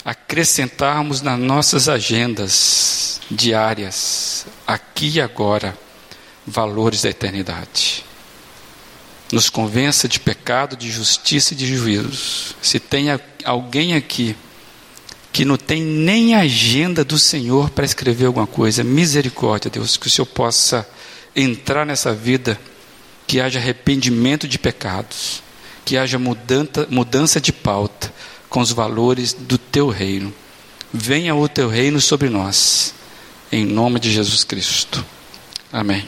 acrescentarmos 0.04 1.22
nas 1.22 1.40
nossas 1.40 1.88
agendas 1.88 3.20
diárias, 3.28 4.46
aqui 4.64 5.16
e 5.16 5.20
agora, 5.20 5.76
valores 6.46 7.02
da 7.02 7.10
eternidade. 7.10 8.04
Nos 9.32 9.50
convença 9.50 10.08
de 10.08 10.20
pecado, 10.20 10.76
de 10.76 10.90
justiça 10.90 11.52
e 11.52 11.56
de 11.56 11.66
juízo. 11.66 12.54
Se 12.62 12.78
tem 12.78 13.08
alguém 13.44 13.94
aqui 13.94 14.36
que 15.32 15.44
não 15.44 15.56
tem 15.56 15.82
nem 15.82 16.34
agenda 16.34 17.04
do 17.04 17.18
Senhor 17.18 17.68
para 17.70 17.84
escrever 17.84 18.26
alguma 18.26 18.46
coisa, 18.46 18.82
misericórdia, 18.84 19.70
Deus, 19.70 19.96
que 19.96 20.06
o 20.06 20.10
Senhor 20.10 20.26
possa 20.26 20.88
entrar 21.34 21.84
nessa 21.84 22.14
vida 22.14 22.58
que 23.26 23.40
haja 23.40 23.58
arrependimento 23.58 24.48
de 24.48 24.58
pecados, 24.58 25.42
que 25.84 25.98
haja 25.98 26.18
mudança, 26.18 26.86
mudança 26.88 27.40
de 27.40 27.52
pauta 27.52 28.12
com 28.48 28.60
os 28.60 28.72
valores 28.72 29.34
do 29.34 29.58
teu 29.58 29.88
reino. 29.88 30.32
Venha 30.92 31.34
o 31.34 31.48
teu 31.48 31.68
reino 31.68 32.00
sobre 32.00 32.30
nós, 32.30 32.94
em 33.52 33.64
nome 33.64 34.00
de 34.00 34.10
Jesus 34.10 34.44
Cristo. 34.44 35.04
Amém. 35.72 36.06